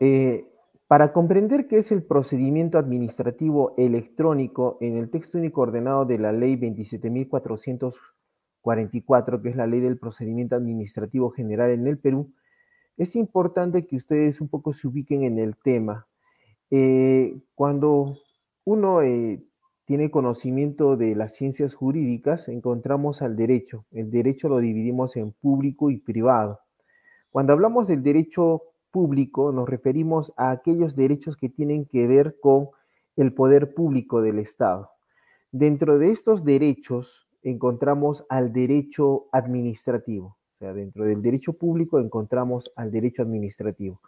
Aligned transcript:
eh, 0.00 0.46
para 0.88 1.12
comprender 1.12 1.66
qué 1.66 1.78
es 1.78 1.90
el 1.90 2.04
procedimiento 2.04 2.78
administrativo 2.78 3.74
electrónico 3.76 4.78
en 4.80 4.96
el 4.96 5.10
texto 5.10 5.38
único 5.38 5.62
ordenado 5.62 6.04
de 6.04 6.18
la 6.18 6.30
ley 6.32 6.54
27.444, 6.56 9.42
que 9.42 9.48
es 9.48 9.56
la 9.56 9.66
ley 9.66 9.80
del 9.80 9.98
procedimiento 9.98 10.54
administrativo 10.54 11.30
general 11.30 11.70
en 11.70 11.88
el 11.88 11.98
Perú, 11.98 12.32
es 12.96 13.16
importante 13.16 13.86
que 13.86 13.96
ustedes 13.96 14.40
un 14.40 14.48
poco 14.48 14.72
se 14.72 14.88
ubiquen 14.88 15.24
en 15.24 15.38
el 15.38 15.56
tema. 15.56 16.06
Eh, 16.70 17.38
cuando 17.54 18.18
uno 18.64 19.02
eh, 19.02 19.42
tiene 19.84 20.10
conocimiento 20.10 20.96
de 20.96 21.14
las 21.14 21.34
ciencias 21.34 21.74
jurídicas, 21.74 22.48
encontramos 22.48 23.22
al 23.22 23.36
derecho. 23.36 23.84
El 23.92 24.10
derecho 24.10 24.48
lo 24.48 24.58
dividimos 24.58 25.16
en 25.16 25.32
público 25.32 25.90
y 25.90 25.98
privado. 25.98 26.60
Cuando 27.30 27.52
hablamos 27.52 27.86
del 27.86 28.02
derecho 28.02 28.62
público, 28.96 29.52
nos 29.52 29.68
referimos 29.68 30.32
a 30.38 30.50
aquellos 30.50 30.96
derechos 30.96 31.36
que 31.36 31.50
tienen 31.50 31.84
que 31.84 32.06
ver 32.06 32.36
con 32.40 32.70
el 33.16 33.34
poder 33.34 33.74
público 33.74 34.22
del 34.22 34.38
Estado. 34.38 34.88
Dentro 35.52 35.98
de 35.98 36.12
estos 36.12 36.44
derechos 36.44 37.28
encontramos 37.42 38.24
al 38.30 38.54
derecho 38.54 39.26
administrativo. 39.32 40.38
O 40.54 40.58
sea, 40.58 40.72
dentro 40.72 41.04
del 41.04 41.20
derecho 41.20 41.52
público 41.52 42.00
encontramos 42.00 42.72
al 42.74 42.90
derecho 42.90 43.20
administrativo. 43.20 44.00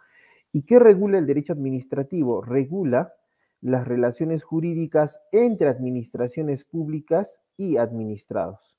¿Y 0.51 0.63
qué 0.63 0.79
regula 0.79 1.19
el 1.19 1.27
derecho 1.27 1.53
administrativo? 1.53 2.41
Regula 2.41 3.13
las 3.61 3.87
relaciones 3.87 4.43
jurídicas 4.43 5.21
entre 5.31 5.67
administraciones 5.67 6.65
públicas 6.65 7.43
y 7.57 7.77
administrados. 7.77 8.75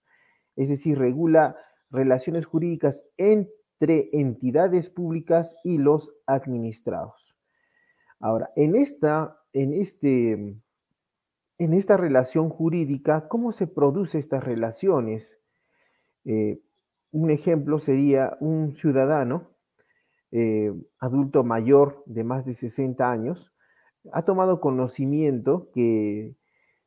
Es 0.57 0.69
decir, 0.69 0.99
regula 0.99 1.55
relaciones 1.89 2.47
jurídicas 2.47 3.07
entre 3.17 3.60
entre 3.81 4.11
entidades 4.13 4.91
públicas 4.91 5.57
y 5.65 5.79
los 5.79 6.15
administrados. 6.27 7.35
Ahora, 8.21 8.51
en 8.55 8.77
esta, 8.77 9.41
en 9.55 9.73
este, 9.73 10.33
en 11.59 11.73
esta 11.73 11.97
relación 11.97 12.51
jurídica, 12.51 13.27
¿cómo 13.29 13.53
se 13.53 13.67
producen 13.67 14.21
estas 14.21 14.45
relaciones? 14.45 15.39
Eh, 16.27 16.61
un 17.11 17.31
ejemplo 17.31 17.79
sería 17.79 18.37
un 18.41 18.73
ciudadano 18.75 19.49
eh, 20.31 20.73
adulto 20.99 21.43
mayor 21.43 22.03
de 22.05 22.23
más 22.23 22.45
de 22.45 22.55
60 22.55 23.11
años, 23.11 23.51
ha 24.13 24.25
tomado 24.25 24.61
conocimiento 24.61 25.71
que 25.73 26.37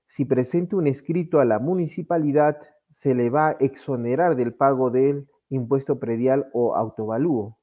si 0.08 0.26
presenta 0.26 0.76
un 0.76 0.86
escrito 0.86 1.40
a 1.40 1.46
la 1.46 1.58
municipalidad, 1.58 2.58
se 2.92 3.16
le 3.16 3.32
va 3.32 3.50
a 3.50 3.58
exonerar 3.60 4.36
del 4.36 4.54
pago 4.54 4.92
del 4.92 5.28
impuesto 5.50 6.00
predial 6.00 6.50
o 6.54 6.76
autovalúo. 6.76 7.58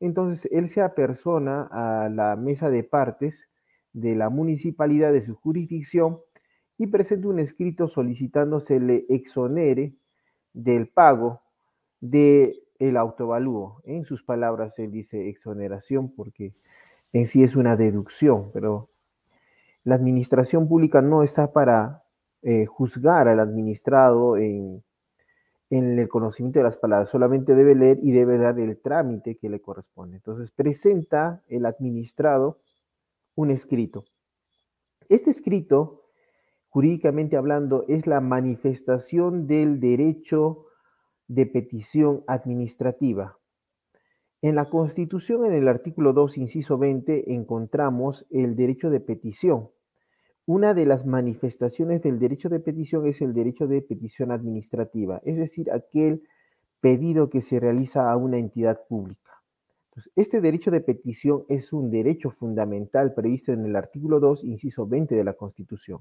Entonces, 0.00 0.50
él 0.52 0.68
se 0.68 0.82
apersona 0.82 1.68
a 1.70 2.08
la 2.08 2.36
mesa 2.36 2.70
de 2.70 2.84
partes 2.84 3.48
de 3.92 4.14
la 4.16 4.28
municipalidad 4.28 5.12
de 5.12 5.22
su 5.22 5.34
jurisdicción 5.34 6.20
y 6.76 6.88
presenta 6.88 7.28
un 7.28 7.38
escrito 7.38 7.88
solicitando 7.88 8.60
se 8.60 8.80
le 8.80 9.06
exonere 9.08 9.94
del 10.52 10.88
pago 10.88 11.42
del 12.00 12.60
el 12.78 12.96
autovalúo. 12.96 13.80
En 13.84 14.04
sus 14.04 14.24
palabras, 14.24 14.78
él 14.78 14.90
dice 14.90 15.28
exoneración 15.28 16.12
porque 16.14 16.54
en 17.12 17.26
sí 17.26 17.42
es 17.44 17.54
una 17.54 17.76
deducción, 17.76 18.50
pero 18.52 18.90
la 19.84 19.94
administración 19.94 20.68
pública 20.68 21.00
no 21.00 21.22
está 21.22 21.52
para 21.52 22.02
eh, 22.42 22.66
juzgar 22.66 23.28
al 23.28 23.38
administrado 23.38 24.36
en 24.36 24.82
en 25.76 25.98
el 25.98 26.08
conocimiento 26.08 26.60
de 26.60 26.64
las 26.64 26.76
palabras, 26.76 27.08
solamente 27.08 27.54
debe 27.54 27.74
leer 27.74 27.98
y 28.00 28.12
debe 28.12 28.38
dar 28.38 28.58
el 28.60 28.80
trámite 28.80 29.36
que 29.36 29.48
le 29.48 29.60
corresponde. 29.60 30.16
Entonces, 30.16 30.52
presenta 30.52 31.42
el 31.48 31.66
administrado 31.66 32.60
un 33.34 33.50
escrito. 33.50 34.04
Este 35.08 35.30
escrito, 35.30 36.04
jurídicamente 36.68 37.36
hablando, 37.36 37.84
es 37.88 38.06
la 38.06 38.20
manifestación 38.20 39.48
del 39.48 39.80
derecho 39.80 40.66
de 41.26 41.46
petición 41.46 42.22
administrativa. 42.28 43.38
En 44.42 44.54
la 44.54 44.70
Constitución, 44.70 45.44
en 45.44 45.52
el 45.54 45.66
artículo 45.66 46.12
2, 46.12 46.38
inciso 46.38 46.78
20, 46.78 47.32
encontramos 47.34 48.26
el 48.30 48.54
derecho 48.54 48.90
de 48.90 49.00
petición. 49.00 49.70
Una 50.46 50.74
de 50.74 50.84
las 50.84 51.06
manifestaciones 51.06 52.02
del 52.02 52.18
derecho 52.18 52.50
de 52.50 52.60
petición 52.60 53.06
es 53.06 53.22
el 53.22 53.32
derecho 53.32 53.66
de 53.66 53.80
petición 53.80 54.30
administrativa, 54.30 55.22
es 55.24 55.36
decir, 55.36 55.70
aquel 55.72 56.22
pedido 56.80 57.30
que 57.30 57.40
se 57.40 57.58
realiza 57.58 58.10
a 58.10 58.16
una 58.18 58.36
entidad 58.36 58.82
pública. 58.86 59.20
este 60.16 60.42
derecho 60.42 60.70
de 60.70 60.82
petición 60.82 61.44
es 61.48 61.72
un 61.72 61.90
derecho 61.90 62.30
fundamental 62.30 63.14
previsto 63.14 63.52
en 63.52 63.64
el 63.64 63.74
artículo 63.74 64.20
2, 64.20 64.44
inciso 64.44 64.86
20 64.86 65.14
de 65.14 65.24
la 65.24 65.32
Constitución. 65.32 66.00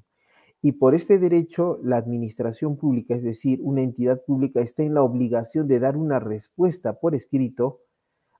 Y 0.61 0.73
por 0.73 0.93
este 0.93 1.19
derecho, 1.19 1.79
la 1.81 1.95
administración 1.97 2.75
pública, 2.75 3.15
es 3.15 3.23
decir, 3.23 3.59
una 3.61 3.81
entidad 3.81 4.23
pública, 4.25 4.59
está 4.59 4.83
en 4.83 4.95
la 4.95 5.03
obligación 5.03 5.69
de 5.69 5.79
dar 5.79 5.95
una 5.95 6.19
respuesta 6.19 6.99
por 6.99 7.15
escrito 7.15 7.79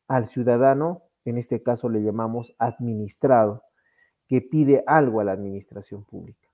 al 0.10 0.28
ciudadano, 0.28 1.04
en 1.24 1.38
este 1.38 1.64
caso 1.64 1.88
le 1.88 2.04
llamamos 2.04 2.56
administrado 2.58 3.64
que 4.28 4.42
pide 4.42 4.84
algo 4.88 5.20
a 5.20 5.24
la 5.24 5.34
administración 5.34 6.04
pública. 6.04 6.50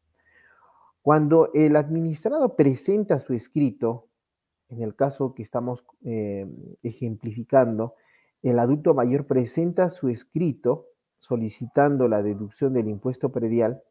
Cuando 1.02 1.52
el 1.53 1.75
administrado 1.75 2.56
presenta 2.56 3.19
su 3.19 3.34
escrito, 3.34 4.07
en 4.69 4.81
el 4.81 4.96
caso 4.96 5.34
que 5.34 5.44
estamos 5.44 5.84
eh, 6.03 6.47
ejemplificando, 6.84 7.96
el 8.44 8.59
adulto 8.59 8.94
mayor 8.94 9.25
presenta 9.25 9.90
su 9.90 10.09
escrito 10.09 10.88
solicitando 11.18 12.08
la 12.08 12.24
deducción 12.24 12.74
del 12.74 12.88
impuesto 12.88 13.31
predial 13.31 13.84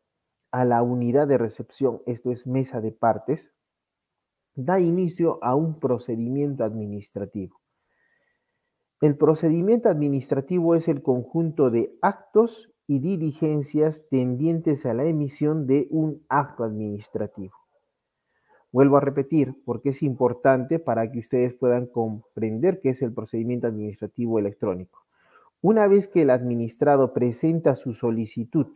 a 0.51 0.65
la 0.65 0.83
unidad 0.83 1.29
de 1.29 1.39
recepción, 1.39 2.01
esto 2.07 2.31
es 2.31 2.47
mesa 2.47 2.81
de 2.81 2.93
partes, 2.93 3.53
da 4.55 4.81
inicio 4.81 5.39
a 5.43 5.55
un 5.55 5.79
procedimiento 5.79 6.65
administrativo. 6.65 7.61
El 9.01 9.17
procedimiento 9.17 9.89
administrativo 9.89 10.75
es 10.75 10.89
el 10.89 11.03
conjunto 11.03 11.71
de 11.71 11.97
actos 12.03 12.73
y 12.89 12.99
diligencias 13.01 14.09
tendientes 14.09 14.87
a 14.87 14.95
la 14.95 15.05
emisión 15.05 15.67
de 15.67 15.87
un 15.91 16.25
acto 16.29 16.65
administrativo. 16.65 17.55
Vuelvo 18.73 18.97
a 18.97 19.01
repetir 19.01 19.55
porque 19.65 19.91
es 19.91 20.03
importante 20.03 20.79
para 20.79 21.13
que 21.13 21.21
ustedes 21.21 21.55
puedan 21.55 21.87
comprender 21.87 22.81
qué 22.81 22.89
es 22.89 23.03
el 23.03 23.13
procedimiento 23.13 23.67
administrativo 23.67 24.39
electrónico. 24.39 25.05
Una 25.61 25.87
vez 25.87 26.09
que 26.09 26.23
el 26.23 26.31
administrado 26.31 27.13
presenta 27.13 27.77
su 27.77 27.93
solicitud 27.93 28.69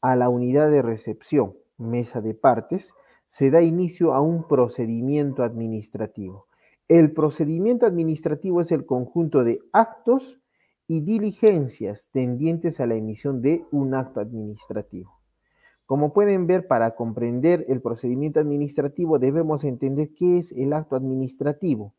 a 0.00 0.16
la 0.16 0.28
unidad 0.28 0.70
de 0.70 0.82
recepción, 0.82 1.54
mesa 1.76 2.20
de 2.20 2.34
partes, 2.34 2.92
se 3.30 3.50
da 3.50 3.62
inicio 3.62 4.12
a 4.12 4.20
un 4.20 4.48
procedimiento 4.48 5.44
administrativo. 5.44 6.46
El 6.88 7.12
procedimiento 7.12 7.86
administrativo 7.86 8.60
es 8.60 8.72
el 8.72 8.86
conjunto 8.86 9.44
de 9.44 9.60
actos 9.72 10.40
y 10.88 11.02
diligencias 11.02 12.08
tendientes 12.12 12.80
a 12.80 12.86
la 12.86 12.94
emisión 12.94 13.42
de 13.42 13.64
un 13.70 13.94
acto 13.94 14.20
administrativo. 14.20 15.20
Como 15.84 16.14
pueden 16.14 16.46
ver, 16.46 16.66
para 16.66 16.94
comprender 16.94 17.66
el 17.68 17.82
procedimiento 17.82 18.40
administrativo 18.40 19.18
debemos 19.18 19.64
entender 19.64 20.10
qué 20.14 20.38
es 20.38 20.50
el 20.52 20.72
acto 20.72 20.96
administrativo. 20.96 21.94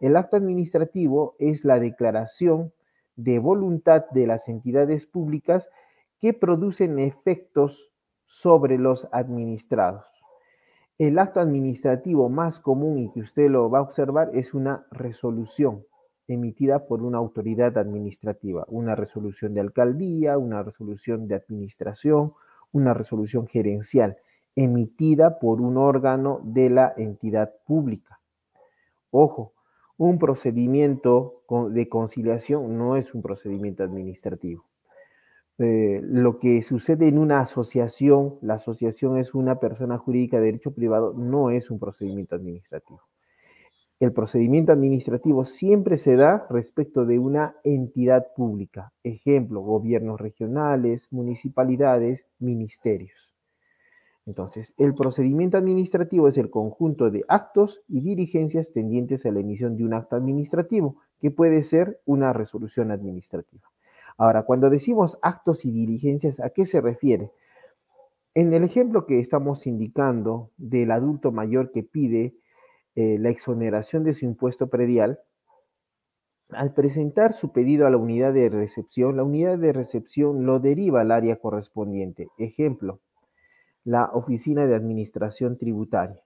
El 0.00 0.16
acto 0.16 0.36
administrativo 0.36 1.34
es 1.38 1.64
la 1.64 1.80
declaración 1.80 2.72
de 3.16 3.38
voluntad 3.38 4.04
de 4.10 4.26
las 4.26 4.48
entidades 4.48 5.06
públicas 5.06 5.70
que 6.20 6.34
producen 6.34 6.98
efectos 6.98 7.90
sobre 8.26 8.76
los 8.76 9.08
administrados. 9.12 10.04
El 10.98 11.18
acto 11.18 11.40
administrativo 11.40 12.28
más 12.28 12.60
común 12.60 12.98
y 12.98 13.10
que 13.12 13.20
usted 13.20 13.48
lo 13.48 13.70
va 13.70 13.78
a 13.78 13.82
observar 13.82 14.30
es 14.34 14.52
una 14.52 14.86
resolución 14.90 15.84
emitida 16.28 16.86
por 16.86 17.02
una 17.02 17.18
autoridad 17.18 17.78
administrativa, 17.78 18.64
una 18.68 18.94
resolución 18.94 19.54
de 19.54 19.60
alcaldía, 19.60 20.38
una 20.38 20.62
resolución 20.62 21.28
de 21.28 21.36
administración, 21.36 22.32
una 22.72 22.94
resolución 22.94 23.46
gerencial, 23.46 24.16
emitida 24.56 25.38
por 25.38 25.60
un 25.60 25.76
órgano 25.76 26.40
de 26.42 26.70
la 26.70 26.92
entidad 26.96 27.52
pública. 27.66 28.20
Ojo, 29.10 29.52
un 29.98 30.18
procedimiento 30.18 31.42
de 31.70 31.88
conciliación 31.88 32.76
no 32.76 32.96
es 32.96 33.14
un 33.14 33.22
procedimiento 33.22 33.84
administrativo. 33.84 34.64
Eh, 35.58 36.00
lo 36.02 36.38
que 36.38 36.62
sucede 36.62 37.08
en 37.08 37.18
una 37.18 37.40
asociación, 37.40 38.36
la 38.42 38.54
asociación 38.54 39.16
es 39.16 39.34
una 39.34 39.58
persona 39.58 39.96
jurídica 39.96 40.38
de 40.38 40.46
derecho 40.46 40.72
privado, 40.72 41.14
no 41.14 41.50
es 41.50 41.70
un 41.70 41.78
procedimiento 41.78 42.34
administrativo 42.34 43.00
el 43.98 44.12
procedimiento 44.12 44.72
administrativo 44.72 45.44
siempre 45.46 45.96
se 45.96 46.16
da 46.16 46.46
respecto 46.50 47.06
de 47.06 47.18
una 47.18 47.56
entidad 47.64 48.26
pública, 48.34 48.92
ejemplo, 49.02 49.62
gobiernos 49.62 50.20
regionales, 50.20 51.10
municipalidades, 51.10 52.26
ministerios. 52.38 53.32
Entonces, 54.26 54.74
el 54.76 54.94
procedimiento 54.94 55.56
administrativo 55.56 56.28
es 56.28 56.36
el 56.36 56.50
conjunto 56.50 57.10
de 57.10 57.24
actos 57.28 57.82
y 57.88 58.00
diligencias 58.00 58.72
tendientes 58.72 59.24
a 59.24 59.30
la 59.30 59.40
emisión 59.40 59.76
de 59.76 59.84
un 59.84 59.94
acto 59.94 60.16
administrativo, 60.16 60.96
que 61.20 61.30
puede 61.30 61.62
ser 61.62 62.00
una 62.04 62.32
resolución 62.32 62.90
administrativa. 62.90 63.70
Ahora, 64.18 64.42
cuando 64.42 64.68
decimos 64.68 65.18
actos 65.22 65.64
y 65.64 65.70
diligencias, 65.70 66.40
¿a 66.40 66.50
qué 66.50 66.64
se 66.64 66.80
refiere? 66.80 67.30
En 68.34 68.52
el 68.52 68.64
ejemplo 68.64 69.06
que 69.06 69.20
estamos 69.20 69.66
indicando 69.66 70.50
del 70.58 70.90
adulto 70.90 71.32
mayor 71.32 71.70
que 71.70 71.82
pide 71.82 72.34
eh, 72.96 73.18
la 73.18 73.28
exoneración 73.28 74.04
de 74.04 74.14
su 74.14 74.24
impuesto 74.24 74.68
predial, 74.68 75.20
al 76.50 76.72
presentar 76.72 77.32
su 77.32 77.52
pedido 77.52 77.86
a 77.86 77.90
la 77.90 77.96
unidad 77.96 78.32
de 78.32 78.48
recepción, 78.48 79.16
la 79.16 79.24
unidad 79.24 79.58
de 79.58 79.72
recepción 79.72 80.46
lo 80.46 80.60
deriva 80.60 81.02
al 81.02 81.10
área 81.10 81.36
correspondiente. 81.36 82.28
Ejemplo, 82.38 83.00
la 83.84 84.06
Oficina 84.12 84.66
de 84.66 84.74
Administración 84.74 85.58
Tributaria. 85.58 86.20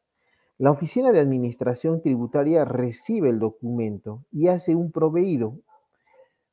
La 0.58 0.70
Oficina 0.70 1.10
de 1.10 1.20
Administración 1.20 2.02
Tributaria 2.02 2.64
recibe 2.64 3.30
el 3.30 3.38
documento 3.38 4.24
y 4.30 4.48
hace 4.48 4.74
un 4.74 4.92
proveído 4.92 5.58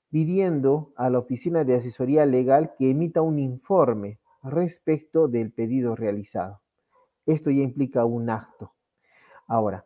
pidiendo 0.09 0.93
a 0.95 1.09
la 1.09 1.19
Oficina 1.19 1.63
de 1.63 1.75
Asesoría 1.75 2.25
Legal 2.25 2.73
que 2.77 2.89
emita 2.89 3.21
un 3.21 3.37
informe 3.37 4.19
respecto 4.41 5.27
del 5.27 5.51
pedido 5.51 5.95
realizado. 5.95 6.61
Esto 7.25 7.51
ya 7.51 7.61
implica 7.61 8.05
un 8.05 8.29
acto. 8.29 8.73
Ahora, 9.45 9.85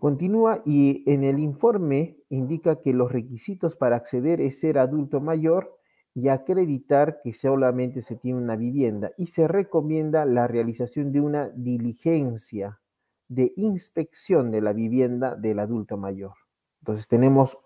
continúa 0.00 0.62
y 0.64 1.04
en 1.06 1.22
el 1.22 1.38
informe 1.38 2.16
indica 2.30 2.80
que 2.80 2.92
los 2.92 3.12
requisitos 3.12 3.76
para 3.76 3.96
acceder 3.96 4.40
es 4.40 4.58
ser 4.58 4.78
adulto 4.78 5.20
mayor 5.20 5.78
y 6.14 6.28
acreditar 6.28 7.20
que 7.22 7.32
solamente 7.32 8.02
se 8.02 8.16
tiene 8.16 8.40
una 8.40 8.56
vivienda 8.56 9.12
y 9.16 9.26
se 9.26 9.46
recomienda 9.46 10.24
la 10.24 10.48
realización 10.48 11.12
de 11.12 11.20
una 11.20 11.48
diligencia 11.50 12.80
de 13.28 13.52
inspección 13.54 14.50
de 14.50 14.60
la 14.60 14.72
vivienda 14.72 15.36
del 15.36 15.60
adulto 15.60 15.96
mayor. 15.96 16.32
Entonces 16.80 17.06
tenemos 17.06 17.58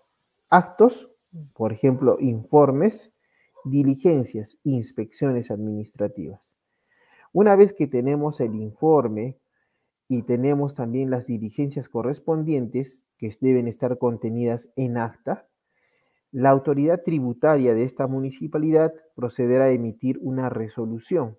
actos, 0.49 1.09
por 1.53 1.73
ejemplo, 1.73 2.17
informes, 2.19 3.13
diligencias, 3.63 4.59
inspecciones 4.63 5.49
administrativas. 5.49 6.55
Una 7.33 7.55
vez 7.55 7.73
que 7.73 7.87
tenemos 7.87 8.39
el 8.41 8.53
informe 8.55 9.39
y 10.07 10.23
tenemos 10.23 10.75
también 10.75 11.09
las 11.09 11.25
diligencias 11.25 11.89
correspondientes 11.89 13.01
que 13.17 13.33
deben 13.41 13.67
estar 13.67 13.97
contenidas 13.97 14.69
en 14.75 14.97
acta, 14.97 15.47
la 16.31 16.49
autoridad 16.49 17.01
tributaria 17.03 17.73
de 17.73 17.83
esta 17.83 18.07
municipalidad 18.07 18.93
procederá 19.15 19.65
a 19.65 19.71
emitir 19.71 20.19
una 20.21 20.49
resolución. 20.49 21.37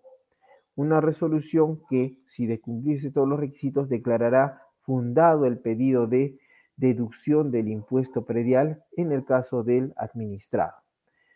Una 0.75 1.01
resolución 1.01 1.83
que, 1.89 2.17
si 2.25 2.47
de 2.47 2.61
cumplirse 2.61 3.11
todos 3.11 3.29
los 3.29 3.39
requisitos, 3.39 3.89
declarará 3.89 4.63
fundado 4.81 5.47
el 5.47 5.59
pedido 5.59 6.07
de 6.07 6.39
deducción 6.77 7.51
del 7.51 7.69
impuesto 7.69 8.25
predial 8.25 8.85
en 8.97 9.13
el 9.13 9.25
caso 9.25 9.63
del 9.63 9.93
administrado. 9.97 10.75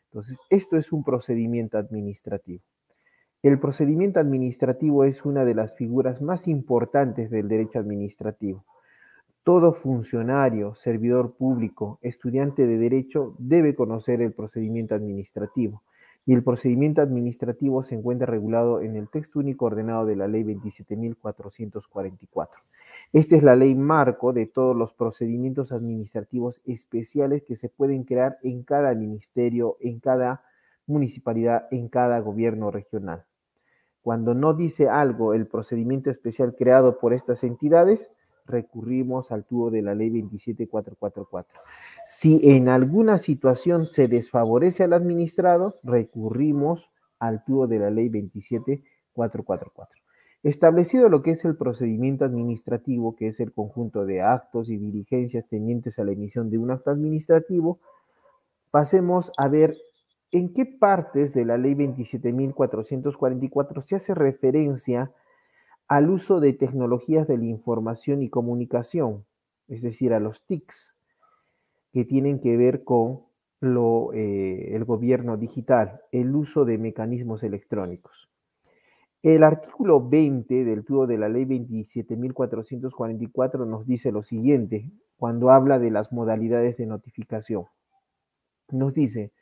Entonces, 0.07 0.39
esto 0.49 0.77
es 0.77 0.93
un 0.93 1.05
procedimiento 1.05 1.79
administrativo. 1.79 2.63
El 3.43 3.59
procedimiento 3.59 4.21
administrativo 4.21 5.05
es 5.05 5.25
una 5.25 5.47
de 5.47 5.55
las 5.55 5.75
figuras 5.75 6.21
más 6.21 6.47
importantes 6.47 7.31
del 7.31 7.49
derecho 7.49 7.79
administrativo. 7.79 8.67
Todo 9.45 9.73
funcionario, 9.73 10.75
servidor 10.75 11.37
público, 11.37 11.99
estudiante 12.03 12.67
de 12.67 12.77
derecho 12.77 13.35
debe 13.39 13.75
conocer 13.75 14.21
el 14.21 14.35
procedimiento 14.35 14.95
administrativo 14.95 15.83
y 16.27 16.35
el 16.35 16.45
procedimiento 16.45 17.01
administrativo 17.01 17.83
se 17.83 17.95
encuentra 17.95 18.27
regulado 18.27 18.83
en 18.83 18.95
el 18.95 19.09
texto 19.09 19.39
único 19.39 19.65
ordenado 19.65 20.05
de 20.05 20.17
la 20.17 20.29
ley 20.29 20.45
27.444. 20.45 22.49
Esta 23.15 23.37
es 23.37 23.43
la 23.43 23.57
ley 23.57 23.75
marco 23.75 24.35
de 24.35 24.45
todos 24.45 24.77
los 24.77 24.93
procedimientos 24.93 25.73
administrativos 25.73 26.61
especiales 26.67 27.43
que 27.45 27.57
se 27.57 27.71
pueden 27.71 28.05
crear 28.05 28.37
en 28.43 28.65
cada 28.65 28.95
ministerio, 28.95 29.79
en 29.81 29.99
cada 29.99 30.43
municipalidad, 30.87 31.69
en 31.71 31.89
cada 31.89 32.21
gobierno 32.21 32.71
regional. 32.71 33.25
Cuando 34.03 34.35
no 34.35 34.55
dice 34.55 34.89
algo 34.89 35.35
el 35.35 35.47
procedimiento 35.47 36.11
especial 36.11 36.55
creado 36.57 36.99
por 36.99 37.13
estas 37.13 37.45
entidades, 37.45 38.11
recurrimos 38.47 39.31
al 39.31 39.45
tubo 39.45 39.71
de 39.71 39.83
la 39.83 39.95
ley 39.95 40.11
27444. 40.11 41.61
Si 42.07 42.41
en 42.51 42.69
alguna 42.69 43.19
situación 43.19 43.87
se 43.91 44.09
desfavorece 44.09 44.85
al 44.85 44.93
administrado, 44.93 45.79
recurrimos 45.83 46.91
al 47.19 47.45
tubo 47.45 47.67
de 47.67 47.79
la 47.79 47.91
ley 47.91 48.09
27444. 48.09 50.01
Establecido 50.43 51.11
lo 51.11 51.23
que 51.23 51.33
es 51.33 51.45
el 51.45 51.57
procedimiento 51.57 52.25
administrativo, 52.25 53.15
que 53.15 53.29
es 53.29 53.41
el 53.41 53.53
conjunto 53.53 54.07
de 54.07 54.23
actos 54.23 54.71
y 54.71 54.79
diligencias 54.79 55.47
tendientes 55.47 55.99
a 55.99 56.05
la 56.05 56.13
emisión 56.13 56.49
de 56.49 56.57
un 56.57 56.71
acto 56.71 56.91
administrativo, 56.91 57.79
pasemos 58.71 59.33
a 59.37 59.49
ver 59.49 59.77
en 60.33 60.53
qué 60.53 60.67
partes 60.67 61.33
de 61.35 61.45
la 61.45 61.59
ley 61.59 61.75
27.444 61.75 63.83
se 63.83 63.97
hace 63.97 64.15
referencia 64.15 65.13
al 65.89 66.09
uso 66.11 66.39
de 66.41 66.53
tecnologías 66.53 67.27
de 67.27 67.37
la 67.37 67.47
información 67.47 68.23
y 68.23 68.31
comunicación, 68.31 69.27
es 69.67 69.83
decir, 69.83 70.15
a 70.15 70.21
los 70.21 70.47
TICs, 70.47 70.95
que 71.93 72.05
tienen 72.05 72.39
que 72.41 72.57
ver 72.57 72.85
con 72.85 73.23
eh, 73.63 74.71
el 74.73 74.85
gobierno 74.85 75.37
digital, 75.37 76.03
el 76.13 76.37
uso 76.37 76.65
de 76.65 76.79
mecanismos 76.79 77.43
electrónicos. 77.43 78.31
El 79.23 79.43
artículo 79.43 80.09
20 80.09 80.65
del 80.65 80.83
tubo 80.85 81.07
de 81.07 81.19
la 81.19 81.29
ley 81.29 81.45
27.444 81.45 83.67
nos 83.67 83.85
dice 83.85 84.13
lo 84.13 84.23
siguiente, 84.23 84.91
cuando 85.17 85.51
habla 85.51 85.79
de 85.79 85.91
las 85.91 86.11
modalidades 86.13 86.79
de 86.79 86.87
notificación. 86.87 87.67
Nos 88.71 88.95
dice, 88.95 89.33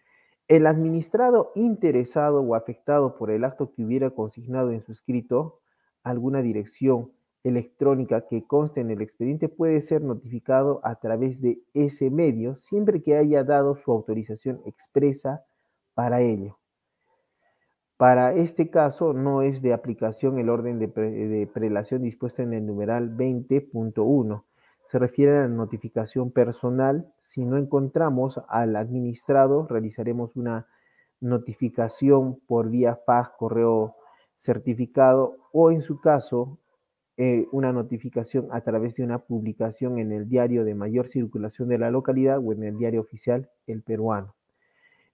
el 0.48 0.66
administrado 0.66 1.52
interesado 1.54 2.40
o 2.40 2.54
afectado 2.54 3.16
por 3.16 3.30
el 3.30 3.44
acto 3.44 3.70
que 3.70 3.84
hubiera 3.84 4.10
consignado 4.10 4.72
en 4.72 4.82
su 4.82 4.92
escrito 4.92 5.60
alguna 6.02 6.40
dirección 6.40 7.12
electrónica 7.44 8.26
que 8.26 8.46
conste 8.46 8.80
en 8.80 8.90
el 8.90 9.02
expediente 9.02 9.48
puede 9.48 9.80
ser 9.82 10.02
notificado 10.02 10.80
a 10.82 10.96
través 10.96 11.40
de 11.40 11.60
ese 11.74 12.10
medio 12.10 12.56
siempre 12.56 13.02
que 13.02 13.16
haya 13.16 13.44
dado 13.44 13.76
su 13.76 13.92
autorización 13.92 14.60
expresa 14.64 15.44
para 15.94 16.20
ello. 16.22 16.58
Para 17.98 18.32
este 18.32 18.70
caso 18.70 19.12
no 19.12 19.42
es 19.42 19.60
de 19.60 19.72
aplicación 19.72 20.38
el 20.38 20.48
orden 20.48 20.78
de, 20.78 21.50
prelación 21.52 22.02
dispuesto 22.02 22.42
en 22.42 22.54
el 22.54 22.64
numeral 22.64 23.16
20.1. 23.16 24.44
Se 24.88 24.98
refiere 24.98 25.36
a 25.36 25.42
la 25.42 25.48
notificación 25.48 26.30
personal. 26.30 27.12
Si 27.20 27.44
no 27.44 27.58
encontramos 27.58 28.40
al 28.48 28.74
administrado, 28.74 29.66
realizaremos 29.68 30.34
una 30.34 30.66
notificación 31.20 32.40
por 32.46 32.70
vía 32.70 32.98
fax, 33.04 33.32
correo 33.36 33.96
certificado 34.38 35.36
o 35.52 35.70
en 35.70 35.82
su 35.82 36.00
caso 36.00 36.58
eh, 37.18 37.46
una 37.52 37.70
notificación 37.70 38.48
a 38.50 38.62
través 38.62 38.96
de 38.96 39.02
una 39.02 39.18
publicación 39.18 39.98
en 39.98 40.10
el 40.10 40.26
diario 40.26 40.64
de 40.64 40.74
mayor 40.74 41.06
circulación 41.06 41.68
de 41.68 41.76
la 41.76 41.90
localidad 41.90 42.38
o 42.42 42.54
en 42.54 42.62
el 42.62 42.78
diario 42.78 43.02
oficial 43.02 43.50
El 43.66 43.82
Peruano. 43.82 44.36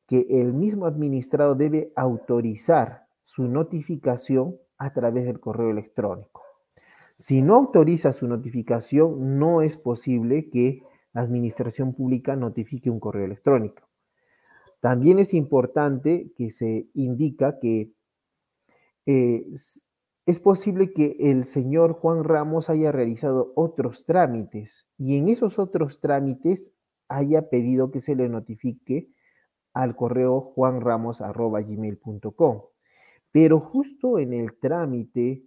que 0.06 0.26
el 0.28 0.52
mismo 0.52 0.86
administrado 0.86 1.54
debe 1.54 1.92
autorizar 1.96 3.06
su 3.22 3.48
notificación 3.48 4.58
a 4.78 4.92
través 4.92 5.24
del 5.24 5.40
correo 5.40 5.70
electrónico. 5.70 6.35
Si 7.16 7.42
no 7.42 7.56
autoriza 7.56 8.12
su 8.12 8.28
notificación, 8.28 9.38
no 9.38 9.62
es 9.62 9.78
posible 9.78 10.50
que 10.50 10.82
la 11.14 11.22
administración 11.22 11.94
pública 11.94 12.36
notifique 12.36 12.90
un 12.90 13.00
correo 13.00 13.24
electrónico. 13.24 13.88
También 14.80 15.18
es 15.18 15.32
importante 15.32 16.30
que 16.36 16.50
se 16.50 16.88
indica 16.92 17.58
que 17.58 17.90
eh, 19.06 19.46
es 20.26 20.40
posible 20.40 20.92
que 20.92 21.16
el 21.18 21.46
señor 21.46 21.94
Juan 21.94 22.22
Ramos 22.22 22.68
haya 22.68 22.92
realizado 22.92 23.54
otros 23.54 24.04
trámites 24.04 24.86
y 24.98 25.16
en 25.16 25.30
esos 25.30 25.58
otros 25.58 26.00
trámites 26.00 26.70
haya 27.08 27.48
pedido 27.48 27.90
que 27.90 28.00
se 28.00 28.14
le 28.14 28.28
notifique 28.28 29.08
al 29.72 29.96
correo 29.96 30.40
juanramos.gmail.com. 30.40 32.62
Pero 33.30 33.60
justo 33.60 34.18
en 34.18 34.34
el 34.34 34.58
trámite 34.58 35.44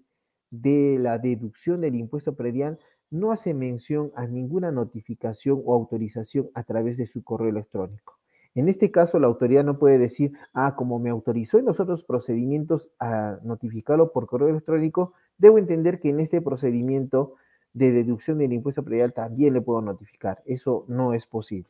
de 0.51 0.97
la 0.99 1.17
deducción 1.17 1.81
del 1.81 1.95
impuesto 1.95 2.35
predial 2.35 2.79
no 3.11 3.31
hace 3.31 3.53
mención 3.53 4.11
a 4.15 4.27
ninguna 4.27 4.71
notificación 4.71 5.61
o 5.65 5.73
autorización 5.73 6.49
a 6.53 6.63
través 6.63 6.97
de 6.97 7.05
su 7.05 7.23
correo 7.23 7.49
electrónico. 7.49 8.19
En 8.55 8.67
este 8.67 8.91
caso, 8.91 9.19
la 9.19 9.27
autoridad 9.27 9.63
no 9.63 9.77
puede 9.77 9.97
decir, 9.97 10.33
ah, 10.53 10.75
como 10.75 10.99
me 10.99 11.09
autorizó 11.09 11.59
en 11.59 11.65
los 11.65 11.79
otros 11.79 12.03
procedimientos 12.03 12.89
a 12.99 13.39
notificarlo 13.43 14.11
por 14.11 14.27
correo 14.27 14.49
electrónico, 14.49 15.13
debo 15.37 15.57
entender 15.57 15.99
que 15.99 16.09
en 16.09 16.19
este 16.19 16.41
procedimiento 16.41 17.35
de 17.73 17.91
deducción 17.91 18.39
del 18.39 18.53
impuesto 18.53 18.83
predial 18.83 19.13
también 19.13 19.53
le 19.53 19.61
puedo 19.61 19.81
notificar. 19.81 20.41
Eso 20.45 20.85
no 20.87 21.13
es 21.13 21.27
posible. 21.27 21.69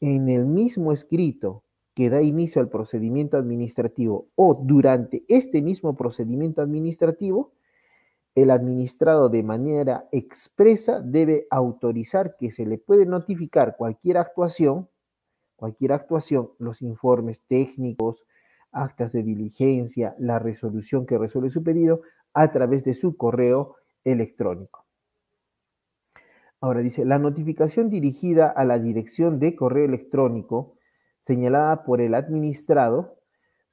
En 0.00 0.28
el 0.28 0.46
mismo 0.46 0.92
escrito 0.92 1.62
que 1.94 2.10
da 2.10 2.22
inicio 2.22 2.60
al 2.60 2.68
procedimiento 2.68 3.36
administrativo 3.36 4.26
o 4.34 4.54
durante 4.54 5.24
este 5.28 5.62
mismo 5.62 5.96
procedimiento 5.96 6.62
administrativo, 6.62 7.52
el 8.34 8.50
administrado 8.50 9.28
de 9.28 9.42
manera 9.42 10.08
expresa 10.10 11.00
debe 11.00 11.46
autorizar 11.50 12.36
que 12.36 12.50
se 12.50 12.66
le 12.66 12.78
puede 12.78 13.06
notificar 13.06 13.76
cualquier 13.76 14.18
actuación, 14.18 14.88
cualquier 15.56 15.92
actuación, 15.92 16.50
los 16.58 16.82
informes 16.82 17.44
técnicos, 17.46 18.24
actas 18.72 19.12
de 19.12 19.22
diligencia, 19.22 20.16
la 20.18 20.40
resolución 20.40 21.06
que 21.06 21.16
resuelve 21.16 21.50
su 21.50 21.62
pedido 21.62 22.02
a 22.32 22.50
través 22.50 22.82
de 22.82 22.94
su 22.94 23.16
correo 23.16 23.76
electrónico. 24.02 24.84
Ahora 26.60 26.80
dice, 26.80 27.04
la 27.04 27.18
notificación 27.18 27.88
dirigida 27.88 28.48
a 28.48 28.64
la 28.64 28.78
dirección 28.78 29.38
de 29.38 29.54
correo 29.54 29.84
electrónico 29.84 30.74
señalada 31.18 31.84
por 31.84 32.00
el 32.00 32.14
administrado 32.14 33.18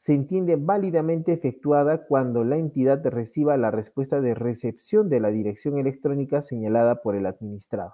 se 0.01 0.15
entiende 0.15 0.55
válidamente 0.55 1.31
efectuada 1.31 2.07
cuando 2.07 2.43
la 2.43 2.57
entidad 2.57 3.05
reciba 3.05 3.55
la 3.55 3.69
respuesta 3.69 4.19
de 4.19 4.33
recepción 4.33 5.09
de 5.09 5.19
la 5.19 5.29
dirección 5.29 5.77
electrónica 5.77 6.41
señalada 6.41 7.03
por 7.03 7.15
el 7.15 7.27
administrado. 7.27 7.93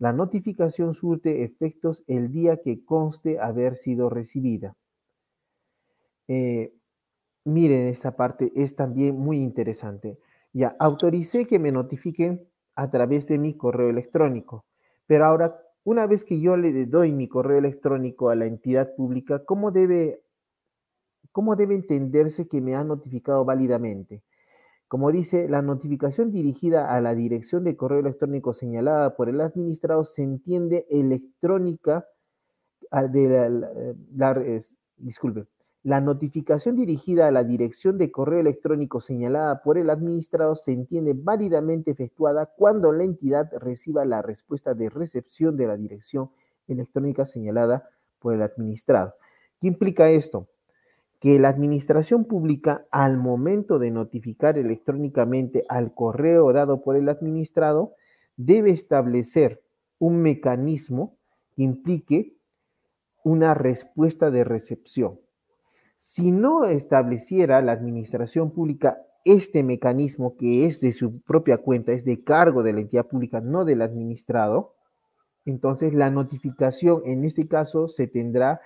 La 0.00 0.12
notificación 0.12 0.92
surte 0.92 1.44
efectos 1.44 2.02
el 2.08 2.32
día 2.32 2.56
que 2.56 2.84
conste 2.84 3.38
haber 3.38 3.76
sido 3.76 4.10
recibida. 4.10 4.74
Eh, 6.26 6.74
miren, 7.44 7.86
esta 7.86 8.16
parte 8.16 8.50
es 8.56 8.74
también 8.74 9.16
muy 9.16 9.36
interesante. 9.36 10.18
Ya, 10.52 10.74
autoricé 10.80 11.46
que 11.46 11.60
me 11.60 11.70
notifiquen 11.70 12.44
a 12.74 12.90
través 12.90 13.28
de 13.28 13.38
mi 13.38 13.56
correo 13.56 13.88
electrónico, 13.88 14.64
pero 15.06 15.26
ahora, 15.26 15.62
una 15.84 16.08
vez 16.08 16.24
que 16.24 16.40
yo 16.40 16.56
le 16.56 16.86
doy 16.86 17.12
mi 17.12 17.28
correo 17.28 17.58
electrónico 17.58 18.30
a 18.30 18.34
la 18.34 18.46
entidad 18.46 18.96
pública, 18.96 19.44
¿cómo 19.44 19.70
debe 19.70 20.23
¿Cómo 21.34 21.56
debe 21.56 21.74
entenderse 21.74 22.46
que 22.46 22.60
me 22.60 22.76
ha 22.76 22.84
notificado 22.84 23.44
válidamente? 23.44 24.22
Como 24.86 25.10
dice, 25.10 25.48
la 25.48 25.62
notificación 25.62 26.30
dirigida 26.30 26.94
a 26.94 27.00
la 27.00 27.12
dirección 27.16 27.64
de 27.64 27.74
correo 27.74 27.98
electrónico 27.98 28.52
señalada 28.52 29.16
por 29.16 29.28
el 29.28 29.40
administrado 29.40 30.04
se 30.04 30.22
entiende 30.22 30.86
electrónica 30.88 32.06
ah, 32.92 33.02
la, 33.02 34.40
disculpe, 34.96 35.48
la 35.82 36.00
notificación 36.00 36.76
dirigida 36.76 37.26
a 37.26 37.32
la 37.32 37.42
dirección 37.42 37.98
de 37.98 38.12
correo 38.12 38.38
electrónico 38.38 39.00
señalada 39.00 39.60
por 39.60 39.76
el 39.76 39.90
administrado 39.90 40.54
se 40.54 40.70
entiende 40.70 41.14
válidamente 41.16 41.90
efectuada 41.90 42.46
cuando 42.46 42.92
la 42.92 43.02
entidad 43.02 43.50
reciba 43.58 44.04
la 44.04 44.22
respuesta 44.22 44.74
de 44.74 44.88
recepción 44.88 45.56
de 45.56 45.66
la 45.66 45.76
dirección 45.76 46.30
electrónica 46.68 47.24
señalada 47.24 47.88
por 48.20 48.34
el 48.34 48.42
administrado. 48.42 49.14
¿Qué 49.60 49.66
implica 49.66 50.08
esto? 50.10 50.46
Que 51.24 51.38
la 51.38 51.48
administración 51.48 52.26
pública 52.26 52.84
al 52.90 53.16
momento 53.16 53.78
de 53.78 53.90
notificar 53.90 54.58
electrónicamente 54.58 55.64
al 55.70 55.94
correo 55.94 56.52
dado 56.52 56.82
por 56.82 56.96
el 56.96 57.08
administrado 57.08 57.94
debe 58.36 58.72
establecer 58.72 59.62
un 59.98 60.20
mecanismo 60.20 61.16
que 61.56 61.62
implique 61.62 62.36
una 63.22 63.54
respuesta 63.54 64.30
de 64.30 64.44
recepción. 64.44 65.18
Si 65.96 66.30
no 66.30 66.66
estableciera 66.66 67.62
la 67.62 67.72
administración 67.72 68.50
pública 68.50 68.98
este 69.24 69.62
mecanismo 69.62 70.36
que 70.36 70.66
es 70.66 70.82
de 70.82 70.92
su 70.92 71.22
propia 71.22 71.56
cuenta, 71.56 71.92
es 71.92 72.04
de 72.04 72.22
cargo 72.22 72.62
de 72.62 72.74
la 72.74 72.80
entidad 72.80 73.06
pública, 73.06 73.40
no 73.40 73.64
del 73.64 73.80
administrado, 73.80 74.74
entonces 75.46 75.94
la 75.94 76.10
notificación 76.10 77.00
en 77.06 77.24
este 77.24 77.48
caso 77.48 77.88
se 77.88 78.08
tendrá 78.08 78.60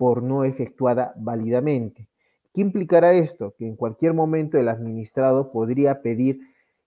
por 0.00 0.22
no 0.22 0.44
efectuada 0.44 1.12
válidamente. 1.18 2.08
¿Qué 2.54 2.62
implicará 2.62 3.12
esto? 3.12 3.54
Que 3.58 3.66
en 3.66 3.76
cualquier 3.76 4.14
momento 4.14 4.56
el 4.56 4.70
administrado 4.70 5.52
podría 5.52 6.00
pedir 6.00 6.40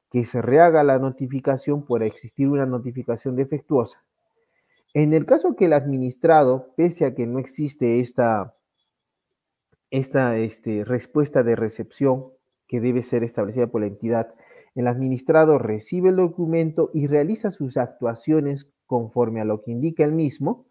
que 0.09 0.25
se 0.25 0.41
rehaga 0.41 0.81
la 0.83 0.97
notificación 0.97 1.85
por 1.85 2.01
existir 2.01 2.49
una 2.49 2.65
notificación 2.65 3.35
defectuosa. 3.35 4.03
En 4.95 5.13
el 5.13 5.27
caso 5.27 5.55
que 5.55 5.65
el 5.65 5.73
administrado, 5.73 6.73
pese 6.75 7.05
a 7.05 7.13
que 7.13 7.27
no 7.27 7.37
existe 7.37 7.99
esta, 7.99 8.55
esta 9.91 10.35
este, 10.37 10.83
respuesta 10.83 11.43
de 11.43 11.55
recepción 11.55 12.29
que 12.67 12.81
debe 12.81 13.03
ser 13.03 13.23
establecida 13.23 13.67
por 13.67 13.81
la 13.81 13.87
entidad, 13.87 14.33
el 14.73 14.87
administrado 14.87 15.59
recibe 15.59 16.09
el 16.09 16.15
documento 16.15 16.89
y 16.95 17.05
realiza 17.05 17.51
sus 17.51 17.77
actuaciones 17.77 18.71
conforme 18.87 19.39
a 19.39 19.45
lo 19.45 19.61
que 19.61 19.69
indica 19.69 20.03
el 20.03 20.13
mismo, 20.13 20.65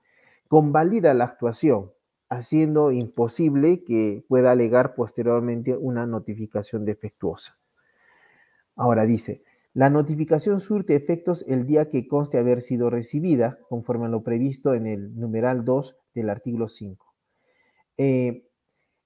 convalida 0.49 1.15
la 1.15 1.27
actuación 1.27 1.93
haciendo 2.33 2.93
imposible 2.93 3.85
que 3.85 4.25
pueda 4.27 4.53
alegar 4.53 4.95
posteriormente 4.95 5.77
una 5.77 6.07
notificación 6.07 6.85
defectuosa. 6.85 7.59
Ahora 8.75 9.05
dice, 9.05 9.43
la 9.75 9.91
notificación 9.91 10.61
surte 10.61 10.97
efectos 10.97 11.45
el 11.47 11.67
día 11.67 11.91
que 11.91 12.09
conste 12.09 12.39
haber 12.39 12.62
sido 12.62 12.89
recibida, 12.91 13.59
conforme 13.69 14.07
a 14.07 14.09
lo 14.09 14.23
previsto 14.23 14.75
en 14.75 14.87
el 14.87 15.19
numeral 15.19 15.65
2 15.65 15.97
del 16.15 16.31
artículo 16.31 16.69
5. 16.69 17.15
Eh, 17.99 18.49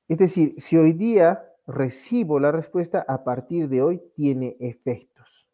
es 0.09 0.19
decir, 0.19 0.55
si 0.59 0.77
hoy 0.77 0.93
día 0.93 1.45
recibo 1.67 2.39
la 2.39 2.53
respuesta, 2.53 3.05
a 3.09 3.25
partir 3.25 3.69
de 3.69 3.83
hoy 3.83 4.03
tiene 4.15 4.57
efectos. 4.61 5.49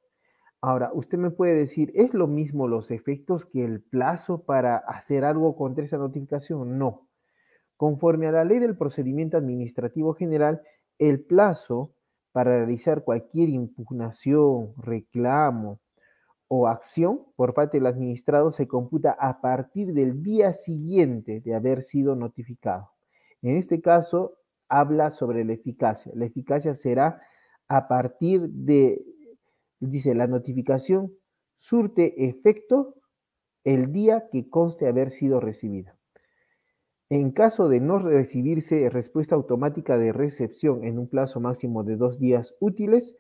Ahora, 0.61 0.91
usted 0.93 1.17
me 1.17 1.31
puede 1.31 1.55
decir, 1.55 1.91
¿es 1.95 2.13
lo 2.13 2.27
mismo 2.27 2.69
los 2.69 2.91
efectos 2.91 3.47
que 3.47 3.65
el 3.65 3.81
plazo 3.81 4.43
para 4.43 4.77
hacer 4.77 5.25
algo 5.25 5.57
contra 5.57 5.85
esa 5.85 5.97
notificación? 5.97 6.79
No. 6.79 7.09
Conforme 7.83 8.29
a 8.29 8.31
la 8.31 8.45
ley 8.45 8.61
del 8.61 8.77
procedimiento 8.77 9.37
administrativo 9.37 10.15
general, 10.15 10.63
el 11.01 11.21
plazo 11.25 11.93
para 12.31 12.59
realizar 12.59 13.03
cualquier 13.03 13.49
impugnación, 13.49 14.73
reclamo 14.77 15.81
o 16.47 16.69
acción 16.69 17.27
por 17.35 17.55
parte 17.55 17.79
del 17.79 17.89
administrado 17.89 18.53
se 18.53 18.69
computa 18.69 19.17
a 19.19 19.41
partir 19.41 19.95
del 19.95 20.23
día 20.23 20.53
siguiente 20.53 21.41
de 21.41 21.57
haber 21.57 21.83
sido 21.83 22.15
notificado. 22.15 22.93
En 23.43 23.57
este 23.57 23.81
caso, 23.81 24.37
habla 24.69 25.11
sobre 25.11 25.45
la 25.45 25.55
eficacia. 25.55 26.13
La 26.15 26.27
eficacia 26.27 26.75
será 26.75 27.21
a 27.67 27.89
partir 27.89 28.43
de, 28.43 29.05
dice, 29.81 30.15
la 30.15 30.29
notificación 30.29 31.13
surte 31.59 32.29
efecto 32.29 32.95
el 33.65 33.91
día 33.91 34.29
que 34.31 34.49
conste 34.49 34.87
haber 34.87 35.11
sido 35.11 35.41
recibida. 35.41 35.99
En 37.15 37.31
caso 37.31 37.69
de 37.69 37.79
no 37.79 37.99
recibirse 37.99 38.89
respuesta 38.89 39.35
automática 39.35 39.99
de 39.99 40.15
recepción 40.15 40.83
en 40.83 40.99
un 40.99 41.09
plazo 41.09 41.41
máximo 41.41 41.85
de 41.85 41.97
dos 41.97 42.19
días 42.19 42.57
útiles, 42.59 43.19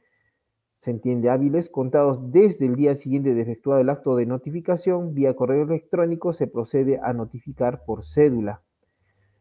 se 0.79 0.93
entiende 0.93 1.29
hábiles, 1.29 1.69
contados 1.69 2.33
desde 2.33 2.65
el 2.65 2.75
día 2.75 2.95
siguiente 2.95 3.35
de 3.35 3.43
efectuado 3.43 3.83
el 3.83 3.91
acto 3.91 4.17
de 4.17 4.25
notificación, 4.25 5.13
vía 5.13 5.37
correo 5.37 5.65
electrónico 5.65 6.33
se 6.33 6.47
procede 6.47 7.01
a 7.03 7.13
notificar 7.13 7.85
por 7.85 8.07
cédula. 8.07 8.63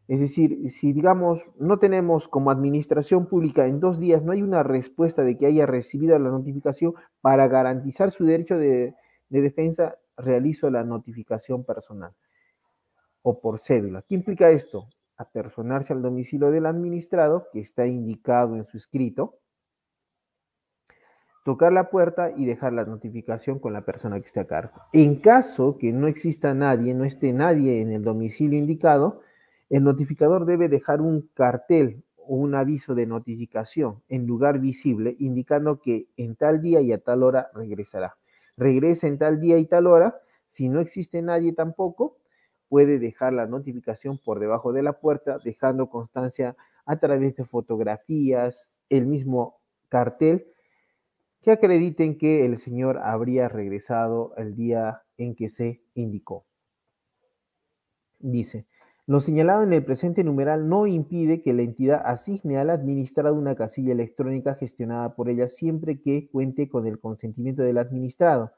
Es 0.06 0.20
decir, 0.20 0.68
si 0.68 0.92
digamos 0.92 1.50
no 1.58 1.78
tenemos 1.78 2.28
como 2.28 2.50
administración 2.50 3.28
pública 3.28 3.66
en 3.66 3.80
dos 3.80 4.00
días, 4.00 4.22
no 4.22 4.32
hay 4.32 4.42
una 4.42 4.62
respuesta 4.62 5.22
de 5.22 5.38
que 5.38 5.46
haya 5.46 5.64
recibido 5.64 6.18
la 6.18 6.28
notificación, 6.28 6.92
para 7.22 7.48
garantizar 7.48 8.10
su 8.10 8.26
derecho 8.26 8.58
de, 8.58 8.94
de 9.30 9.40
defensa, 9.40 9.96
realizo 10.18 10.68
la 10.68 10.84
notificación 10.84 11.64
personal 11.64 12.12
o 13.22 13.40
por 13.40 13.58
cédula. 13.60 14.02
¿Qué 14.08 14.14
implica 14.14 14.50
esto? 14.50 14.88
Apersonarse 15.16 15.92
al 15.92 16.02
domicilio 16.02 16.50
del 16.50 16.66
administrado, 16.66 17.46
que 17.52 17.60
está 17.60 17.86
indicado 17.86 18.56
en 18.56 18.64
su 18.64 18.76
escrito, 18.76 19.38
tocar 21.44 21.72
la 21.72 21.90
puerta 21.90 22.30
y 22.36 22.44
dejar 22.44 22.72
la 22.72 22.84
notificación 22.84 23.58
con 23.58 23.72
la 23.72 23.84
persona 23.84 24.18
que 24.20 24.26
esté 24.26 24.40
a 24.40 24.46
cargo. 24.46 24.74
En 24.92 25.16
caso 25.16 25.76
que 25.78 25.92
no 25.92 26.06
exista 26.06 26.54
nadie, 26.54 26.94
no 26.94 27.04
esté 27.04 27.32
nadie 27.32 27.80
en 27.80 27.92
el 27.92 28.02
domicilio 28.02 28.58
indicado, 28.58 29.22
el 29.68 29.84
notificador 29.84 30.44
debe 30.44 30.68
dejar 30.68 31.00
un 31.00 31.30
cartel 31.34 32.04
o 32.16 32.36
un 32.36 32.54
aviso 32.54 32.94
de 32.94 33.06
notificación 33.06 34.02
en 34.08 34.26
lugar 34.26 34.60
visible 34.60 35.16
indicando 35.18 35.80
que 35.80 36.06
en 36.16 36.36
tal 36.36 36.60
día 36.60 36.80
y 36.80 36.92
a 36.92 36.98
tal 36.98 37.22
hora 37.22 37.50
regresará. 37.54 38.16
Regresa 38.56 39.06
en 39.06 39.18
tal 39.18 39.40
día 39.40 39.58
y 39.58 39.64
tal 39.64 39.86
hora. 39.86 40.20
Si 40.46 40.68
no 40.68 40.80
existe 40.80 41.22
nadie 41.22 41.54
tampoco, 41.54 42.18
puede 42.72 42.98
dejar 42.98 43.34
la 43.34 43.46
notificación 43.46 44.16
por 44.16 44.40
debajo 44.40 44.72
de 44.72 44.82
la 44.82 44.94
puerta, 44.94 45.38
dejando 45.44 45.90
constancia 45.90 46.56
a 46.86 46.96
través 46.96 47.36
de 47.36 47.44
fotografías, 47.44 48.66
el 48.88 49.04
mismo 49.04 49.60
cartel, 49.90 50.46
que 51.42 51.50
acrediten 51.50 52.16
que 52.16 52.46
el 52.46 52.56
señor 52.56 52.96
habría 53.02 53.50
regresado 53.50 54.32
el 54.38 54.56
día 54.56 55.02
en 55.18 55.34
que 55.34 55.50
se 55.50 55.82
indicó. 55.92 56.46
Dice, 58.20 58.66
Lo 59.04 59.20
señalado 59.20 59.64
en 59.64 59.74
el 59.74 59.84
presente 59.84 60.24
numeral 60.24 60.66
no 60.66 60.86
impide 60.86 61.42
que 61.42 61.52
la 61.52 61.60
entidad 61.60 62.00
asigne 62.06 62.56
al 62.56 62.70
administrado 62.70 63.34
una 63.34 63.54
casilla 63.54 63.92
electrónica 63.92 64.54
gestionada 64.54 65.14
por 65.14 65.28
ella 65.28 65.48
siempre 65.48 66.00
que 66.00 66.30
cuente 66.30 66.70
con 66.70 66.86
el 66.86 66.98
consentimiento 66.98 67.60
del 67.60 67.76
administrado, 67.76 68.52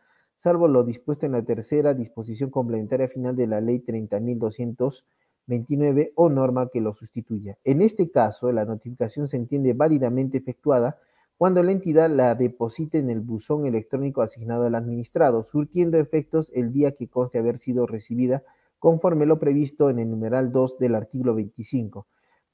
salvo 0.45 0.69
lo 0.69 0.85
dispuesto 0.85 1.25
en 1.25 1.33
la 1.33 1.43
tercera 1.43 1.95
disposición 1.95 2.51
complementaria 2.51 3.09
final 3.09 3.35
de 3.35 3.47
la 3.47 3.63
Ley 3.63 3.79
30.229 3.79 6.13
o 6.17 6.29
norma 6.29 6.69
que 6.71 6.83
lo 6.83 6.93
sustituya. 6.93 7.57
En 7.65 7.81
este 7.81 8.11
caso, 8.11 8.53
la 8.53 8.67
notificación 8.67 9.27
se 9.27 9.39
entiende 9.39 9.73
válidamente 9.73 10.37
efectuada 10.37 10.99
cuando 11.39 11.63
la 11.63 11.73
entidad 11.73 12.11
la 12.11 12.35
deposite 12.35 12.99
en 12.99 13.09
el 13.09 13.23
buzón 13.23 13.65
electrónico 13.65 14.21
asignado 14.21 14.67
al 14.67 14.75
administrado, 14.75 15.45
surtiendo 15.45 15.97
efectos 15.97 16.53
el 16.55 16.75
día 16.75 16.95
que 16.95 17.09
conste 17.09 17.39
haber 17.39 17.57
sido 17.57 17.87
recibida 17.87 18.43
conforme 18.79 19.25
lo 19.25 19.39
previsto 19.39 19.89
en 19.89 19.99
el 19.99 20.11
numeral 20.11 20.53
2 20.53 20.79
del 20.79 20.95
artículo 20.95 21.35
25. 21.37 22.07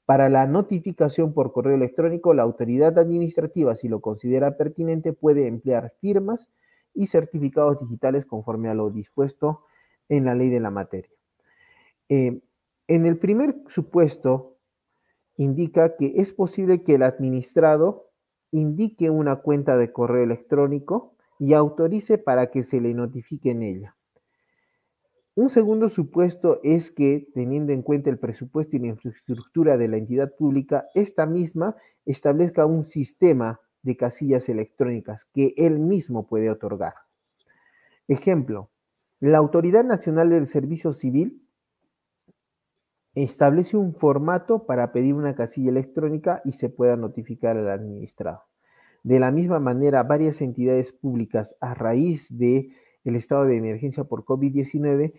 Para 0.05 0.29
la 0.29 0.47
notificación 0.47 1.33
por 1.33 1.51
correo 1.51 1.75
electrónico, 1.75 2.33
la 2.33 2.43
autoridad 2.43 2.97
administrativa, 2.97 3.75
si 3.75 3.89
lo 3.89 3.99
considera 3.99 4.55
pertinente, 4.55 5.11
puede 5.11 5.47
emplear 5.47 5.91
firmas 5.99 6.49
y 6.93 7.07
certificados 7.07 7.79
digitales 7.79 8.25
conforme 8.25 8.69
a 8.69 8.73
lo 8.73 8.89
dispuesto 8.89 9.65
en 10.09 10.25
la 10.25 10.35
ley 10.35 10.49
de 10.49 10.59
la 10.59 10.71
materia. 10.71 11.11
Eh, 12.09 12.41
en 12.87 13.05
el 13.05 13.17
primer 13.17 13.55
supuesto, 13.67 14.57
indica 15.37 15.95
que 15.95 16.13
es 16.17 16.33
posible 16.33 16.83
que 16.83 16.95
el 16.95 17.03
administrado 17.03 18.09
indique 18.51 19.09
una 19.09 19.37
cuenta 19.37 19.77
de 19.77 19.91
correo 19.91 20.23
electrónico 20.23 21.15
y 21.39 21.53
autorice 21.53 22.17
para 22.17 22.51
que 22.51 22.63
se 22.63 22.81
le 22.81 22.93
notifique 22.93 23.51
en 23.51 23.63
ella. 23.63 23.95
Un 25.33 25.49
segundo 25.49 25.89
supuesto 25.89 26.59
es 26.61 26.91
que, 26.91 27.29
teniendo 27.33 27.71
en 27.71 27.81
cuenta 27.81 28.09
el 28.09 28.19
presupuesto 28.19 28.75
y 28.75 28.79
la 28.79 28.87
infraestructura 28.87 29.77
de 29.77 29.87
la 29.87 29.97
entidad 29.97 30.35
pública, 30.35 30.89
esta 30.93 31.25
misma 31.25 31.77
establezca 32.05 32.65
un 32.65 32.83
sistema 32.83 33.61
de 33.83 33.97
casillas 33.97 34.49
electrónicas 34.49 35.25
que 35.25 35.53
él 35.57 35.79
mismo 35.79 36.27
puede 36.27 36.49
otorgar. 36.49 36.93
Ejemplo, 38.07 38.69
la 39.19 39.37
Autoridad 39.37 39.83
Nacional 39.83 40.29
del 40.29 40.45
Servicio 40.45 40.93
Civil 40.93 41.41
establece 43.13 43.77
un 43.77 43.93
formato 43.93 44.65
para 44.65 44.91
pedir 44.91 45.13
una 45.13 45.35
casilla 45.35 45.69
electrónica 45.69 46.41
y 46.45 46.53
se 46.53 46.69
pueda 46.69 46.95
notificar 46.95 47.57
al 47.57 47.69
administrado. 47.69 48.43
De 49.03 49.19
la 49.19 49.31
misma 49.31 49.59
manera, 49.59 50.03
varias 50.03 50.41
entidades 50.41 50.93
públicas, 50.93 51.55
a 51.59 51.73
raíz 51.73 52.37
de 52.37 52.71
el 53.03 53.15
estado 53.15 53.45
de 53.45 53.57
emergencia 53.57 54.03
por 54.03 54.25
COVID-19 54.25 55.13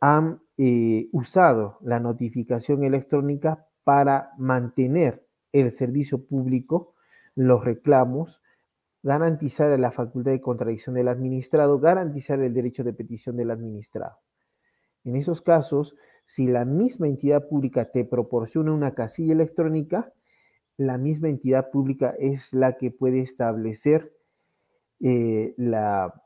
han 0.00 0.40
eh, 0.56 1.08
usado 1.12 1.78
la 1.82 2.00
notificación 2.00 2.84
electrónica 2.84 3.66
para 3.84 4.32
mantener 4.38 5.24
el 5.52 5.70
servicio 5.70 6.24
público, 6.24 6.94
los 7.38 7.64
reclamos, 7.64 8.42
garantizar 9.02 9.78
la 9.78 9.92
facultad 9.92 10.32
de 10.32 10.40
contradicción 10.40 10.96
del 10.96 11.08
administrado, 11.08 11.78
garantizar 11.78 12.40
el 12.40 12.52
derecho 12.52 12.82
de 12.82 12.92
petición 12.92 13.36
del 13.36 13.50
administrado. 13.50 14.18
En 15.04 15.16
esos 15.16 15.40
casos, 15.40 15.96
si 16.26 16.46
la 16.46 16.64
misma 16.64 17.06
entidad 17.06 17.48
pública 17.48 17.90
te 17.90 18.04
proporciona 18.04 18.72
una 18.72 18.94
casilla 18.94 19.32
electrónica, 19.32 20.12
la 20.76 20.98
misma 20.98 21.28
entidad 21.28 21.70
pública 21.70 22.14
es 22.18 22.52
la 22.52 22.76
que 22.76 22.90
puede 22.90 23.20
establecer 23.20 24.12
eh, 25.00 25.54
la 25.56 26.22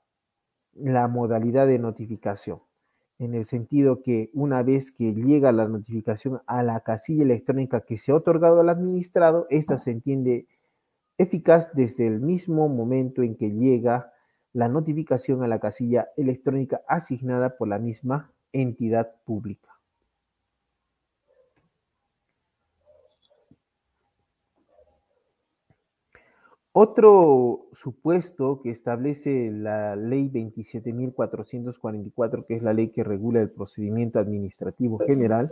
la 0.75 1.09
modalidad 1.09 1.67
de 1.67 1.79
notificación, 1.79 2.61
en 3.19 3.35
el 3.35 3.45
sentido 3.45 4.03
que 4.03 4.31
una 4.33 4.63
vez 4.63 4.91
que 4.91 5.13
llega 5.13 5.53
la 5.53 5.69
notificación 5.69 6.41
a 6.47 6.63
la 6.63 6.81
casilla 6.81 7.23
electrónica 7.23 7.83
que 7.83 7.99
se 7.99 8.13
ha 8.13 8.17
otorgado 8.17 8.61
al 8.61 8.69
administrado, 8.69 9.47
esta 9.51 9.79
se 9.79 9.91
entiende 9.91 10.47
eficaz 11.23 11.73
desde 11.75 12.07
el 12.07 12.21
mismo 12.21 12.69
momento 12.69 13.23
en 13.23 13.37
que 13.37 13.51
llega 13.51 14.13
la 14.53 14.69
notificación 14.69 15.43
a 15.43 15.49
la 15.49 15.59
casilla 15.59 16.09
electrónica 16.17 16.83
asignada 16.87 17.57
por 17.57 17.69
la 17.69 17.79
misma 17.79 18.31
entidad 18.53 19.11
pública. 19.25 19.73
Otro 26.75 27.67
supuesto 27.73 28.63
que 28.63 28.71
establece 28.71 29.51
la 29.53 29.95
ley 29.95 30.31
27.444, 30.31 32.47
que 32.47 32.57
es 32.57 32.63
la 32.63 32.73
ley 32.73 32.89
que 32.89 33.05
regula 33.05 33.43
el 33.43 33.51
procedimiento 33.51 34.19
administrativo 34.19 34.99
general. 34.99 35.51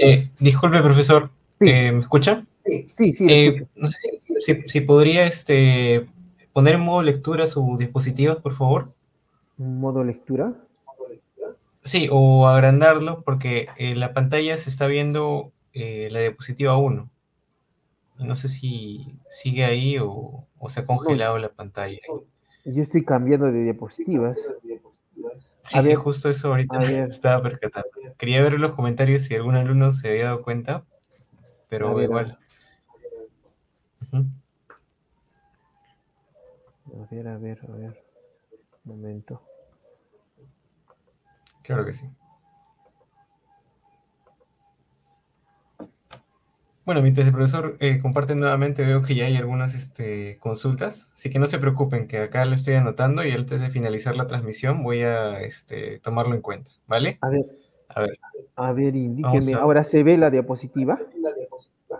Eh, 0.00 0.30
disculpe, 0.40 0.80
profesor, 0.80 1.28
eh, 1.60 1.92
¿me 1.92 2.00
escucha? 2.00 2.46
Sí, 2.92 3.12
sí. 3.12 3.26
Eh, 3.28 3.66
no 3.74 3.88
sé 3.88 4.10
si, 4.66 4.80
podría 4.80 5.26
este, 5.26 6.06
poner 6.52 6.74
en 6.74 6.80
modo 6.80 7.02
lectura 7.02 7.46
sus 7.46 7.78
dispositivos, 7.78 8.38
por 8.38 8.54
favor. 8.54 8.92
¿Modo 9.56 10.04
lectura? 10.04 10.54
Sí, 11.80 12.08
o 12.10 12.46
agrandarlo, 12.46 13.22
porque 13.22 13.68
en 13.76 14.00
la 14.00 14.12
pantalla 14.12 14.56
se 14.58 14.70
está 14.70 14.86
viendo 14.86 15.52
la 15.72 16.20
diapositiva 16.20 16.76
1. 16.76 17.08
No 18.18 18.36
sé 18.36 18.48
si 18.48 19.14
sigue 19.30 19.64
ahí 19.64 19.96
o, 20.00 20.44
se 20.68 20.80
ha 20.80 20.86
congelado 20.86 21.38
la 21.38 21.50
pantalla. 21.50 22.00
Yo 22.64 22.82
estoy 22.82 23.04
cambiando 23.04 23.50
de 23.50 23.62
diapositivas. 23.62 24.38
Sí, 25.62 25.80
sí, 25.80 25.94
justo 25.94 26.28
eso 26.28 26.48
ahorita 26.48 26.78
estaba 27.08 27.42
percatando. 27.42 27.88
Quería 28.18 28.42
ver 28.42 28.54
los 28.54 28.72
comentarios 28.74 29.22
si 29.22 29.34
algún 29.34 29.54
alumno 29.54 29.92
se 29.92 30.08
había 30.08 30.24
dado 30.26 30.42
cuenta, 30.42 30.84
pero 31.68 32.00
igual. 32.02 32.38
A 34.12 34.22
ver, 37.10 37.28
a 37.28 37.38
ver, 37.38 37.60
a 37.68 37.76
ver. 37.76 38.04
Un 38.84 38.96
momento. 38.96 39.42
Claro 41.62 41.84
que 41.84 41.92
sí. 41.92 42.08
Bueno, 46.88 47.02
mientras 47.02 47.26
el 47.26 47.34
profesor 47.34 47.76
eh, 47.80 47.98
comparte 48.00 48.34
nuevamente, 48.34 48.82
veo 48.82 49.02
que 49.02 49.14
ya 49.14 49.26
hay 49.26 49.36
algunas 49.36 49.74
este, 49.74 50.38
consultas, 50.38 51.10
así 51.12 51.28
que 51.28 51.38
no 51.38 51.46
se 51.46 51.58
preocupen, 51.58 52.08
que 52.08 52.16
acá 52.16 52.46
lo 52.46 52.54
estoy 52.54 52.76
anotando 52.76 53.22
y 53.26 53.30
antes 53.30 53.60
de 53.60 53.68
finalizar 53.68 54.16
la 54.16 54.26
transmisión 54.26 54.82
voy 54.82 55.02
a 55.02 55.42
este, 55.42 55.98
tomarlo 55.98 56.34
en 56.34 56.40
cuenta, 56.40 56.70
¿vale? 56.86 57.18
A 57.20 57.28
ver, 57.28 57.44
a 57.88 58.00
ver, 58.00 58.18
a 58.56 58.72
ver 58.72 58.96
indíqueme, 58.96 59.52
¿ahora 59.52 59.84
se 59.84 60.02
ve 60.02 60.16
la 60.16 60.30
diapositiva? 60.30 60.98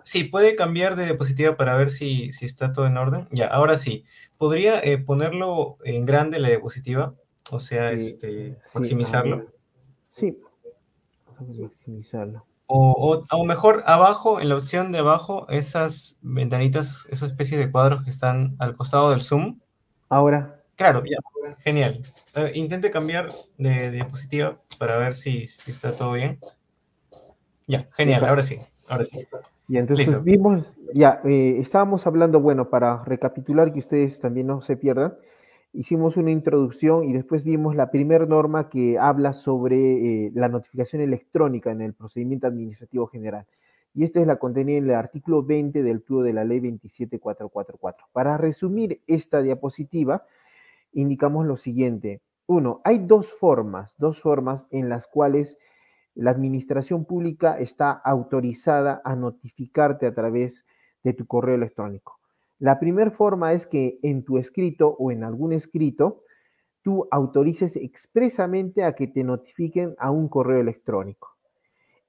Sí, 0.05 0.25
puede 0.25 0.57
cambiar 0.57 0.97
de 0.97 1.07
diapositiva 1.07 1.57
para 1.57 1.77
ver 1.77 1.91
si, 1.91 2.33
si 2.33 2.47
está 2.47 2.73
todo 2.73 2.87
en 2.87 2.97
orden. 2.97 3.29
Ya, 3.31 3.47
ahora 3.47 3.77
sí. 3.77 4.05
¿Podría 4.37 4.81
eh, 4.81 4.99
ponerlo 4.99 5.79
en 5.85 6.07
grande 6.07 6.39
la 6.39 6.49
diapositiva? 6.49 7.15
O 7.51 7.61
sea, 7.61 7.93
este, 7.93 8.59
maximizarlo. 8.75 9.53
Sí, 10.05 10.39
maximizarlo. 11.41 12.45
O, 12.67 13.23
o, 13.31 13.45
mejor 13.45 13.83
abajo, 13.87 14.41
en 14.43 14.51
la 14.51 14.57
opción 14.57 14.93
de 14.93 14.99
abajo, 14.99 15.49
esas 15.49 16.19
ventanitas, 16.21 17.07
esas 17.09 17.31
especies 17.31 17.59
de 17.59 17.71
cuadros 17.71 18.05
que 18.05 18.11
están 18.11 18.57
al 18.59 18.77
costado 18.77 19.11
del 19.11 19.23
zoom. 19.23 19.59
Ahora. 20.11 20.63
Claro, 20.77 21.03
ya, 21.05 21.17
genial. 21.61 22.03
Eh, 22.35 22.53
intente 22.55 22.91
cambiar 22.91 23.33
de, 23.57 23.91
diapositiva 23.91 24.61
para 24.79 24.99
ver 24.99 25.15
si, 25.15 25.45
está 25.67 25.97
todo 25.97 26.13
bien. 26.13 26.39
Ya, 27.67 27.89
genial, 27.97 28.25
ahora 28.27 28.43
sí, 28.43 28.61
ahora 28.87 29.05
sí. 29.05 29.27
Y 29.69 29.77
entonces 29.77 30.25
vimos, 30.25 30.75
ya, 30.95 31.21
eh, 31.25 31.59
estábamos 31.61 32.07
hablando, 32.07 32.41
bueno, 32.41 32.71
para 32.71 33.05
recapitular 33.05 33.71
que 33.73 33.81
ustedes 33.81 34.19
también 34.19 34.47
no 34.47 34.63
se 34.63 34.79
pierdan, 34.79 35.15
hicimos 35.75 36.17
una 36.17 36.31
introducción 36.31 37.05
y 37.05 37.13
después 37.13 37.45
vimos 37.45 37.77
la 37.77 37.91
primera 37.91 38.25
norma 38.25 38.71
que 38.71 38.99
habla 38.99 39.35
sobre 39.35 39.77
eh, 40.27 40.33
la 40.35 40.49
notificación 40.49 41.03
electrónica 41.03 41.71
en 41.71 41.83
el 41.83 41.93
procedimiento 41.93 42.47
administrativo 42.47 43.07
general. 43.09 43.47
Y 43.95 44.05
esta 44.05 44.21
es 44.21 44.27
la 44.27 44.37
contenida 44.37 44.79
en 44.79 44.85
el 44.85 44.95
artículo 44.95 45.43
20 45.43 45.83
del 45.83 46.01
plugo 46.01 46.23
de 46.23 46.33
la 46.33 46.45
ley 46.45 46.61
27444. 46.61 48.07
Para 48.13 48.39
resumir 48.39 49.03
esta 49.07 49.43
diapositiva, 49.43 50.25
indicamos 50.93 51.47
lo 51.47 51.57
siguiente. 51.59 52.23
Uno, 52.47 52.81
hay 52.85 52.99
dos 52.99 53.33
formas, 53.33 53.95
dos 53.99 54.23
formas 54.23 54.67
en 54.71 54.89
las 54.89 55.07
cuales 55.07 55.59
la 56.19 56.33
administración 56.33 57.05
pública 57.05 57.61
está 57.61 57.93
autorizada 57.93 59.01
a 59.05 59.15
notificarte 59.15 60.05
a 60.05 60.13
través 60.13 60.67
de 61.05 61.13
tu 61.13 61.29
correo 61.29 61.55
electrónico. 61.55 62.19
La 62.59 62.81
primera 62.81 63.13
forma 63.13 63.53
es 63.53 63.69
que 63.69 64.01
en 64.03 64.25
tu 64.25 64.37
escrito 64.37 64.89
o 64.99 65.13
en 65.13 65.23
algún 65.23 65.53
escrito 65.53 66.25
tú 66.83 67.07
autorices 67.13 67.77
expresamente 67.77 68.83
a 68.83 68.95
que 68.95 69.07
te 69.07 69.23
notifiquen 69.23 69.95
a 69.97 70.11
un 70.11 70.29
correo 70.29 70.61
electrónico. 70.61 71.37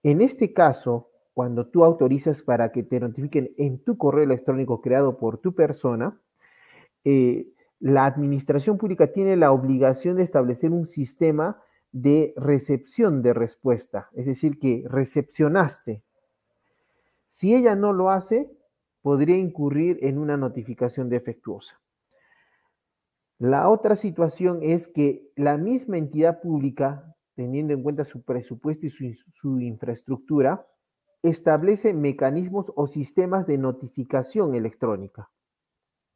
En 0.01 0.21
este 0.21 0.53
caso, 0.53 1.11
cuando 1.35 1.67
tú 1.67 1.83
autorizas 1.83 2.41
para 2.41 2.71
que 2.71 2.81
te 2.81 2.99
notifiquen 2.99 3.53
en 3.57 3.83
tu 3.83 3.95
correo 3.95 4.23
electrónico 4.23 4.81
creado 4.81 5.19
por 5.19 5.37
tu 5.37 5.53
persona, 5.53 6.19
eh, 7.03 7.47
la 7.79 8.05
administración 8.05 8.79
pública 8.79 9.11
tiene 9.11 9.37
la 9.37 9.51
obligación 9.51 10.17
de 10.17 10.23
establecer 10.23 10.71
un 10.71 10.87
sistema 10.87 11.61
de 11.91 12.33
recepción 12.35 13.21
de 13.21 13.33
respuesta, 13.33 14.09
es 14.13 14.25
decir, 14.25 14.59
que 14.59 14.83
recepcionaste. 14.87 16.03
Si 17.27 17.55
ella 17.55 17.75
no 17.75 17.93
lo 17.93 18.09
hace, 18.09 18.49
podría 19.01 19.37
incurrir 19.37 19.99
en 20.01 20.17
una 20.17 20.37
notificación 20.37 21.09
defectuosa. 21.09 21.79
La 23.39 23.69
otra 23.69 23.95
situación 23.95 24.59
es 24.61 24.89
que 24.89 25.31
la 25.37 25.57
misma 25.57 25.97
entidad 25.97 26.41
pública, 26.41 27.15
teniendo 27.35 27.73
en 27.73 27.81
cuenta 27.81 28.03
su 28.03 28.21
presupuesto 28.23 28.85
y 28.85 28.89
su, 28.89 29.59
infraestructura, 29.61 30.67
establece 31.23 31.93
mecanismos 31.93 32.71
o 32.75 32.87
sistemas 32.87 33.47
de 33.47 33.57
notificación 33.57 34.55
electrónica. 34.55 35.31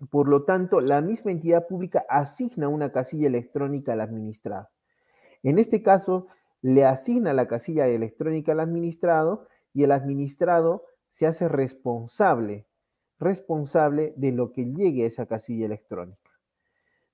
Por 0.09 0.27
lo 0.27 0.43
tanto, 0.43 0.81
la 0.81 0.99
misma 0.99 1.31
entidad 1.31 1.65
pública 1.65 2.05
asigna 2.09 2.67
una 2.67 2.91
casilla 2.91 3.27
electrónica 3.27 3.93
al 3.93 4.01
administrado. 4.01 4.67
En 5.43 5.59
este 5.59 5.83
caso, 5.83 6.27
le 6.61 6.85
asigna 6.85 7.33
la 7.33 7.47
casilla 7.47 7.87
electrónica 7.87 8.53
al 8.53 8.61
administrado 8.61 9.47
y 9.73 9.83
el 9.83 9.91
administrado 9.91 10.85
se 11.09 11.27
hace 11.27 11.47
responsable, 11.47 12.65
responsable 13.19 14.13
de 14.15 14.31
lo 14.31 14.51
que 14.51 14.65
llegue 14.65 15.03
a 15.03 15.07
esa 15.07 15.25
casilla 15.25 15.65
electrónica. 15.65 16.31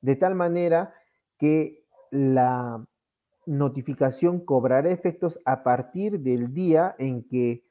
De 0.02 0.15
tal 0.15 0.36
manera 0.36 0.94
que 1.38 1.84
la 2.12 2.86
notificación 3.46 4.39
cobrará 4.46 4.92
efectos 4.92 5.39
a 5.46 5.63
partir 5.63 6.20
del 6.20 6.54
día 6.54 6.96
en 7.00 7.28
que 7.28 7.65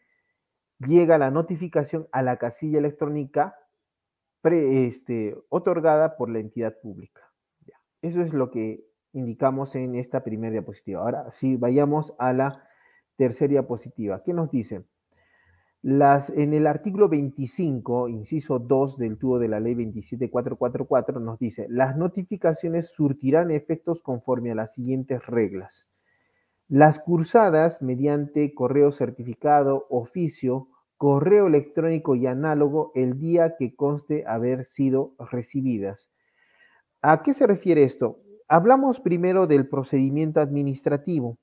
llega 0.81 1.19
la 1.19 1.31
notificación 1.31 2.09
a 2.13 2.23
la 2.23 2.37
casilla 2.37 2.79
electrónica 2.79 3.57
este, 4.43 5.37
otorgada 5.49 6.17
por 6.17 6.31
la 6.31 6.39
entidad 6.39 6.79
pública. 6.81 7.23
Eso 8.03 8.23
es 8.23 8.33
lo 8.33 8.51
que 8.51 8.88
indicamos 9.13 9.75
en 9.75 9.95
esta 9.95 10.23
primera 10.23 10.53
diapositiva. 10.53 11.03
Ahora 11.03 11.31
sí, 11.33 11.57
vayamos 11.57 12.15
a 12.19 12.33
la 12.33 12.65
tercera 13.17 13.51
diapositiva. 13.51 14.23
¿Qué 14.23 14.33
nos 14.33 14.51
dice? 14.51 14.85
Las, 15.83 16.31
en 16.31 16.55
el 16.55 16.67
artículo 16.67 17.09
25, 17.09 18.09
inciso 18.09 18.59
2 18.59 18.99
del 18.99 19.17
tubo 19.17 19.39
de 19.39 19.49
la 19.49 19.61
ley 19.61 19.75
27444, 19.75 21.21
nos 21.21 21.39
dice, 21.39 21.67
las 21.69 21.97
notificaciones 21.97 22.89
surtirán 22.89 23.51
efectos 23.53 24.03
conforme 24.03 24.51
a 24.51 24.57
las 24.57 24.75
siguientes 24.75 25.25
reglas. 25.27 25.87
Las 26.69 26.99
cursadas 26.99 27.81
mediante 27.81 28.55
correo 28.55 28.91
certificado, 28.93 29.87
oficio, 29.89 30.69
correo 30.97 31.47
electrónico 31.47 32.17
y 32.17 32.27
análogo 32.27 32.91
el 32.95 33.19
día 33.19 33.55
que 33.57 33.75
conste 33.75 34.25
haber 34.27 34.65
sido 34.65 35.15
recibidas. 35.31 36.11
¿A 37.01 37.23
qué 37.23 37.33
se 37.33 37.47
refiere 37.47 37.85
esto? 37.85 38.19
Hablamos 38.51 39.01
primero 39.01 39.47
del 39.47 39.69
procedimiento 39.69 40.41
administrativo. 40.41 41.37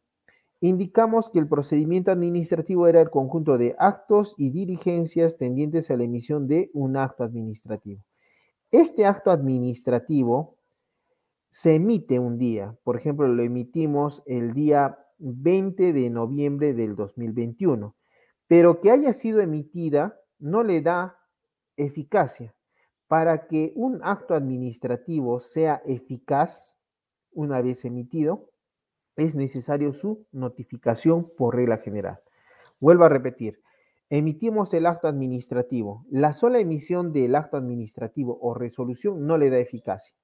Indicamos 0.60 1.30
que 1.30 1.38
el 1.38 1.48
procedimiento 1.48 2.10
administrativo 2.10 2.88
era 2.88 3.00
el 3.00 3.12
conjunto 3.12 3.60
de 3.60 3.76
actos 3.78 4.34
y 4.40 4.50
diligencias 4.50 5.38
tendientes 5.38 5.92
a 5.92 5.98
la 5.98 6.06
emisión 6.06 6.48
de 6.48 6.72
un 6.74 6.98
acto 6.98 7.24
administrativo. 7.24 8.02
Este 8.72 9.06
acto 9.06 9.30
administrativo 9.30 10.58
se 11.52 11.76
emite 11.76 12.18
un 12.18 12.40
día, 12.40 12.76
por 12.84 12.98
ejemplo, 12.98 13.28
lo 13.28 13.44
emitimos 13.44 14.24
el 14.26 14.54
día 14.54 14.98
20 15.20 15.94
de 15.94 16.10
noviembre 16.10 16.74
del 16.74 16.96
2021, 16.96 17.96
pero 18.48 18.82
que 18.82 18.90
haya 18.90 19.14
sido 19.14 19.42
emitida 19.42 20.20
no 20.40 20.64
le 20.64 20.82
da 20.82 21.20
eficacia. 21.78 22.56
Para 23.08 23.46
que 23.46 23.74
un 23.76 24.00
acto 24.04 24.34
administrativo 24.34 25.40
sea 25.40 25.84
eficaz, 25.86 26.75
una 27.36 27.62
vez 27.62 27.86
emitido, 27.86 28.50
es 29.16 29.36
necesario 29.36 29.94
su 29.94 30.26
notificación 30.32 31.32
por 31.38 31.56
regla 31.56 31.78
general. 31.78 32.20
Vuelvo 32.80 33.06
a 33.06 33.10
repetir, 33.10 33.62
emitimos 34.10 34.74
el 34.74 34.86
acto 34.86 35.08
administrativo. 35.08 36.06
La 36.10 36.34
sola 36.34 36.60
emisión 36.60 37.14
del 37.14 37.36
acto 37.36 37.58
administrativo 37.58 38.38
o 38.42 38.54
resolución 38.54 39.26
no 39.26 39.38
le 39.38 39.50
da 39.50 39.60
eficacia. 39.60 40.16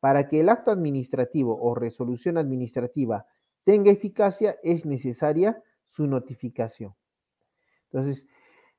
Para 0.00 0.28
que 0.28 0.40
el 0.40 0.48
acto 0.48 0.70
administrativo 0.70 1.58
o 1.60 1.74
resolución 1.74 2.38
administrativa 2.38 3.26
tenga 3.64 3.90
eficacia, 3.90 4.56
es 4.62 4.86
necesaria 4.86 5.62
su 5.86 6.06
notificación. 6.06 6.94
Entonces, 7.90 8.26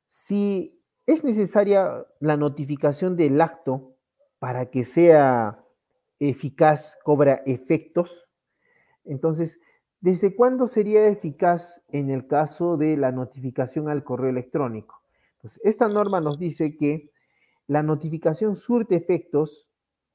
si 0.08 0.80
es 1.06 1.24
necesaria 1.24 2.06
la 2.20 2.38
notificación 2.38 3.16
del 3.16 3.42
acto 3.42 3.96
para 4.40 4.70
que 4.70 4.84
sea 4.84 5.64
eficaz 6.20 6.98
cobra 7.04 7.42
efectos. 7.46 8.30
Entonces, 9.06 9.60
¿desde 10.02 10.36
cuándo 10.36 10.68
sería 10.68 11.08
eficaz 11.08 11.84
en 11.90 12.10
el 12.10 12.28
caso 12.28 12.78
de 12.78 12.98
la 12.98 13.12
notificación 13.12 13.90
al 13.90 14.04
correo 14.04 14.30
electrónico? 14.30 15.02
Pues 15.42 15.60
esta 15.64 15.88
norma 15.88 16.22
nos 16.22 16.40
dice 16.40 16.78
que 16.78 17.12
la 17.68 17.84
notificación 17.84 18.56
surte 18.56 18.96
efectos 18.96 19.68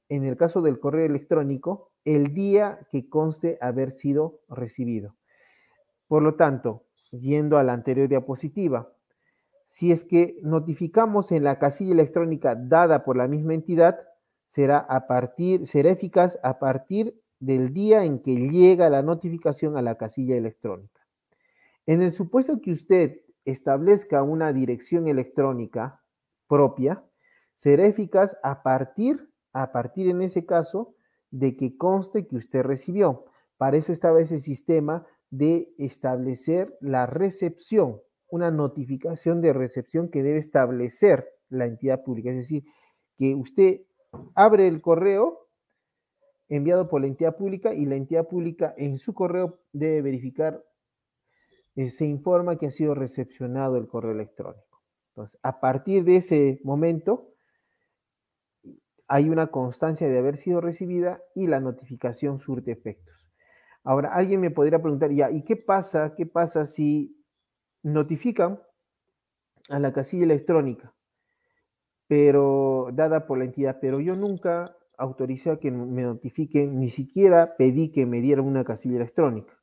en 0.09 0.25
el 0.25 0.37
caso 0.37 0.63
del 0.63 0.81
correo 0.81 1.07
electrónico 1.07 1.93
el 2.05 2.35
día 2.35 2.87
que 2.91 3.09
conste 3.09 3.59
haber 3.61 3.93
sido 3.93 4.41
recibido. 4.49 5.17
Por 6.09 6.23
lo 6.23 6.35
tanto, 6.35 6.85
yendo 7.11 7.59
a 7.59 7.63
la 7.63 7.73
anterior 7.73 8.09
diapositiva, 8.09 8.93
si 9.67 9.93
es 9.93 10.05
que 10.05 10.39
notificamos 10.43 11.33
en 11.33 11.45
la 11.45 11.59
casilla 11.59 11.93
electrónica 11.93 12.55
dada 12.55 13.05
por 13.05 13.17
la 13.17 13.29
misma 13.29 13.55
entidad, 13.55 14.01
será, 14.53 14.79
a 14.79 15.07
partir, 15.07 15.67
será 15.67 15.91
eficaz 15.91 16.39
a 16.43 16.59
partir 16.59 17.19
del 17.41 17.73
día 17.73 18.05
en 18.05 18.21
que 18.21 18.35
llega 18.37 18.91
la 18.91 19.03
notificación 19.03 19.79
a 19.79 19.83
la 19.83 19.97
casilla 19.97 20.37
electrónica. 20.37 21.01
En 21.87 22.03
el 22.03 22.13
supuesto 22.13 22.61
que 22.61 22.71
usted 22.71 23.23
establezca 23.47 24.23
una 24.23 24.53
dirección 24.53 25.09
electrónica 25.09 26.03
propia, 26.49 27.03
será 27.55 27.87
eficaz 27.87 28.37
a 28.43 28.63
partir, 28.63 29.31
a 29.55 29.73
partir 29.73 30.09
en 30.11 30.21
ese 30.21 30.45
caso, 30.45 30.95
de 31.31 31.57
que 31.57 31.79
conste 31.79 32.27
que 32.27 32.37
usted 32.37 32.63
recibió. 32.63 33.25
Para 33.57 33.79
eso 33.79 33.91
estaba 33.91 34.21
ese 34.21 34.39
sistema 34.39 35.07
de 35.31 35.73
establecer 35.79 36.77
la 36.83 37.07
recepción, 37.07 38.03
una 38.29 38.51
notificación 38.51 39.41
de 39.41 39.55
recepción 39.55 40.11
que 40.11 40.23
debe 40.23 40.41
establecer 40.41 41.27
la 41.49 41.65
entidad 41.65 42.03
pública. 42.03 42.29
Es 42.29 42.37
decir, 42.37 42.65
que 43.17 43.35
usted 43.35 43.81
abre 44.35 44.69
el 44.69 44.81
correo 44.81 45.49
enviado 46.49 46.89
por 46.89 47.01
la 47.01 47.07
entidad 47.07 47.37
pública 47.37 47.75
y 47.75 47.87
la 47.87 47.97
entidad 47.97 48.29
pública 48.29 48.75
en 48.77 48.99
su 48.99 49.15
correo 49.15 49.61
debe 49.73 50.03
verificar, 50.03 50.63
eh, 51.77 51.91
se 51.91 52.05
informa 52.05 52.57
que 52.57 52.67
ha 52.67 52.71
sido 52.71 52.95
recepcionado 52.95 53.77
el 53.79 53.87
correo 53.87 54.13
electrónico. 54.13 54.83
Entonces, 55.09 55.39
a 55.43 55.61
partir 55.61 56.05
de 56.05 56.17
ese 56.17 56.61
momento, 56.63 57.33
hay 59.09 59.29
una 59.29 59.49
constancia 59.49 60.09
de 60.09 60.19
haber 60.19 60.37
sido 60.37 60.61
recibida 60.61 61.23
y 61.35 61.47
la 61.47 61.61
notificación 61.61 62.39
surte 62.39 62.73
efectos. 62.73 63.29
Ahora, 63.85 64.15
alguien 64.15 64.41
me 64.41 64.51
podría 64.51 64.81
preguntar, 64.81 65.11
ya, 65.13 65.31
¿y 65.31 65.45
qué 65.45 65.57
pasa? 65.57 66.15
¿Qué 66.17 66.25
pasa 66.25 66.67
si 66.67 67.17
notifican 67.83 68.61
a 69.69 69.79
la 69.79 69.93
casilla 69.93 70.25
electrónica? 70.25 70.95
Pero 72.13 72.91
dada 72.93 73.27
por 73.27 73.39
la 73.39 73.45
entidad, 73.45 73.79
pero 73.81 73.99
yo 73.99 74.15
nunca 74.15 74.77
autoricé 74.99 75.51
a 75.51 75.57
que 75.57 75.71
me 75.71 76.03
notifiquen, 76.03 76.79
ni 76.79 76.91
siquiera 76.91 77.57
pedí 77.57 77.91
que 77.91 78.05
me 78.05 78.21
dieran 78.21 78.45
una 78.45 78.65
casilla 78.65 78.97
electrónica, 78.97 79.59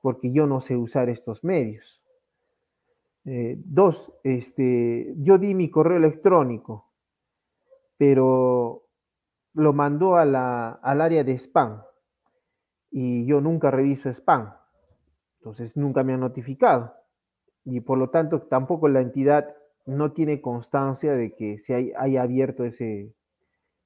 porque 0.00 0.30
yo 0.30 0.46
no 0.46 0.60
sé 0.60 0.76
usar 0.76 1.08
estos 1.08 1.42
medios. 1.42 2.00
Eh, 3.24 3.60
dos, 3.64 4.12
este, 4.22 5.12
yo 5.16 5.36
di 5.38 5.54
mi 5.54 5.70
correo 5.70 5.96
electrónico, 5.96 6.92
pero 7.96 8.86
lo 9.54 9.72
mandó 9.72 10.14
a 10.14 10.24
la, 10.24 10.68
al 10.70 11.00
área 11.00 11.24
de 11.24 11.36
spam 11.36 11.82
y 12.92 13.26
yo 13.26 13.40
nunca 13.40 13.72
reviso 13.72 14.08
spam, 14.08 14.54
entonces 15.40 15.76
nunca 15.76 16.04
me 16.04 16.12
han 16.12 16.20
notificado 16.20 16.94
y 17.64 17.80
por 17.80 17.98
lo 17.98 18.10
tanto 18.10 18.42
tampoco 18.42 18.86
la 18.86 19.00
entidad 19.00 19.56
no 19.86 20.12
tiene 20.12 20.40
constancia 20.40 21.14
de 21.14 21.34
que 21.34 21.58
se 21.58 21.94
haya 21.96 22.22
abierto 22.22 22.64
ese, 22.64 23.14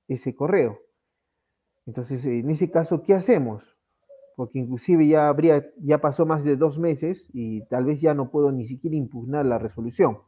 ese 0.06 0.34
correo. 0.34 0.80
Entonces, 1.86 2.24
en 2.24 2.50
ese 2.50 2.70
caso, 2.70 3.02
¿qué 3.02 3.14
hacemos? 3.14 3.76
Porque 4.36 4.58
inclusive 4.58 5.06
ya 5.08 5.28
habría, 5.28 5.66
ya 5.78 6.00
pasó 6.00 6.26
más 6.26 6.44
de 6.44 6.56
dos 6.56 6.78
meses 6.78 7.28
y 7.32 7.62
tal 7.66 7.84
vez 7.84 8.00
ya 8.00 8.14
no 8.14 8.30
puedo 8.30 8.52
ni 8.52 8.66
siquiera 8.66 8.96
impugnar 8.96 9.46
la 9.46 9.58
resolución. 9.58 10.18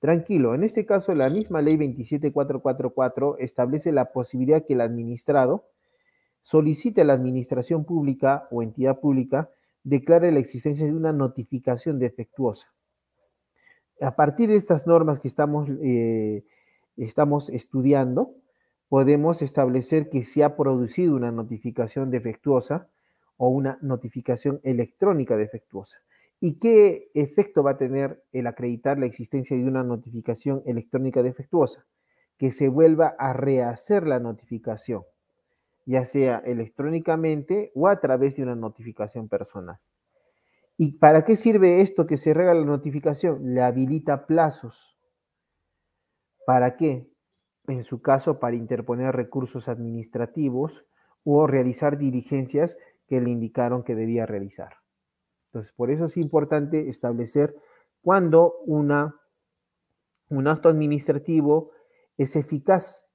Tranquilo, 0.00 0.54
en 0.54 0.64
este 0.64 0.84
caso 0.84 1.14
la 1.14 1.30
misma 1.30 1.62
ley 1.62 1.76
27444 1.76 3.38
establece 3.38 3.92
la 3.92 4.12
posibilidad 4.12 4.64
que 4.66 4.72
el 4.72 4.80
administrado 4.80 5.68
solicite 6.40 7.02
a 7.02 7.04
la 7.04 7.12
administración 7.12 7.84
pública 7.84 8.48
o 8.50 8.64
entidad 8.64 8.98
pública 8.98 9.50
declare 9.84 10.32
la 10.32 10.40
existencia 10.40 10.86
de 10.86 10.92
una 10.92 11.12
notificación 11.12 12.00
defectuosa 12.00 12.72
a 14.02 14.16
partir 14.16 14.50
de 14.50 14.56
estas 14.56 14.86
normas 14.86 15.20
que 15.20 15.28
estamos, 15.28 15.68
eh, 15.82 16.44
estamos 16.96 17.48
estudiando, 17.50 18.34
podemos 18.88 19.40
establecer 19.42 20.10
que 20.10 20.24
se 20.24 20.44
ha 20.44 20.56
producido 20.56 21.16
una 21.16 21.30
notificación 21.30 22.10
defectuosa 22.10 22.88
o 23.36 23.48
una 23.48 23.78
notificación 23.80 24.60
electrónica 24.64 25.36
defectuosa. 25.36 25.98
¿Y 26.40 26.54
qué 26.54 27.10
efecto 27.14 27.62
va 27.62 27.72
a 27.72 27.78
tener 27.78 28.22
el 28.32 28.46
acreditar 28.46 28.98
la 28.98 29.06
existencia 29.06 29.56
de 29.56 29.64
una 29.64 29.84
notificación 29.84 30.62
electrónica 30.66 31.22
defectuosa? 31.22 31.86
Que 32.36 32.50
se 32.50 32.68
vuelva 32.68 33.14
a 33.18 33.32
rehacer 33.32 34.06
la 34.06 34.18
notificación, 34.18 35.04
ya 35.86 36.04
sea 36.04 36.42
electrónicamente 36.44 37.70
o 37.74 37.86
a 37.86 38.00
través 38.00 38.36
de 38.36 38.42
una 38.42 38.56
notificación 38.56 39.28
personal. 39.28 39.78
¿Y 40.76 40.98
para 40.98 41.24
qué 41.24 41.36
sirve 41.36 41.80
esto 41.80 42.06
que 42.06 42.16
se 42.16 42.34
rega 42.34 42.54
la 42.54 42.64
notificación? 42.64 43.54
Le 43.54 43.62
habilita 43.62 44.26
plazos. 44.26 44.98
¿Para 46.46 46.76
qué? 46.76 47.08
En 47.68 47.84
su 47.84 48.02
caso, 48.02 48.40
para 48.40 48.56
interponer 48.56 49.14
recursos 49.14 49.68
administrativos 49.68 50.84
o 51.24 51.46
realizar 51.46 51.98
diligencias 51.98 52.78
que 53.06 53.20
le 53.20 53.30
indicaron 53.30 53.84
que 53.84 53.94
debía 53.94 54.26
realizar. 54.26 54.76
Entonces, 55.46 55.72
por 55.72 55.90
eso 55.90 56.06
es 56.06 56.16
importante 56.16 56.88
establecer 56.88 57.54
cuándo 58.00 58.56
una, 58.66 59.14
un 60.28 60.48
acto 60.48 60.68
administrativo 60.68 61.72
es 62.16 62.36
eficaz 62.36 63.06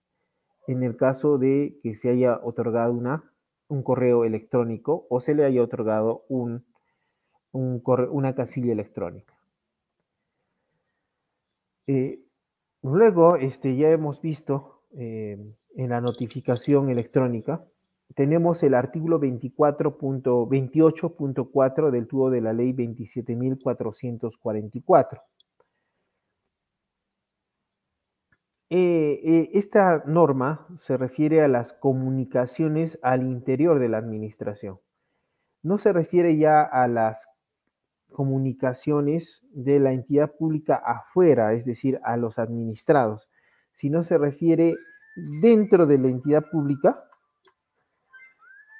en 0.67 0.83
el 0.83 0.95
caso 0.97 1.37
de 1.37 1.79
que 1.81 1.95
se 1.95 2.09
haya 2.09 2.39
otorgado 2.43 2.93
una, 2.93 3.33
un 3.67 3.83
correo 3.83 4.23
electrónico 4.23 5.07
o 5.09 5.19
se 5.19 5.33
le 5.33 5.45
haya 5.45 5.63
otorgado 5.63 6.25
un, 6.27 6.65
una 7.51 8.35
casilla 8.35 8.73
electrónica. 8.73 9.33
Eh, 11.87 12.19
luego, 12.81 13.37
este, 13.37 13.75
ya 13.75 13.89
hemos 13.89 14.21
visto 14.21 14.83
eh, 14.91 15.37
en 15.75 15.89
la 15.89 16.01
notificación 16.01 16.89
electrónica 16.89 17.65
tenemos 18.15 18.63
el 18.63 18.73
artículo 18.73 19.19
24.28.4 19.19 21.91
del 21.91 22.07
tubo 22.07 22.29
de 22.29 22.39
la 22.41 22.53
ley 22.53 22.71
27.444. 22.73 25.21
Eh, 28.69 29.21
eh, 29.23 29.49
esta 29.53 30.03
norma 30.05 30.67
se 30.75 30.97
refiere 30.97 31.41
a 31.41 31.47
las 31.47 31.71
comunicaciones 31.73 32.99
al 33.01 33.23
interior 33.23 33.79
de 33.79 33.87
la 33.89 33.97
administración. 33.97 34.79
No 35.63 35.77
se 35.77 35.93
refiere 35.93 36.37
ya 36.37 36.63
a 36.63 36.87
las 36.87 37.29
comunicaciones 38.17 39.43
de 39.51 39.79
la 39.79 39.91
entidad 39.91 40.33
pública 40.35 40.75
afuera, 40.75 41.53
es 41.53 41.65
decir, 41.65 41.99
a 42.03 42.17
los 42.17 42.39
administrados, 42.39 43.29
sino 43.73 44.01
se 44.01 44.17
refiere 44.17 44.73
dentro 45.39 45.85
de 45.85 45.99
la 45.99 46.07
entidad 46.07 46.43
pública 46.49 47.03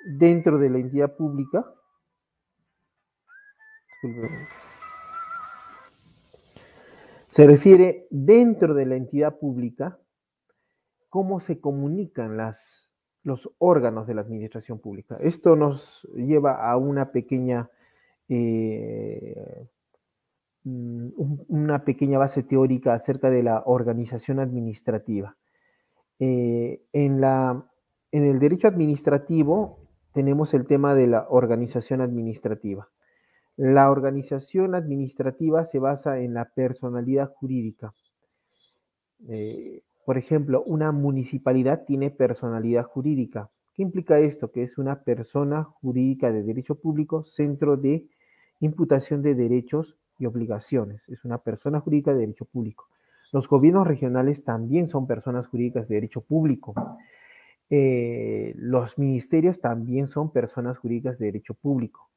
dentro 0.07 0.57
de 0.57 0.71
la 0.71 0.79
entidad 0.79 1.15
pública. 1.15 1.71
Se 7.27 7.45
refiere 7.45 8.07
dentro 8.09 8.73
de 8.73 8.87
la 8.87 8.95
entidad 8.95 9.37
pública 9.37 9.99
cómo 11.09 11.39
se 11.39 11.59
comunican 11.59 12.37
las, 12.37 12.91
los 13.21 13.53
órganos 13.59 14.07
de 14.07 14.15
la 14.15 14.21
administración 14.21 14.79
pública. 14.79 15.17
Esto 15.21 15.55
nos 15.55 16.07
lleva 16.15 16.71
a 16.71 16.75
una 16.77 17.11
pequeña, 17.11 17.69
eh, 18.29 19.67
mm, 20.63 21.09
una 21.47 21.83
pequeña 21.85 22.17
base 22.17 22.43
teórica 22.43 22.93
acerca 22.93 23.29
de 23.29 23.43
la 23.43 23.63
organización 23.65 24.39
administrativa. 24.39 25.37
Eh, 26.19 26.81
en, 26.93 27.21
la, 27.21 27.65
en 28.11 28.23
el 28.23 28.39
derecho 28.39 28.67
administrativo 28.67 29.79
tenemos 30.13 30.53
el 30.53 30.65
tema 30.65 30.95
de 30.95 31.07
la 31.07 31.27
organización 31.29 32.01
administrativa. 32.01 32.89
La 33.55 33.89
organización 33.89 34.75
administrativa 34.75 35.65
se 35.65 35.79
basa 35.79 36.19
en 36.19 36.33
la 36.33 36.45
personalidad 36.45 37.33
jurídica. 37.33 37.93
Eh, 39.27 39.81
por 40.05 40.17
ejemplo, 40.17 40.63
una 40.63 40.91
municipalidad 40.91 41.83
tiene 41.85 42.11
personalidad 42.11 42.83
jurídica. 42.83 43.49
¿Qué 43.73 43.83
implica 43.83 44.19
esto? 44.19 44.51
Que 44.51 44.63
es 44.63 44.77
una 44.77 45.03
persona 45.03 45.63
jurídica 45.63 46.31
de 46.31 46.43
derecho 46.43 46.75
público, 46.75 47.25
centro 47.25 47.77
de 47.77 48.07
imputación 48.59 49.21
de 49.21 49.35
derechos 49.35 49.95
y 50.19 50.25
obligaciones. 50.25 51.07
Es 51.09 51.23
una 51.25 51.37
persona 51.37 51.79
jurídica 51.79 52.13
de 52.13 52.21
derecho 52.21 52.45
público. 52.45 52.87
Los 53.31 53.47
gobiernos 53.47 53.87
regionales 53.87 54.43
también 54.43 54.87
son 54.87 55.05
personas 55.05 55.47
jurídicas 55.47 55.87
de 55.87 55.95
derecho 55.95 56.21
público. 56.21 56.73
Eh, 57.69 58.53
los 58.57 58.97
ministerios 58.97 59.59
también 59.59 60.07
son 60.07 60.31
personas 60.31 60.77
jurídicas 60.77 61.19
de 61.19 61.25
derecho 61.25 61.53
público. 61.53 62.09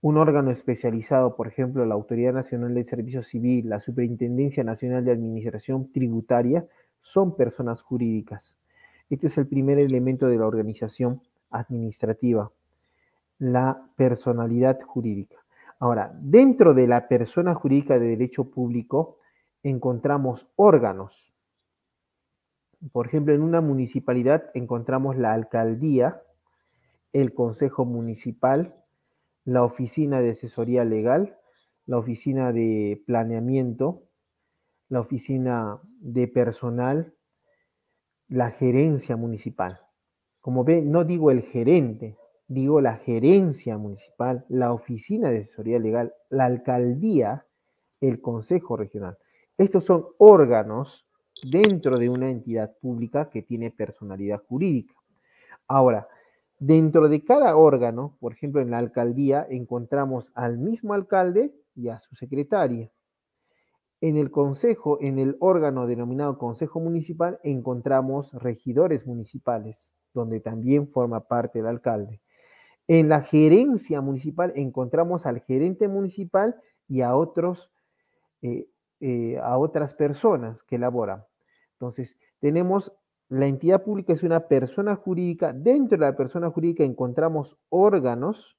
Un 0.00 0.16
órgano 0.16 0.50
especializado, 0.50 1.36
por 1.36 1.48
ejemplo, 1.48 1.84
la 1.84 1.94
Autoridad 1.94 2.32
Nacional 2.32 2.74
del 2.74 2.84
Servicio 2.84 3.22
Civil, 3.22 3.68
la 3.68 3.80
Superintendencia 3.80 4.64
Nacional 4.64 5.04
de 5.04 5.12
Administración 5.12 5.90
Tributaria, 5.92 6.66
son 7.02 7.36
personas 7.36 7.82
jurídicas. 7.82 8.56
Este 9.10 9.28
es 9.28 9.38
el 9.38 9.46
primer 9.46 9.78
elemento 9.78 10.26
de 10.26 10.38
la 10.38 10.46
organización 10.46 11.20
administrativa, 11.50 12.50
la 13.38 13.88
personalidad 13.96 14.80
jurídica. 14.80 15.36
Ahora, 15.78 16.12
dentro 16.20 16.74
de 16.74 16.86
la 16.86 17.08
persona 17.08 17.54
jurídica 17.54 17.98
de 17.98 18.08
derecho 18.08 18.50
público 18.50 19.18
encontramos 19.62 20.50
órganos, 20.56 21.36
por 22.92 23.06
ejemplo, 23.06 23.34
en 23.34 23.42
una 23.42 23.60
municipalidad 23.60 24.50
encontramos 24.54 25.16
la 25.16 25.32
alcaldía, 25.32 26.22
el 27.12 27.32
consejo 27.34 27.84
municipal, 27.84 28.74
la 29.44 29.62
oficina 29.64 30.20
de 30.20 30.30
asesoría 30.30 30.84
legal, 30.84 31.38
la 31.86 31.98
oficina 31.98 32.52
de 32.52 33.02
planeamiento, 33.06 34.02
la 34.88 35.00
oficina 35.00 35.80
de 36.00 36.28
personal, 36.28 37.14
la 38.28 38.50
gerencia 38.50 39.16
municipal. 39.16 39.80
Como 40.40 40.64
ve, 40.64 40.82
no 40.82 41.04
digo 41.04 41.30
el 41.30 41.42
gerente, 41.42 42.16
digo 42.48 42.80
la 42.80 42.96
gerencia 42.96 43.78
municipal, 43.78 44.44
la 44.48 44.72
oficina 44.72 45.30
de 45.30 45.38
asesoría 45.38 45.78
legal, 45.78 46.14
la 46.30 46.44
alcaldía, 46.44 47.46
el 48.00 48.20
consejo 48.20 48.76
regional. 48.76 49.18
Estos 49.58 49.84
son 49.84 50.06
órganos 50.18 51.06
dentro 51.42 51.98
de 51.98 52.08
una 52.08 52.30
entidad 52.30 52.76
pública 52.80 53.30
que 53.30 53.42
tiene 53.42 53.70
personalidad 53.70 54.42
jurídica. 54.48 54.94
Ahora, 55.66 56.08
dentro 56.58 57.08
de 57.08 57.24
cada 57.24 57.56
órgano, 57.56 58.16
por 58.20 58.32
ejemplo, 58.32 58.60
en 58.60 58.70
la 58.70 58.78
alcaldía, 58.78 59.46
encontramos 59.50 60.30
al 60.34 60.58
mismo 60.58 60.94
alcalde 60.94 61.54
y 61.74 61.88
a 61.88 61.98
su 61.98 62.14
secretaria. 62.14 62.90
En 64.00 64.16
el 64.16 64.30
consejo, 64.30 64.98
en 65.00 65.18
el 65.18 65.36
órgano 65.40 65.86
denominado 65.86 66.38
Consejo 66.38 66.80
Municipal, 66.80 67.40
encontramos 67.42 68.32
regidores 68.34 69.06
municipales, 69.06 69.94
donde 70.12 70.40
también 70.40 70.86
forma 70.86 71.26
parte 71.26 71.60
el 71.60 71.66
alcalde. 71.66 72.20
En 72.88 73.08
la 73.08 73.22
gerencia 73.22 74.00
municipal 74.00 74.52
encontramos 74.54 75.26
al 75.26 75.40
gerente 75.40 75.88
municipal 75.88 76.56
y 76.88 77.00
a 77.00 77.16
otros 77.16 77.70
eh, 78.42 78.68
eh, 79.00 79.38
a 79.42 79.58
otras 79.58 79.94
personas 79.94 80.62
que 80.62 80.76
elaboran. 80.76 81.22
Entonces, 81.72 82.16
tenemos 82.40 82.92
la 83.28 83.46
entidad 83.46 83.82
pública 83.82 84.14
es 84.14 84.22
una 84.22 84.48
persona 84.48 84.96
jurídica, 84.96 85.52
dentro 85.52 85.98
de 85.98 86.06
la 86.06 86.16
persona 86.16 86.48
jurídica 86.48 86.82
encontramos 86.82 87.58
órganos 87.68 88.56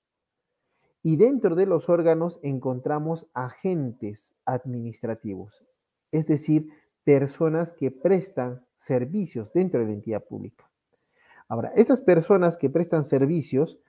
y 1.02 1.16
dentro 1.16 1.56
de 1.56 1.66
los 1.66 1.90
órganos 1.90 2.40
encontramos 2.44 3.28
agentes 3.34 4.36
administrativos, 4.46 5.66
es 6.12 6.28
decir, 6.28 6.70
personas 7.04 7.74
que 7.74 7.90
prestan 7.90 8.64
servicios 8.76 9.52
dentro 9.54 9.80
de 9.80 9.88
la 9.88 9.94
entidad 9.94 10.24
pública. 10.24 10.70
Ahora, 11.48 11.72
estas 11.76 12.02
personas 12.02 12.58
que 12.58 12.70
prestan 12.70 13.04
servicios, 13.04 13.80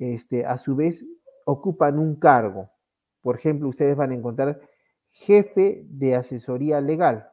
este, 0.00 0.44
a 0.44 0.58
su 0.58 0.74
vez, 0.74 1.04
ocupan 1.44 1.98
un 1.98 2.16
cargo. 2.16 2.70
Por 3.20 3.36
ejemplo, 3.36 3.68
ustedes 3.68 3.96
van 3.96 4.10
a 4.10 4.14
encontrar 4.14 4.60
jefe 5.10 5.84
de 5.88 6.16
asesoría 6.16 6.80
legal. 6.80 7.30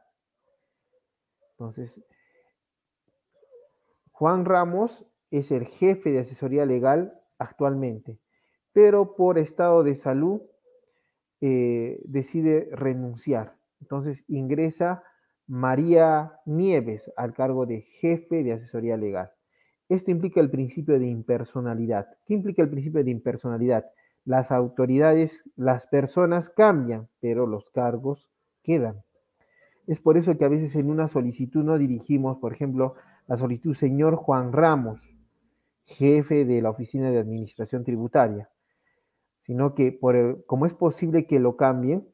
Entonces, 1.52 2.04
Juan 4.12 4.46
Ramos 4.46 5.06
es 5.32 5.52
el 5.52 5.66
jefe 5.66 6.12
de 6.12 6.20
asesoría 6.20 6.66
legal 6.66 7.22
actualmente, 7.38 8.20
pero 8.74 9.16
por 9.16 9.38
estado 9.38 9.84
de 9.84 9.96
salud 9.96 10.42
eh, 11.40 12.02
decide 12.04 12.70
renunciar. 12.72 13.58
Entonces 13.80 14.26
ingresa 14.28 15.04
María 15.46 16.40
Nieves 16.46 17.12
al 17.16 17.34
cargo 17.34 17.66
de 17.66 17.82
jefe 17.82 18.44
de 18.44 18.54
asesoría 18.54 18.98
legal. 18.98 19.32
Esto 19.90 20.12
implica 20.12 20.42
el 20.42 20.50
principio 20.50 21.00
de 21.00 21.08
impersonalidad. 21.08 22.08
¿Qué 22.26 22.34
implica 22.34 22.62
el 22.62 22.70
principio 22.70 23.04
de 23.04 23.12
impersonalidad? 23.12 23.86
Las 24.26 24.52
autoridades, 24.52 25.44
las 25.56 25.88
personas 25.88 26.50
cambian, 26.50 27.08
pero 27.22 27.48
los 27.48 27.70
cargos 27.70 28.30
quedan. 28.64 29.04
Es 29.88 30.02
por 30.02 30.18
eso 30.18 30.38
que 30.38 30.44
a 30.44 30.50
veces 30.50 30.76
en 30.76 30.90
una 30.90 31.08
solicitud 31.08 31.64
no 31.64 31.78
dirigimos, 31.78 32.38
por 32.40 32.52
ejemplo, 32.52 32.96
la 33.28 33.38
solicitud 33.38 33.74
señor 33.74 34.16
Juan 34.16 34.52
Ramos, 34.52 35.16
jefe 35.86 36.44
de 36.44 36.62
la 36.62 36.70
Oficina 36.70 37.10
de 37.10 37.20
Administración 37.20 37.86
Tributaria, 37.86 38.50
sino 39.44 39.74
que 39.74 39.98
como 40.46 40.66
es 40.66 40.74
posible 40.74 41.26
que 41.26 41.40
lo 41.40 41.56
cambien, 41.56 42.06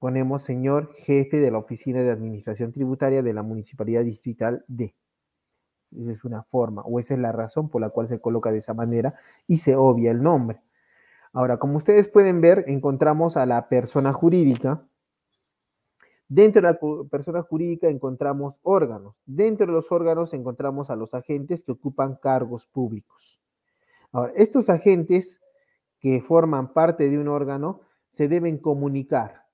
ponemos 0.00 0.42
señor 0.42 0.92
jefe 0.96 1.38
de 1.38 1.52
la 1.52 1.58
Oficina 1.58 2.02
de 2.02 2.10
Administración 2.10 2.72
Tributaria 2.72 3.22
de 3.22 3.32
la 3.32 3.44
Municipalidad 3.44 4.02
Distrital 4.02 4.64
D. 4.66 4.94
Esa 5.96 6.12
es 6.12 6.24
una 6.24 6.42
forma, 6.42 6.82
o 6.82 6.98
esa 6.98 7.14
es 7.14 7.20
la 7.20 7.32
razón 7.32 7.68
por 7.68 7.80
la 7.80 7.90
cual 7.90 8.08
se 8.08 8.20
coloca 8.20 8.52
de 8.52 8.58
esa 8.58 8.74
manera 8.74 9.14
y 9.46 9.58
se 9.58 9.74
obvia 9.74 10.10
el 10.10 10.22
nombre. 10.22 10.60
Ahora, 11.32 11.58
como 11.58 11.76
ustedes 11.76 12.08
pueden 12.08 12.40
ver, 12.40 12.64
encontramos 12.68 13.36
a 13.36 13.46
la 13.46 13.68
persona 13.68 14.12
jurídica. 14.12 14.82
Dentro 16.28 16.60
de 16.60 16.68
la 16.68 16.78
persona 17.08 17.42
jurídica 17.42 17.88
encontramos 17.88 18.60
órganos. 18.62 19.14
Dentro 19.24 19.66
de 19.66 19.72
los 19.72 19.90
órganos 19.90 20.34
encontramos 20.34 20.90
a 20.90 20.96
los 20.96 21.14
agentes 21.14 21.64
que 21.64 21.72
ocupan 21.72 22.16
cargos 22.16 22.66
públicos. 22.66 23.40
Ahora, 24.12 24.32
estos 24.36 24.68
agentes 24.68 25.40
que 26.00 26.20
forman 26.20 26.72
parte 26.72 27.08
de 27.08 27.18
un 27.18 27.28
órgano 27.28 27.80
se 28.10 28.28
deben 28.28 28.58
comunicar. 28.58 29.47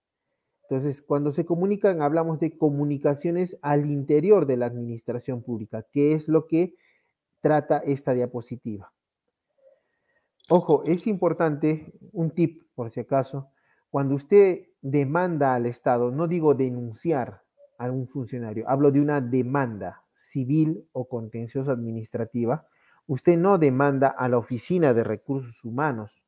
Entonces, 0.68 1.02
cuando 1.02 1.30
se 1.30 1.44
comunican, 1.44 2.00
hablamos 2.00 2.40
de 2.40 2.56
comunicaciones 2.56 3.58
al 3.60 3.90
interior 3.90 4.46
de 4.46 4.56
la 4.56 4.66
administración 4.66 5.42
pública, 5.42 5.82
que 5.92 6.14
es 6.14 6.26
lo 6.28 6.46
que 6.46 6.74
trata 7.40 7.78
esta 7.78 8.14
diapositiva. 8.14 8.90
Ojo, 10.48 10.82
es 10.84 11.06
importante, 11.06 11.92
un 12.12 12.30
tip 12.30 12.62
por 12.74 12.90
si 12.90 13.00
acaso, 13.00 13.50
cuando 13.90 14.14
usted 14.14 14.66
demanda 14.80 15.54
al 15.54 15.66
Estado, 15.66 16.10
no 16.10 16.26
digo 16.26 16.54
denunciar 16.54 17.42
a 17.78 17.90
un 17.90 18.08
funcionario, 18.08 18.68
hablo 18.68 18.90
de 18.90 19.00
una 19.00 19.20
demanda 19.20 20.02
civil 20.14 20.88
o 20.92 21.08
contenciosa 21.08 21.72
administrativa, 21.72 22.66
usted 23.06 23.36
no 23.36 23.58
demanda 23.58 24.08
a 24.08 24.28
la 24.28 24.38
Oficina 24.38 24.94
de 24.94 25.04
Recursos 25.04 25.64
Humanos, 25.64 26.22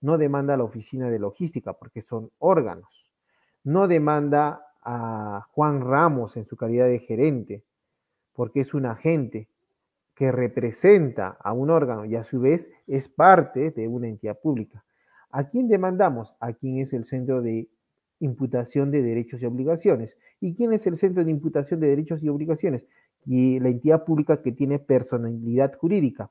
no 0.00 0.18
demanda 0.18 0.54
a 0.54 0.56
la 0.56 0.64
Oficina 0.64 1.10
de 1.10 1.18
Logística, 1.18 1.74
porque 1.74 2.02
son 2.02 2.30
órganos, 2.38 3.03
no 3.64 3.88
demanda 3.88 4.66
a 4.82 5.48
Juan 5.52 5.80
Ramos 5.80 6.36
en 6.36 6.44
su 6.44 6.56
calidad 6.56 6.86
de 6.86 7.00
gerente, 7.00 7.64
porque 8.34 8.60
es 8.60 8.74
un 8.74 8.86
agente, 8.86 9.48
que 10.14 10.30
representa 10.30 11.36
a 11.40 11.52
un 11.52 11.70
órgano 11.70 12.04
y 12.04 12.14
a 12.14 12.24
su 12.24 12.40
vez 12.40 12.70
es 12.86 13.08
parte 13.08 13.72
de 13.72 13.88
una 13.88 14.08
entidad 14.08 14.38
pública. 14.38 14.84
¿A 15.30 15.48
quién 15.48 15.68
demandamos? 15.68 16.36
A 16.38 16.52
quién 16.52 16.78
es 16.78 16.92
el 16.92 17.04
centro 17.04 17.42
de 17.42 17.68
imputación 18.20 18.90
de 18.90 19.02
derechos 19.02 19.42
y 19.42 19.46
obligaciones. 19.46 20.16
¿Y 20.40 20.54
quién 20.54 20.72
es 20.72 20.86
el 20.86 20.96
centro 20.96 21.24
de 21.24 21.30
imputación 21.30 21.80
de 21.80 21.88
derechos 21.88 22.22
y 22.22 22.28
obligaciones? 22.28 22.86
Y 23.26 23.58
la 23.58 23.70
entidad 23.70 24.04
pública 24.04 24.40
que 24.40 24.52
tiene 24.52 24.78
personalidad 24.78 25.74
jurídica. 25.74 26.30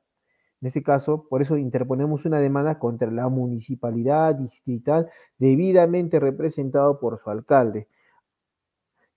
En 0.63 0.67
este 0.67 0.81
caso, 0.81 1.27
por 1.27 1.41
eso 1.41 1.57
interponemos 1.57 2.23
una 2.23 2.39
demanda 2.39 2.79
contra 2.79 3.11
la 3.11 3.27
municipalidad 3.27 4.33
distrital 4.33 5.11
debidamente 5.37 6.21
representado 6.21 7.01
por 7.01 7.19
su 7.19 7.29
alcalde, 7.29 7.89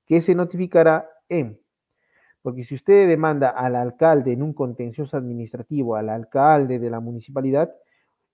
que 0.07 0.21
se 0.21 0.35
notificará 0.35 1.09
en 1.29 1.61
porque 2.43 2.65
si 2.65 2.75
usted 2.75 3.07
demanda 3.07 3.51
al 3.51 3.77
alcalde 3.77 4.33
en 4.33 4.43
un 4.43 4.55
contencioso 4.55 5.17
administrativo, 5.17 5.95
al 5.95 6.09
alcalde 6.09 6.81
de 6.81 6.91
la 6.91 6.99
municipalidad, 6.99 7.73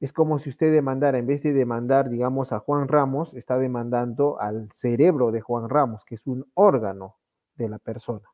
es 0.00 0.14
como 0.14 0.38
si 0.38 0.48
usted 0.48 0.72
demandara, 0.72 1.18
en 1.18 1.26
vez 1.26 1.42
de 1.42 1.52
demandar, 1.52 2.08
digamos, 2.08 2.50
a 2.52 2.60
Juan 2.60 2.88
Ramos, 2.88 3.34
está 3.34 3.58
demandando 3.58 4.40
al 4.40 4.70
cerebro 4.72 5.32
de 5.32 5.42
Juan 5.42 5.68
Ramos, 5.68 6.06
que 6.06 6.14
es 6.14 6.26
un 6.26 6.46
órgano 6.54 7.16
de 7.56 7.68
la 7.68 7.78
persona. 7.78 8.26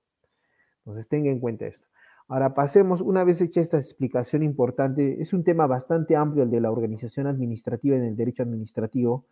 Entonces 0.79 1.09
tenga 1.09 1.31
en 1.31 1.41
cuenta 1.41 1.67
esto. 1.67 1.87
Ahora 2.31 2.53
pasemos, 2.53 3.01
una 3.01 3.25
vez 3.25 3.41
hecha 3.41 3.63
esta 3.63 3.79
explicación 3.79 4.43
importante, 4.43 5.19
es 5.19 5.33
un 5.33 5.45
tema 5.45 5.67
bastante 5.67 6.15
amplio 6.15 6.45
el 6.45 6.51
de 6.51 6.61
la 6.61 6.71
organización 6.71 7.27
administrativa 7.27 7.97
en 7.97 8.05
el 8.05 8.17
derecho 8.17 8.43
administrativo. 8.43 9.25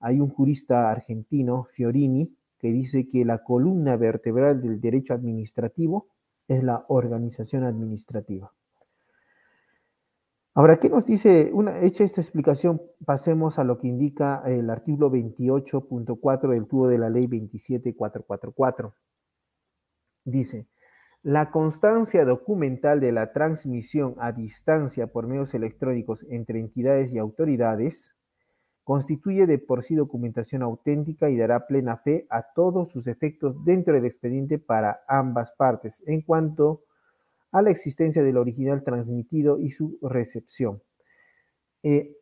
Hay 0.00 0.18
un 0.18 0.30
jurista 0.30 0.90
argentino, 0.90 1.64
Fiorini, 1.70 2.34
que 2.58 2.72
dice 2.72 3.06
que 3.08 3.24
la 3.24 3.44
columna 3.44 3.96
vertebral 3.96 4.60
del 4.60 4.80
derecho 4.80 5.14
administrativo 5.14 6.08
es 6.48 6.64
la 6.64 6.84
organización 6.88 7.62
administrativa. 7.62 8.52
Ahora, 10.52 10.80
¿qué 10.80 10.88
nos 10.88 11.06
dice? 11.06 11.50
Una, 11.54 11.80
hecha 11.80 12.02
esta 12.02 12.20
explicación, 12.20 12.82
pasemos 13.06 13.60
a 13.60 13.64
lo 13.64 13.78
que 13.78 13.86
indica 13.86 14.42
el 14.44 14.68
artículo 14.68 15.08
28.4 15.08 16.48
del 16.48 16.66
tubo 16.66 16.88
de 16.88 16.98
la 16.98 17.08
ley 17.08 17.28
27444. 17.28 18.92
Dice, 20.24 20.66
la 21.22 21.50
constancia 21.50 22.24
documental 22.24 23.00
de 23.00 23.12
la 23.12 23.32
transmisión 23.32 24.14
a 24.18 24.32
distancia 24.32 25.06
por 25.08 25.26
medios 25.26 25.52
electrónicos 25.54 26.24
entre 26.30 26.60
entidades 26.60 27.12
y 27.12 27.18
autoridades 27.18 28.14
constituye 28.84 29.46
de 29.46 29.58
por 29.58 29.82
sí 29.82 29.94
documentación 29.94 30.62
auténtica 30.62 31.28
y 31.28 31.36
dará 31.36 31.66
plena 31.66 31.98
fe 31.98 32.26
a 32.30 32.42
todos 32.54 32.90
sus 32.90 33.06
efectos 33.06 33.64
dentro 33.64 33.94
del 33.94 34.06
expediente 34.06 34.58
para 34.58 35.02
ambas 35.06 35.52
partes 35.52 36.02
en 36.06 36.22
cuanto 36.22 36.82
a 37.52 37.62
la 37.62 37.70
existencia 37.70 38.22
del 38.22 38.38
original 38.38 38.82
transmitido 38.82 39.58
y 39.58 39.70
su 39.70 39.98
recepción. 40.02 40.82
Eh, 41.82 42.16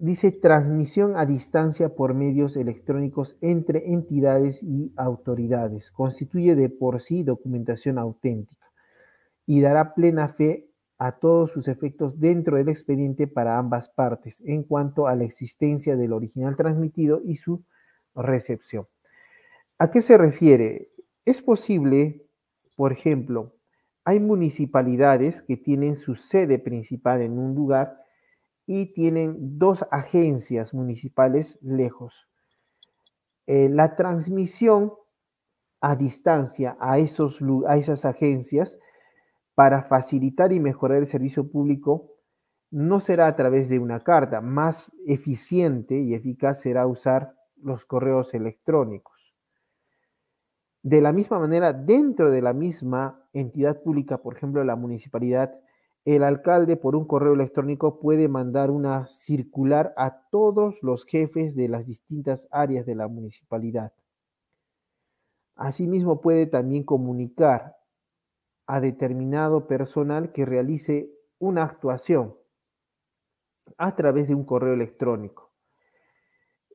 dice 0.00 0.32
transmisión 0.32 1.16
a 1.16 1.26
distancia 1.26 1.94
por 1.94 2.14
medios 2.14 2.56
electrónicos 2.56 3.36
entre 3.42 3.92
entidades 3.92 4.62
y 4.62 4.92
autoridades. 4.96 5.90
Constituye 5.90 6.54
de 6.54 6.70
por 6.70 7.02
sí 7.02 7.22
documentación 7.22 7.98
auténtica 7.98 8.72
y 9.46 9.60
dará 9.60 9.94
plena 9.94 10.28
fe 10.28 10.70
a 10.98 11.12
todos 11.12 11.50
sus 11.50 11.68
efectos 11.68 12.18
dentro 12.18 12.56
del 12.56 12.68
expediente 12.68 13.26
para 13.26 13.58
ambas 13.58 13.88
partes 13.88 14.42
en 14.44 14.62
cuanto 14.62 15.06
a 15.06 15.14
la 15.14 15.24
existencia 15.24 15.96
del 15.96 16.12
original 16.12 16.56
transmitido 16.56 17.20
y 17.24 17.36
su 17.36 17.62
recepción. 18.14 18.86
¿A 19.78 19.90
qué 19.90 20.00
se 20.00 20.16
refiere? 20.16 20.90
Es 21.24 21.42
posible, 21.42 22.26
por 22.74 22.92
ejemplo, 22.92 23.54
hay 24.04 24.18
municipalidades 24.18 25.42
que 25.42 25.56
tienen 25.56 25.96
su 25.96 26.14
sede 26.14 26.58
principal 26.58 27.20
en 27.20 27.38
un 27.38 27.54
lugar 27.54 28.00
y 28.72 28.86
tienen 28.92 29.58
dos 29.58 29.84
agencias 29.90 30.72
municipales 30.74 31.58
lejos. 31.60 32.28
Eh, 33.48 33.68
la 33.68 33.96
transmisión 33.96 34.92
a 35.80 35.96
distancia 35.96 36.76
a, 36.78 37.00
esos, 37.00 37.40
a 37.66 37.76
esas 37.76 38.04
agencias 38.04 38.78
para 39.56 39.82
facilitar 39.82 40.52
y 40.52 40.60
mejorar 40.60 40.98
el 40.98 41.08
servicio 41.08 41.50
público 41.50 42.12
no 42.70 43.00
será 43.00 43.26
a 43.26 43.34
través 43.34 43.68
de 43.68 43.80
una 43.80 44.04
carta, 44.04 44.40
más 44.40 44.92
eficiente 45.04 45.98
y 45.98 46.14
eficaz 46.14 46.60
será 46.60 46.86
usar 46.86 47.34
los 47.56 47.84
correos 47.84 48.34
electrónicos. 48.34 49.34
De 50.84 51.00
la 51.00 51.10
misma 51.10 51.40
manera, 51.40 51.72
dentro 51.72 52.30
de 52.30 52.40
la 52.40 52.52
misma 52.52 53.26
entidad 53.32 53.82
pública, 53.82 54.18
por 54.18 54.36
ejemplo, 54.36 54.62
la 54.62 54.76
municipalidad, 54.76 55.58
el 56.04 56.22
alcalde 56.22 56.76
por 56.76 56.96
un 56.96 57.06
correo 57.06 57.34
electrónico 57.34 58.00
puede 58.00 58.28
mandar 58.28 58.70
una 58.70 59.06
circular 59.06 59.92
a 59.96 60.22
todos 60.30 60.76
los 60.82 61.04
jefes 61.04 61.54
de 61.54 61.68
las 61.68 61.86
distintas 61.86 62.48
áreas 62.50 62.86
de 62.86 62.94
la 62.94 63.06
municipalidad. 63.06 63.92
Asimismo, 65.56 66.22
puede 66.22 66.46
también 66.46 66.84
comunicar 66.84 67.76
a 68.66 68.80
determinado 68.80 69.66
personal 69.66 70.32
que 70.32 70.46
realice 70.46 71.10
una 71.38 71.64
actuación 71.64 72.34
a 73.76 73.94
través 73.94 74.28
de 74.28 74.34
un 74.34 74.44
correo 74.44 74.72
electrónico. 74.72 75.52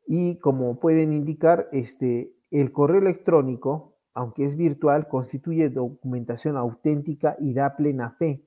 Y 0.05 0.38
como 0.38 0.79
pueden 0.79 1.13
indicar, 1.13 1.67
este, 1.71 2.31
el 2.51 2.71
correo 2.71 2.99
electrónico, 2.99 3.97
aunque 4.13 4.45
es 4.45 4.55
virtual, 4.55 5.07
constituye 5.07 5.69
documentación 5.69 6.57
auténtica 6.57 7.35
y 7.39 7.55
da 7.55 7.75
plena 7.75 8.11
fe 8.11 8.44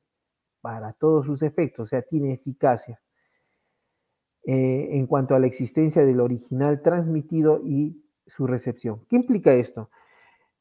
para 0.60 0.92
todos 0.92 1.26
sus 1.26 1.42
efectos, 1.42 1.84
o 1.84 1.86
sea, 1.86 2.02
tiene 2.02 2.32
eficacia 2.32 3.00
eh, 4.44 4.88
en 4.92 5.06
cuanto 5.06 5.34
a 5.34 5.38
la 5.38 5.46
existencia 5.46 6.04
del 6.04 6.20
original 6.20 6.82
transmitido 6.82 7.60
y 7.64 8.02
su 8.26 8.46
recepción. 8.46 9.04
¿Qué 9.08 9.16
implica 9.16 9.52
esto? 9.54 9.90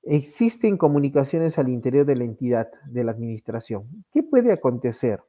Existen 0.04 0.78
comunicaciones 0.78 1.58
al 1.58 1.70
interior 1.70 2.06
de 2.06 2.16
la 2.16 2.24
entidad 2.24 2.70
de 2.86 3.04
la 3.04 3.12
administración. 3.12 4.06
¿Qué 4.12 4.24
puede 4.24 4.52
acontecer? 4.52 5.22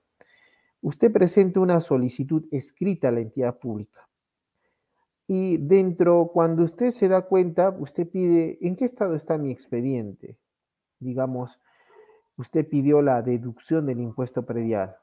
Usted 0.81 1.13
presenta 1.13 1.61
una 1.61 1.81
solicitud 1.81 2.47
escrita 2.51 3.09
a 3.09 3.13
la 3.13 3.21
entidad 3.21 3.59
pública. 3.59 4.09
Y 5.27 5.59
dentro, 5.59 6.31
cuando 6.33 6.63
usted 6.63 6.91
se 6.91 7.09
da 7.09 7.23
cuenta, 7.23 7.71
usted 7.71 8.09
pide, 8.09 8.59
¿en 8.61 8.77
qué 8.77 8.87
estado 8.87 9.15
está 9.15 9.37
mi 9.37 9.51
expediente? 9.51 10.39
Digamos, 11.01 11.61
usted 12.39 12.67
pidió 12.67 13.03
la 13.03 13.21
deducción 13.21 13.85
del 13.85 14.01
impuesto 14.01 14.47
predial. 14.47 14.97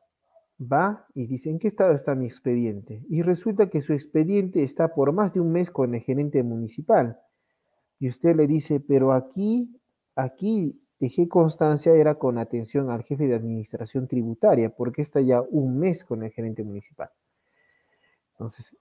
Va 0.60 1.06
y 1.14 1.28
dice, 1.28 1.50
¿en 1.50 1.60
qué 1.60 1.68
estado 1.68 1.94
está 1.94 2.16
mi 2.16 2.26
expediente? 2.26 3.06
Y 3.10 3.22
resulta 3.22 3.70
que 3.70 3.82
su 3.82 3.94
expediente 3.94 4.64
está 4.64 4.96
por 4.96 5.12
más 5.12 5.34
de 5.34 5.42
un 5.42 5.52
mes 5.52 5.70
con 5.70 5.94
el 5.94 6.02
gerente 6.02 6.42
municipal 6.42 7.20
y 8.00 8.08
usted 8.08 8.36
le 8.36 8.48
dice, 8.48 8.80
pero 8.80 9.12
aquí, 9.12 9.80
aquí 10.16 10.82
dejé 11.00 11.28
constancia 11.28 11.94
era 11.94 12.16
con 12.16 12.38
atención 12.38 12.90
al 12.90 13.04
jefe 13.04 13.28
de 13.28 13.36
administración 13.36 14.08
tributaria, 14.08 14.70
porque 14.70 15.02
está 15.02 15.22
ya 15.22 15.42
un 15.42 15.78
mes 15.78 16.04
con 16.04 16.24
el 16.24 16.32
gerente 16.32 16.64
municipal. 16.64 17.10
Entonces, 18.32 18.76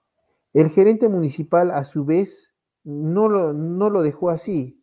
el 0.53 0.69
gerente 0.69 1.09
municipal 1.09 1.71
a 1.71 1.83
su 1.83 2.05
vez 2.05 2.53
no 2.83 3.27
lo, 3.27 3.53
no 3.53 3.89
lo 3.89 4.01
dejó 4.01 4.29
así. 4.29 4.81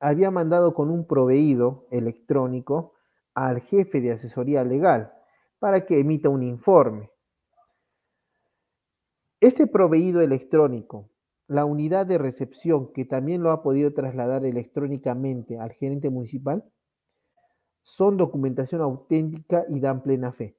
Había 0.00 0.30
mandado 0.30 0.74
con 0.74 0.90
un 0.90 1.06
proveído 1.06 1.86
electrónico 1.90 2.92
al 3.34 3.60
jefe 3.60 4.00
de 4.00 4.12
asesoría 4.12 4.64
legal 4.64 5.12
para 5.58 5.84
que 5.86 5.98
emita 5.98 6.28
un 6.28 6.42
informe. 6.42 7.10
Este 9.40 9.66
proveído 9.66 10.20
electrónico, 10.20 11.10
la 11.46 11.64
unidad 11.64 12.06
de 12.06 12.18
recepción 12.18 12.92
que 12.92 13.04
también 13.04 13.42
lo 13.42 13.50
ha 13.50 13.62
podido 13.62 13.92
trasladar 13.92 14.44
electrónicamente 14.46 15.58
al 15.58 15.72
gerente 15.72 16.08
municipal, 16.08 16.64
son 17.82 18.16
documentación 18.16 18.80
auténtica 18.80 19.66
y 19.68 19.80
dan 19.80 20.02
plena 20.02 20.32
fe. 20.32 20.56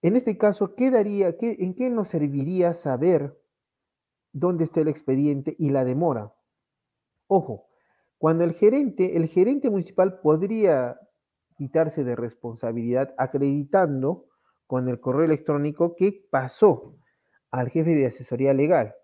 En 0.00 0.16
este 0.16 0.38
caso, 0.38 0.74
¿qué 0.74 0.90
daría, 0.90 1.36
¿en 1.38 1.74
qué 1.74 1.90
nos 1.90 2.08
serviría 2.08 2.72
saber 2.72 3.38
dónde 4.32 4.64
está 4.64 4.80
el 4.80 4.88
expediente 4.88 5.54
y 5.58 5.70
la 5.70 5.84
demora? 5.84 6.32
Ojo, 7.26 7.66
cuando 8.16 8.44
el 8.44 8.54
gerente, 8.54 9.18
el 9.18 9.28
gerente 9.28 9.68
municipal 9.68 10.20
podría 10.20 10.98
quitarse 11.60 12.04
de 12.04 12.16
responsabilidad 12.16 13.14
acreditando 13.18 14.24
con 14.66 14.88
el 14.88 14.98
correo 14.98 15.26
electrónico 15.26 15.94
que 15.94 16.26
pasó 16.30 16.96
al 17.50 17.68
jefe 17.68 17.90
de 17.90 18.06
asesoría 18.06 18.54
legal. 18.54 18.94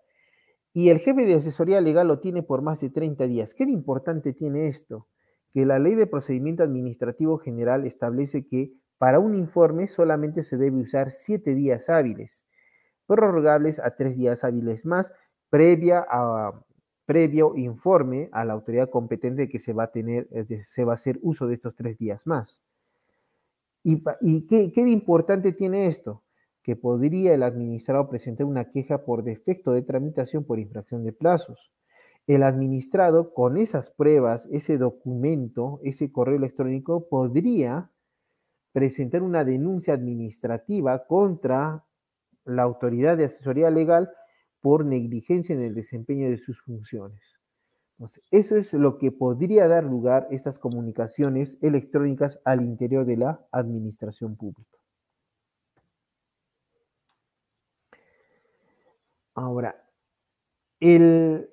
Y 0.73 0.89
el 0.89 0.97
jefe 0.97 1.27
de 1.27 1.35
asesoría 1.35 1.81
legal 1.81 2.07
lo 2.07 2.19
tiene 2.19 2.41
por 2.41 2.63
más 2.63 2.81
de 2.81 2.89
30 2.89 3.27
días. 3.27 3.53
¿Qué 3.53 3.65
importante 3.65 4.33
tiene 4.33 4.65
esto? 4.65 5.07
Que 5.53 5.67
la 5.67 5.77
ley 5.77 5.93
de 5.93 6.07
procedimiento 6.07 6.63
administrativo 6.63 7.37
general 7.37 7.85
establece 7.85 8.47
que 8.47 8.73
para 8.97 9.19
un 9.19 9.35
informe 9.35 9.87
solamente 9.87 10.41
se 10.41 10.57
debe 10.57 10.77
usar 10.77 11.11
7 11.11 11.53
días 11.53 11.89
hábiles, 11.89 12.47
prorrogables 13.05 13.77
a 13.77 13.95
3 13.95 14.17
días 14.17 14.43
hábiles 14.43 14.83
más, 14.83 15.13
previa 15.51 16.03
a, 16.09 16.59
previo 17.07 17.55
informe 17.55 18.29
a 18.33 18.43
la 18.43 18.51
autoridad 18.51 18.89
competente 18.89 19.47
que 19.47 19.59
se 19.59 19.71
va 19.71 19.85
a 19.85 19.91
tener, 19.91 20.27
se 20.65 20.83
va 20.83 20.91
a 20.91 20.95
hacer 20.95 21.17
uso 21.23 21.47
de 21.47 21.53
estos 21.55 21.73
tres 21.73 21.97
días 21.97 22.27
más. 22.27 22.61
¿Y, 23.81 24.01
qué, 24.47 24.73
qué 24.73 24.81
importante 24.81 25.53
tiene 25.53 25.87
esto? 25.87 26.21
Que 26.61 26.75
podría 26.75 27.33
el 27.33 27.43
administrado 27.43 28.09
presentar 28.09 28.45
una 28.45 28.69
queja 28.71 29.05
por 29.05 29.23
defecto 29.23 29.71
de 29.71 29.83
tramitación 29.83 30.43
por 30.43 30.59
infracción 30.59 31.05
de 31.05 31.13
plazos. 31.13 31.71
El 32.27 32.43
administrado, 32.43 33.33
con 33.33 33.55
esas 33.55 33.89
pruebas, 33.89 34.45
ese 34.51 34.77
documento, 34.77 35.79
ese 35.83 36.11
correo 36.11 36.35
electrónico, 36.35 37.07
podría 37.07 37.89
presentar 38.73 39.23
una 39.23 39.45
denuncia 39.45 39.93
administrativa 39.93 41.05
contra 41.07 41.85
la 42.43 42.63
autoridad 42.63 43.15
de 43.15 43.25
asesoría 43.25 43.69
legal 43.69 44.11
por 44.61 44.85
negligencia 44.85 45.55
en 45.55 45.61
el 45.61 45.75
desempeño 45.75 46.29
de 46.29 46.37
sus 46.37 46.61
funciones. 46.61 47.21
Entonces, 47.97 48.23
eso 48.29 48.55
es 48.57 48.73
lo 48.73 48.97
que 48.97 49.11
podría 49.11 49.67
dar 49.67 49.83
lugar 49.83 50.27
estas 50.29 50.59
comunicaciones 50.59 51.57
electrónicas 51.61 52.39
al 52.45 52.61
interior 52.61 53.05
de 53.05 53.17
la 53.17 53.47
administración 53.51 54.35
pública. 54.35 54.77
Ahora, 59.33 59.83
el 60.79 61.49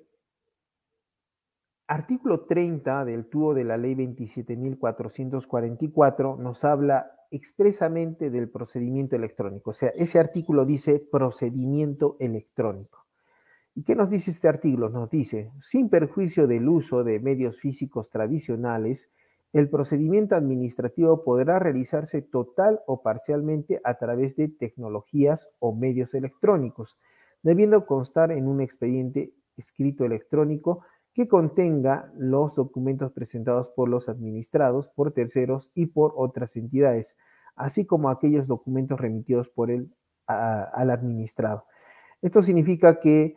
artículo 1.87 2.41
30 2.41 3.05
del 3.05 3.27
tubo 3.27 3.53
de 3.53 3.63
la 3.63 3.77
ley 3.77 3.95
27.444 3.95 6.37
nos 6.37 6.63
habla 6.63 7.11
expresamente 7.31 8.29
del 8.29 8.49
procedimiento 8.49 9.15
electrónico. 9.15 9.71
O 9.71 9.73
sea, 9.73 9.89
ese 9.89 10.19
artículo 10.19 10.65
dice 10.65 10.99
procedimiento 11.11 12.17
electrónico. 12.19 13.05
¿Y 13.75 13.83
qué 13.83 13.95
nos 13.95 14.09
dice 14.09 14.31
este 14.31 14.47
artículo? 14.47 14.89
Nos 14.89 15.09
dice, 15.09 15.51
sin 15.59 15.89
perjuicio 15.89 16.47
del 16.47 16.67
uso 16.69 17.03
de 17.03 17.19
medios 17.19 17.59
físicos 17.59 18.09
tradicionales, 18.09 19.11
el 19.51 19.69
procedimiento 19.69 20.35
administrativo 20.35 21.23
podrá 21.23 21.59
realizarse 21.59 22.21
total 22.21 22.81
o 22.87 23.01
parcialmente 23.01 23.81
a 23.83 23.95
través 23.95 24.35
de 24.35 24.47
tecnologías 24.47 25.49
o 25.59 25.75
medios 25.75 26.13
electrónicos, 26.13 26.97
debiendo 27.43 27.85
constar 27.85 28.31
en 28.31 28.47
un 28.47 28.61
expediente 28.61 29.33
escrito 29.57 30.05
electrónico 30.05 30.81
que 31.15 31.29
contenga 31.29 32.11
los 32.17 32.55
documentos 32.55 33.13
presentados 33.13 33.69
por 33.69 33.87
los 33.87 34.09
administrados, 34.09 34.89
por 34.89 35.13
terceros 35.13 35.71
y 35.73 35.85
por 35.85 36.13
otras 36.17 36.57
entidades, 36.57 37.15
así 37.55 37.85
como 37.85 38.09
aquellos 38.09 38.47
documentos 38.47 38.99
remitidos 38.99 39.49
por 39.49 39.71
el 39.71 39.89
al 40.27 40.89
administrado. 40.89 41.65
Esto 42.21 42.41
significa 42.41 42.99
que 42.99 43.35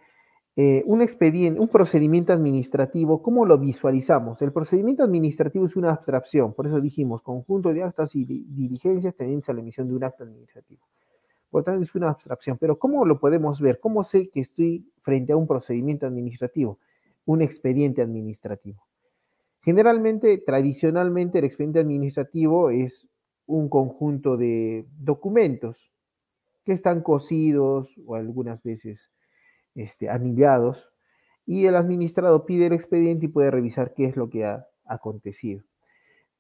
eh, 0.57 0.83
un 0.87 1.03
expediente, 1.03 1.61
un 1.61 1.69
procedimiento 1.69 2.33
administrativo, 2.33 3.23
¿cómo 3.23 3.47
lo 3.47 3.59
visualizamos? 3.59 4.43
El 4.43 4.53
procedimiento 4.53 5.05
administrativo 5.05 5.67
es 5.67 5.77
una 5.77 5.93
abstracción, 5.93 6.55
por 6.55 6.67
eso 6.67 6.81
dijimos 6.81 7.23
conjunto 7.23 7.73
de 7.73 7.85
actas 7.85 8.17
y 8.17 8.25
diligencias 8.25 9.15
tendientes 9.15 9.49
a 9.51 9.53
la 9.53 9.61
emisión 9.61 9.87
de 9.87 9.95
un 9.95 10.03
acto 10.03 10.25
administrativo. 10.25 10.83
Por 11.51 11.63
tanto, 11.63 11.83
es 11.85 11.95
una 11.95 12.09
abstracción, 12.09 12.59
pero 12.59 12.79
¿cómo 12.79 13.05
lo 13.05 13.21
podemos 13.21 13.61
ver? 13.61 13.79
¿Cómo 13.79 14.03
sé 14.03 14.31
que 14.31 14.41
estoy 14.41 14.91
frente 15.01 15.33
a 15.33 15.37
un 15.37 15.47
procedimiento 15.47 16.07
administrativo? 16.07 16.79
Un 17.29 17.43
expediente 17.43 18.01
administrativo. 18.01 18.89
Generalmente, 19.61 20.39
tradicionalmente, 20.39 21.39
el 21.39 21.45
expediente 21.45 21.79
administrativo 21.79 22.71
es 22.71 23.07
un 23.45 23.69
conjunto 23.69 24.39
de 24.39 24.87
documentos 24.97 25.93
que 26.65 26.73
están 26.73 27.03
cosidos 27.03 27.95
o 28.07 28.15
algunas 28.15 28.63
veces 28.63 29.13
este, 29.75 30.09
anillados 30.09 30.89
y 31.45 31.67
el 31.67 31.77
administrado 31.77 32.47
pide 32.47 32.69
el 32.69 32.73
expediente 32.73 33.27
y 33.27 33.29
puede 33.29 33.51
revisar 33.51 33.93
qué 33.93 34.07
es 34.07 34.17
lo 34.17 34.31
que 34.31 34.47
ha 34.47 34.67
acontecido. 34.87 35.65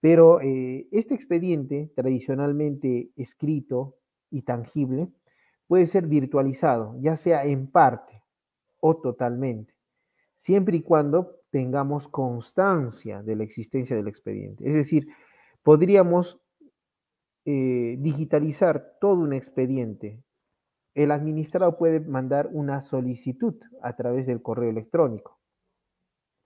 Pero 0.01 0.41
eh, 0.41 0.89
este 0.91 1.14
expediente, 1.14 1.93
tradicionalmente 1.95 3.11
escrito 3.14 3.97
y 4.30 4.41
tangible, 4.41 5.09
puede 5.66 5.84
ser 5.84 6.07
virtualizado, 6.07 6.97
ya 6.99 7.14
sea 7.16 7.45
en 7.45 7.70
parte 7.70 8.22
o 8.80 8.97
totalmente 8.97 9.78
siempre 10.39 10.78
y 10.78 10.82
cuando 10.82 11.43
tengamos 11.51 12.09
constancia 12.09 13.22
de 13.22 13.36
la 13.36 13.45
existencia 13.45 13.97
del 13.97 14.09
expediente. 14.09 14.66
Es 14.66 14.74
decir, 14.74 15.09
podríamos 15.62 16.41
eh, 17.45 17.97
digitalizar 17.99 18.97
todo 19.01 19.14
un 19.14 19.32
expediente. 19.32 20.22
El 20.95 21.11
administrado 21.11 21.76
puede 21.76 22.01
mandar 22.01 22.49
una 22.53 22.80
solicitud 22.80 23.57
a 23.82 23.95
través 23.97 24.26
del 24.26 24.41
correo 24.41 24.70
electrónico. 24.70 25.39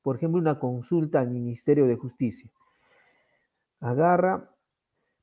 Por 0.03 0.17
ejemplo, 0.17 0.41
una 0.41 0.59
consulta 0.59 1.21
al 1.21 1.31
Ministerio 1.31 1.87
de 1.87 1.97
Justicia. 1.97 2.51
Agarra, 3.81 4.51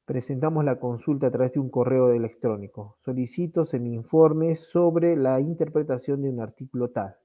presentamos 0.06 0.64
la 0.64 0.80
consulta 0.80 1.28
a 1.28 1.32
través 1.32 1.54
de 1.54 1.60
un 1.60 1.70
correo 1.70 2.12
electrónico. 2.12 2.98
Solicito 3.00 3.64
mi 3.80 3.94
informe 3.94 4.56
sobre 4.56 5.16
la 5.16 5.40
interpretación 5.40 6.22
de 6.22 6.30
un 6.30 6.40
artículo 6.40 6.90
tal 6.90 7.16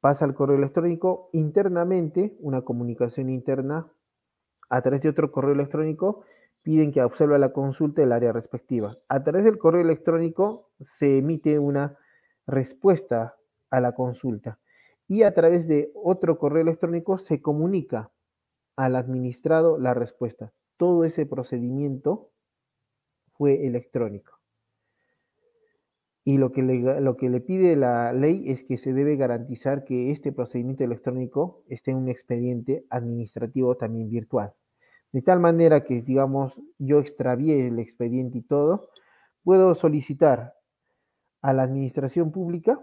pasa 0.00 0.24
al 0.24 0.34
correo 0.34 0.56
electrónico 0.56 1.30
internamente, 1.32 2.36
una 2.40 2.62
comunicación 2.62 3.30
interna 3.30 3.90
a 4.68 4.82
través 4.82 5.02
de 5.02 5.08
otro 5.08 5.30
correo 5.30 5.52
electrónico, 5.52 6.24
piden 6.62 6.92
que 6.92 7.02
observe 7.02 7.38
la 7.38 7.52
consulta 7.52 8.02
del 8.02 8.12
área 8.12 8.32
respectiva. 8.32 8.98
A 9.08 9.22
través 9.22 9.44
del 9.44 9.58
correo 9.58 9.82
electrónico 9.82 10.70
se 10.80 11.18
emite 11.18 11.58
una 11.58 11.98
respuesta 12.46 13.36
a 13.70 13.80
la 13.80 13.92
consulta 13.94 14.58
y 15.08 15.22
a 15.22 15.34
través 15.34 15.66
de 15.66 15.90
otro 15.94 16.38
correo 16.38 16.62
electrónico 16.62 17.18
se 17.18 17.42
comunica 17.42 18.10
al 18.76 18.96
administrado 18.96 19.78
la 19.78 19.94
respuesta. 19.94 20.52
Todo 20.76 21.04
ese 21.04 21.26
procedimiento 21.26 22.30
fue 23.34 23.66
electrónico. 23.66 24.41
Y 26.24 26.38
lo 26.38 26.52
que, 26.52 26.62
le, 26.62 27.00
lo 27.00 27.16
que 27.16 27.28
le 27.28 27.40
pide 27.40 27.74
la 27.74 28.12
ley 28.12 28.44
es 28.48 28.62
que 28.62 28.78
se 28.78 28.92
debe 28.92 29.16
garantizar 29.16 29.84
que 29.84 30.12
este 30.12 30.30
procedimiento 30.30 30.84
electrónico 30.84 31.64
esté 31.68 31.90
en 31.90 31.96
un 31.96 32.08
expediente 32.08 32.86
administrativo 32.90 33.76
también 33.76 34.08
virtual. 34.08 34.52
De 35.10 35.20
tal 35.20 35.40
manera 35.40 35.84
que, 35.84 36.00
digamos, 36.00 36.60
yo 36.78 37.00
extravié 37.00 37.66
el 37.66 37.78
expediente 37.80 38.38
y 38.38 38.42
todo, 38.42 38.88
puedo 39.42 39.74
solicitar 39.74 40.54
a 41.42 41.52
la 41.52 41.64
administración 41.64 42.30
pública 42.30 42.80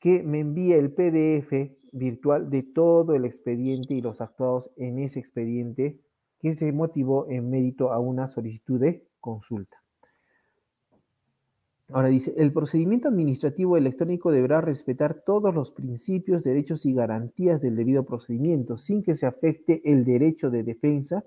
que 0.00 0.22
me 0.22 0.40
envíe 0.40 0.72
el 0.72 0.92
PDF 0.92 1.76
virtual 1.92 2.50
de 2.50 2.62
todo 2.62 3.14
el 3.14 3.24
expediente 3.24 3.94
y 3.94 4.00
los 4.00 4.20
actuados 4.20 4.70
en 4.76 4.98
ese 4.98 5.20
expediente 5.20 6.00
que 6.40 6.54
se 6.54 6.72
motivó 6.72 7.30
en 7.30 7.48
mérito 7.50 7.92
a 7.92 8.00
una 8.00 8.26
solicitud 8.26 8.80
de 8.80 9.06
consulta. 9.20 9.83
Ahora 11.92 12.08
dice, 12.08 12.32
el 12.38 12.52
procedimiento 12.52 13.08
administrativo 13.08 13.76
electrónico 13.76 14.32
deberá 14.32 14.60
respetar 14.60 15.22
todos 15.24 15.54
los 15.54 15.70
principios, 15.70 16.42
derechos 16.42 16.86
y 16.86 16.94
garantías 16.94 17.60
del 17.60 17.76
debido 17.76 18.04
procedimiento, 18.04 18.78
sin 18.78 19.02
que 19.02 19.14
se 19.14 19.26
afecte 19.26 19.82
el 19.84 20.04
derecho 20.04 20.50
de 20.50 20.62
defensa 20.62 21.24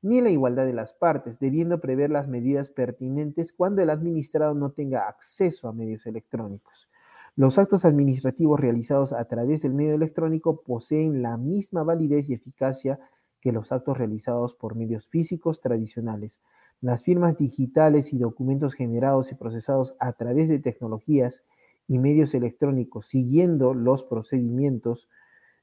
ni 0.00 0.20
la 0.20 0.30
igualdad 0.30 0.64
de 0.64 0.72
las 0.72 0.94
partes, 0.94 1.38
debiendo 1.40 1.80
prever 1.80 2.10
las 2.10 2.28
medidas 2.28 2.70
pertinentes 2.70 3.52
cuando 3.52 3.82
el 3.82 3.90
administrado 3.90 4.54
no 4.54 4.70
tenga 4.70 5.08
acceso 5.08 5.68
a 5.68 5.72
medios 5.72 6.06
electrónicos. 6.06 6.88
Los 7.36 7.58
actos 7.58 7.84
administrativos 7.84 8.58
realizados 8.58 9.12
a 9.12 9.24
través 9.26 9.62
del 9.62 9.74
medio 9.74 9.94
electrónico 9.94 10.62
poseen 10.62 11.22
la 11.22 11.36
misma 11.36 11.82
validez 11.82 12.30
y 12.30 12.34
eficacia 12.34 12.98
que 13.40 13.52
los 13.52 13.72
actos 13.72 13.98
realizados 13.98 14.54
por 14.54 14.74
medios 14.74 15.08
físicos 15.08 15.60
tradicionales, 15.60 16.40
las 16.80 17.02
firmas 17.02 17.36
digitales 17.36 18.12
y 18.12 18.18
documentos 18.18 18.74
generados 18.74 19.32
y 19.32 19.34
procesados 19.34 19.96
a 19.98 20.12
través 20.12 20.48
de 20.48 20.60
tecnologías 20.60 21.44
y 21.88 21.98
medios 21.98 22.34
electrónicos 22.34 23.08
siguiendo 23.08 23.74
los 23.74 24.04
procedimientos 24.04 25.08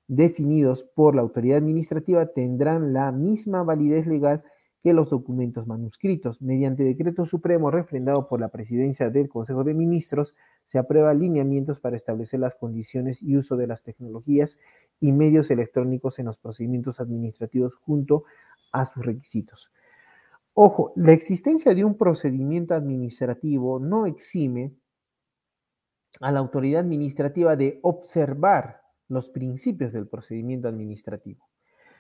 definidos 0.08 0.84
por 0.84 1.16
la 1.16 1.22
autoridad 1.22 1.58
administrativa 1.58 2.28
tendrán 2.28 2.94
la 2.94 3.12
misma 3.12 3.64
validez 3.64 4.08
legal 4.08 4.44
que 4.84 4.94
los 4.94 5.10
documentos 5.10 5.66
manuscritos. 5.66 6.42
Mediante 6.44 6.84
decreto 6.84 7.26
supremo 7.26 7.72
refrendado 7.72 8.28
por 8.28 8.40
la 8.40 8.50
presidencia 8.50 9.10
del 9.10 9.30
Consejo 9.30 9.64
de 9.64 9.74
Ministros, 9.74 10.36
se 10.66 10.78
aprueba 10.78 11.12
lineamientos 11.16 11.80
para 11.80 11.96
establecer 11.96 12.40
las 12.40 12.56
condiciones 12.56 13.24
y 13.24 13.36
uso 13.36 13.58
de 13.58 13.66
las 13.66 13.82
tecnologías 13.82 14.60
y 15.00 15.12
medios 15.12 15.50
electrónicos 15.50 16.20
en 16.20 16.28
los 16.28 16.38
procedimientos 16.38 17.00
administrativos 17.00 17.74
junto 17.74 18.26
a 18.72 18.86
sus 18.86 19.04
requisitos. 19.04 19.72
Ojo, 20.58 20.94
la 20.96 21.12
existencia 21.12 21.76
de 21.76 21.84
un 21.84 21.98
procedimiento 21.98 22.76
administrativo 22.76 23.78
no 23.78 24.06
exime 24.06 24.74
a 26.22 26.32
la 26.32 26.40
autoridad 26.40 26.80
administrativa 26.80 27.58
de 27.58 27.80
observar 27.84 28.82
los 29.10 29.30
principios 29.30 29.92
del 29.92 30.08
procedimiento 30.08 30.70
administrativo. 30.70 31.46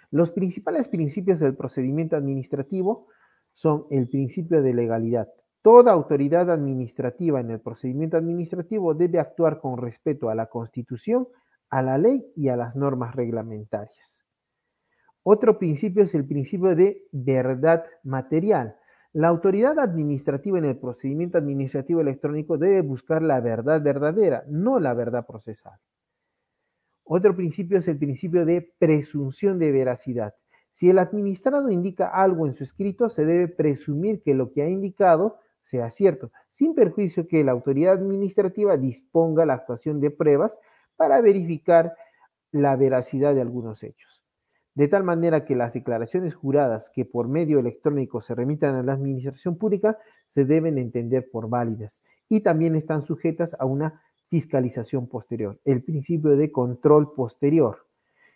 Los 0.10 0.32
principales 0.32 0.88
principios 0.88 1.41
del 1.41 1.58
procedimiento 1.58 2.16
administrativo 2.16 3.08
son 3.53 3.88
el 3.89 4.08
principio 4.08 4.62
de 4.62 4.74
legalidad. 4.74 5.28
Toda 5.62 5.91
autoridad 5.91 6.49
administrativa 6.49 7.41
en 7.41 7.51
el 7.51 7.60
procedimiento 7.60 8.16
administrativo 8.16 8.93
debe 8.93 9.20
actuar 9.20 9.60
con 9.60 9.78
respeto 9.78 10.30
a 10.30 10.36
la 10.36 10.45
Constitución, 10.45 11.28
a 11.70 11.82
la 11.82 11.97
ley 11.97 12.26
y 12.38 12.47
a 12.47 12.56
las 12.56 12.74
normas 12.74 13.16
reglamentarias. 13.16 14.14
Otro 15.28 15.57
principio 15.57 16.03
es 16.03 16.13
el 16.13 16.23
principio 16.28 16.76
de 16.76 17.07
verdad 17.11 17.84
material. 18.03 18.76
La 19.11 19.30
autoridad 19.30 19.80
administrativa 19.80 20.59
en 20.59 20.65
el 20.65 20.78
procedimiento 20.78 21.39
administrativo 21.39 21.99
electrónico 21.99 22.59
debe 22.59 22.82
buscar 22.82 23.23
la 23.23 23.39
verdad 23.39 23.82
verdadera, 23.82 24.43
no 24.47 24.80
la 24.80 24.93
verdad 24.93 25.26
procesal. 25.26 25.80
Otro 27.03 27.36
principio 27.36 27.80
es 27.80 27.88
el 27.88 27.97
principio 27.97 28.45
de 28.45 28.71
presunción 28.78 29.57
de 29.57 29.71
veracidad. 29.71 30.36
Si 30.71 30.91
el 30.91 30.99
administrado 30.99 31.71
indica 31.71 32.07
algo 32.09 32.45
en 32.45 32.53
su 32.53 32.63
escrito, 32.63 33.09
se 33.09 33.26
debe 33.26 33.47
presumir 33.47 34.21
que 34.21 34.36
lo 34.36 34.51
que 34.51 34.61
ha 34.61 34.69
indicado 34.69 35.39
sea 35.59 35.89
cierto, 35.89 36.32
sin 36.49 36.76
perjuicio 36.76 37.28
que 37.28 37.43
la 37.43 37.51
autoridad 37.51 37.93
administrativa 37.93 38.78
disponga 38.78 39.47
la 39.47 39.55
actuación 39.55 39.99
de 39.99 40.11
pruebas 40.11 40.59
para 40.95 41.19
verificar 41.19 41.95
la 42.51 42.76
veracidad 42.76 43.34
de 43.34 43.41
algunos 43.41 43.82
hechos 43.82 44.24
de 44.76 44.89
tal 44.89 45.03
manera 45.03 45.45
que 45.45 45.55
las 45.55 45.73
declaraciones 45.73 46.36
juradas 46.36 46.89
que 46.89 47.05
por 47.05 47.28
medio 47.28 47.59
electrónico 47.59 48.21
se 48.21 48.36
remitan 48.36 48.76
a 48.76 48.84
la 48.84 48.93
administración 48.93 49.57
pública 49.57 49.97
se 50.28 50.45
deben 50.45 50.78
entender 50.78 51.30
por 51.32 51.49
válidas 51.49 52.01
y 52.28 52.41
también 52.41 52.76
están 52.76 53.01
sujetas 53.01 53.55
a 53.57 53.65
una 53.65 54.01
fiscalización 54.28 55.07
posterior, 55.07 55.59
el 55.63 55.84
principio 55.84 56.36
de 56.36 56.51
control 56.51 57.13
posterior. 57.13 57.88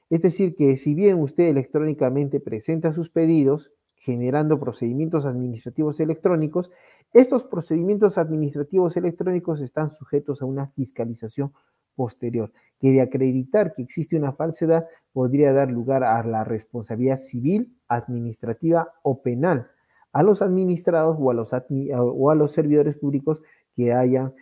Es 0.10 0.22
decir, 0.22 0.56
que 0.56 0.78
si 0.78 0.96
bien 0.96 1.20
usted 1.20 1.46
electrónicamente 1.46 2.40
presenta 2.40 2.94
sus 2.94 3.10
pedidos, 3.10 3.72
generando 3.96 4.60
procedimientos 4.60 5.26
administrativos 5.26 6.00
electrónicos, 6.00 6.72
estos 7.12 7.44
procedimientos 7.44 8.18
administrativos 8.18 8.96
electrónicos 8.96 9.62
están 9.62 9.90
sujetos 9.90 10.42
a 10.42 10.46
una 10.46 10.68
fiscalización 10.68 11.52
posterior, 12.00 12.54
que 12.80 12.91
de 12.91 13.02
acreditar 13.02 13.74
que 13.74 13.82
existe 13.82 14.16
una 14.16 14.32
falsedad 14.32 14.86
podría 15.12 15.52
dar 15.52 15.70
lugar 15.70 16.06
a 16.06 16.24
la 16.24 16.45
responsabilidad 16.45 17.18
civil, 17.18 17.76
administrativa 17.89 18.93
o 19.04 19.22
penal 19.22 19.68
a 20.12 20.24
los 20.24 20.41
administrados 20.41 21.18
o 21.20 21.32
a 21.32 21.34
los, 21.34 21.52
o 21.54 22.32
a 22.32 22.36
los 22.36 22.52
servidores 22.52 22.95
públicos 22.95 23.41
que 23.76 23.93
hayan 23.93 24.34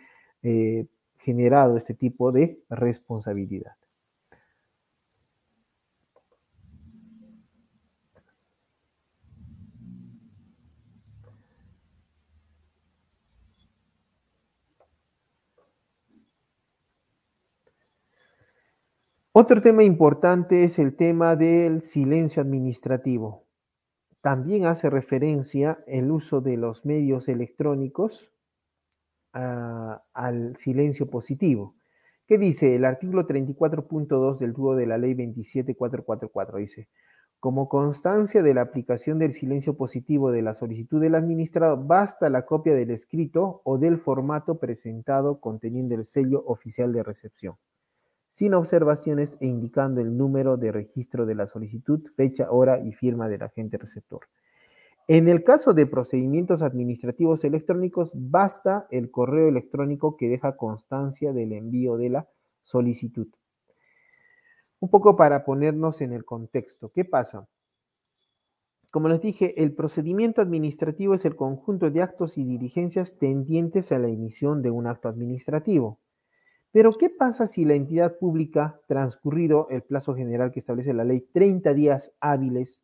eh, 0.42 0.86
generado 1.18 1.76
este 1.76 1.94
tipo 1.94 2.32
de 2.32 2.62
responsabilidad. 2.70 3.72
Otro 19.40 19.62
tema 19.62 19.84
importante 19.84 20.64
es 20.64 20.80
el 20.80 20.96
tema 20.96 21.36
del 21.36 21.82
silencio 21.82 22.42
administrativo. 22.42 23.46
También 24.20 24.66
hace 24.66 24.90
referencia 24.90 25.78
el 25.86 26.10
uso 26.10 26.40
de 26.40 26.56
los 26.56 26.84
medios 26.84 27.28
electrónicos 27.28 28.32
ah, 29.32 30.02
al 30.12 30.56
silencio 30.56 31.08
positivo. 31.08 31.76
¿Qué 32.26 32.36
dice 32.36 32.74
el 32.74 32.84
artículo 32.84 33.28
34.2 33.28 34.38
del 34.38 34.54
dúo 34.54 34.74
de 34.74 34.86
la 34.86 34.98
ley 34.98 35.14
27444? 35.14 36.58
Dice, 36.58 36.88
como 37.38 37.68
constancia 37.68 38.42
de 38.42 38.54
la 38.54 38.62
aplicación 38.62 39.20
del 39.20 39.30
silencio 39.30 39.76
positivo 39.76 40.32
de 40.32 40.42
la 40.42 40.54
solicitud 40.54 41.00
del 41.00 41.14
administrado, 41.14 41.76
basta 41.76 42.28
la 42.28 42.44
copia 42.44 42.74
del 42.74 42.90
escrito 42.90 43.60
o 43.62 43.78
del 43.78 43.98
formato 43.98 44.58
presentado 44.58 45.38
conteniendo 45.38 45.94
el 45.94 46.06
sello 46.06 46.42
oficial 46.44 46.92
de 46.92 47.04
recepción 47.04 47.54
sin 48.38 48.54
observaciones 48.54 49.36
e 49.40 49.48
indicando 49.48 50.00
el 50.00 50.16
número 50.16 50.56
de 50.56 50.70
registro 50.70 51.26
de 51.26 51.34
la 51.34 51.48
solicitud, 51.48 52.08
fecha, 52.14 52.52
hora 52.52 52.78
y 52.78 52.92
firma 52.92 53.28
del 53.28 53.42
agente 53.42 53.78
receptor. 53.78 54.20
En 55.08 55.26
el 55.26 55.42
caso 55.42 55.74
de 55.74 55.86
procedimientos 55.86 56.62
administrativos 56.62 57.42
electrónicos, 57.42 58.12
basta 58.14 58.86
el 58.92 59.10
correo 59.10 59.48
electrónico 59.48 60.16
que 60.16 60.28
deja 60.28 60.56
constancia 60.56 61.32
del 61.32 61.52
envío 61.52 61.96
de 61.96 62.10
la 62.10 62.28
solicitud. 62.62 63.26
Un 64.78 64.88
poco 64.88 65.16
para 65.16 65.44
ponernos 65.44 66.00
en 66.00 66.12
el 66.12 66.24
contexto. 66.24 66.92
¿Qué 66.92 67.04
pasa? 67.04 67.48
Como 68.92 69.08
les 69.08 69.20
dije, 69.20 69.60
el 69.60 69.72
procedimiento 69.72 70.42
administrativo 70.42 71.14
es 71.14 71.24
el 71.24 71.34
conjunto 71.34 71.90
de 71.90 72.02
actos 72.02 72.38
y 72.38 72.44
diligencias 72.44 73.18
tendientes 73.18 73.90
a 73.90 73.98
la 73.98 74.06
emisión 74.06 74.62
de 74.62 74.70
un 74.70 74.86
acto 74.86 75.08
administrativo. 75.08 75.98
Pero, 76.70 76.92
¿qué 76.92 77.08
pasa 77.08 77.46
si 77.46 77.64
la 77.64 77.74
entidad 77.74 78.18
pública, 78.18 78.80
transcurrido 78.86 79.68
el 79.70 79.82
plazo 79.82 80.14
general 80.14 80.52
que 80.52 80.60
establece 80.60 80.92
la 80.92 81.04
ley, 81.04 81.26
30 81.32 81.72
días 81.72 82.14
hábiles, 82.20 82.82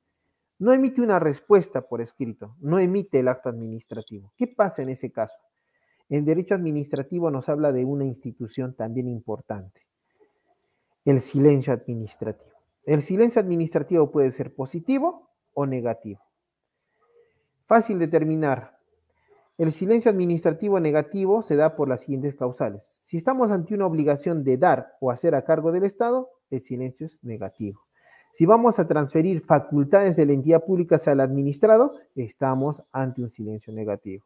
no 0.58 0.72
emite 0.72 1.02
una 1.02 1.18
respuesta 1.18 1.82
por 1.82 2.00
escrito, 2.00 2.56
no 2.60 2.78
emite 2.78 3.20
el 3.20 3.28
acto 3.28 3.50
administrativo? 3.50 4.32
¿Qué 4.36 4.46
pasa 4.46 4.82
en 4.82 4.88
ese 4.88 5.12
caso? 5.12 5.38
En 6.08 6.24
derecho 6.24 6.54
administrativo 6.54 7.30
nos 7.30 7.48
habla 7.48 7.72
de 7.72 7.84
una 7.84 8.04
institución 8.04 8.74
también 8.74 9.08
importante, 9.08 9.82
el 11.04 11.20
silencio 11.20 11.72
administrativo. 11.72 12.54
El 12.84 13.02
silencio 13.02 13.40
administrativo 13.40 14.10
puede 14.10 14.30
ser 14.32 14.54
positivo 14.54 15.30
o 15.54 15.66
negativo. 15.66 16.20
Fácil 17.66 17.98
determinar 17.98 18.73
el 19.56 19.70
silencio 19.70 20.10
administrativo 20.10 20.80
negativo 20.80 21.42
se 21.42 21.56
da 21.56 21.76
por 21.76 21.88
las 21.88 22.02
siguientes 22.02 22.34
causales. 22.34 22.92
Si 23.00 23.16
estamos 23.16 23.50
ante 23.50 23.74
una 23.74 23.86
obligación 23.86 24.42
de 24.42 24.56
dar 24.56 24.94
o 25.00 25.10
hacer 25.10 25.34
a 25.34 25.44
cargo 25.44 25.70
del 25.70 25.84
Estado, 25.84 26.28
el 26.50 26.60
silencio 26.60 27.06
es 27.06 27.22
negativo. 27.22 27.80
Si 28.32 28.46
vamos 28.46 28.80
a 28.80 28.88
transferir 28.88 29.44
facultades 29.44 30.16
de 30.16 30.26
la 30.26 30.32
entidad 30.32 30.64
pública 30.64 31.00
el 31.06 31.20
administrado, 31.20 31.94
estamos 32.16 32.82
ante 32.90 33.22
un 33.22 33.30
silencio 33.30 33.72
negativo. 33.72 34.24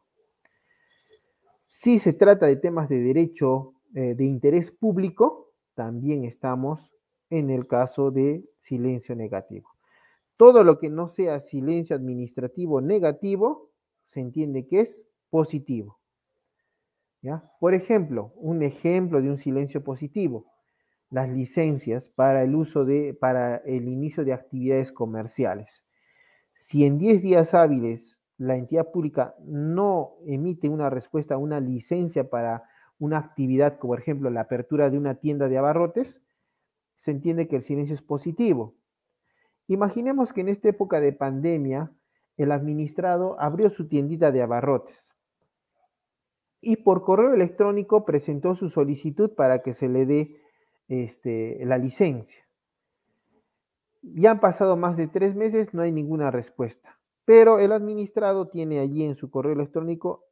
Si 1.67 1.99
se 1.99 2.13
trata 2.13 2.47
de 2.47 2.55
temas 2.55 2.89
de 2.89 2.99
derecho 2.99 3.75
eh, 3.93 4.15
de 4.15 4.25
interés 4.25 4.71
público, 4.71 5.51
también 5.75 6.25
estamos 6.25 6.91
en 7.29 7.51
el 7.51 7.67
caso 7.67 8.09
de 8.09 8.43
silencio 8.57 9.15
negativo. 9.15 9.69
Todo 10.37 10.63
lo 10.63 10.79
que 10.79 10.89
no 10.89 11.07
sea 11.07 11.39
silencio 11.39 11.95
administrativo 11.95 12.81
negativo, 12.81 13.69
se 14.05 14.21
entiende 14.21 14.65
que 14.65 14.81
es 14.81 15.03
positivo. 15.29 15.99
¿ya? 17.21 17.51
Por 17.59 17.73
ejemplo, 17.73 18.33
un 18.35 18.63
ejemplo 18.63 19.21
de 19.21 19.29
un 19.29 19.37
silencio 19.37 19.83
positivo, 19.83 20.45
las 21.09 21.29
licencias 21.29 22.09
para 22.09 22.43
el 22.43 22.55
uso 22.55 22.85
de, 22.85 23.13
para 23.13 23.57
el 23.57 23.87
inicio 23.87 24.23
de 24.23 24.33
actividades 24.33 24.91
comerciales. 24.91 25.85
Si 26.55 26.85
en 26.85 26.97
10 26.97 27.21
días 27.21 27.53
hábiles 27.53 28.19
la 28.37 28.55
entidad 28.55 28.91
pública 28.91 29.35
no 29.43 30.15
emite 30.25 30.69
una 30.69 30.89
respuesta, 30.89 31.37
una 31.37 31.59
licencia 31.59 32.29
para 32.29 32.63
una 32.99 33.17
actividad, 33.17 33.79
como 33.79 33.91
por 33.91 33.99
ejemplo 33.99 34.29
la 34.29 34.41
apertura 34.41 34.89
de 34.89 34.97
una 34.97 35.15
tienda 35.15 35.47
de 35.47 35.57
abarrotes, 35.57 36.21
se 36.97 37.11
entiende 37.11 37.47
que 37.47 37.55
el 37.55 37.63
silencio 37.63 37.95
es 37.95 38.01
positivo. 38.01 38.75
Imaginemos 39.67 40.33
que 40.33 40.41
en 40.41 40.49
esta 40.49 40.69
época 40.69 40.99
de 40.99 41.13
pandemia, 41.13 41.91
el 42.37 42.51
administrado 42.51 43.39
abrió 43.39 43.69
su 43.69 43.87
tiendita 43.87 44.31
de 44.31 44.41
abarrotes 44.41 45.08
y 46.61 46.77
por 46.77 47.03
correo 47.03 47.33
electrónico 47.33 48.05
presentó 48.05 48.55
su 48.55 48.69
solicitud 48.69 49.31
para 49.35 49.61
que 49.61 49.73
se 49.73 49.87
le 49.87 50.05
dé 50.05 50.41
este, 50.87 51.63
la 51.65 51.77
licencia. 51.77 52.45
Ya 54.01 54.31
han 54.31 54.39
pasado 54.39 54.77
más 54.77 54.97
de 54.97 55.07
tres 55.07 55.35
meses, 55.35 55.73
no 55.73 55.81
hay 55.81 55.91
ninguna 55.91 56.31
respuesta, 56.31 56.99
pero 57.25 57.59
el 57.59 57.71
administrado 57.71 58.47
tiene 58.47 58.79
allí 58.79 59.03
en 59.03 59.15
su 59.15 59.29
correo 59.29 59.53
electrónico 59.53 60.25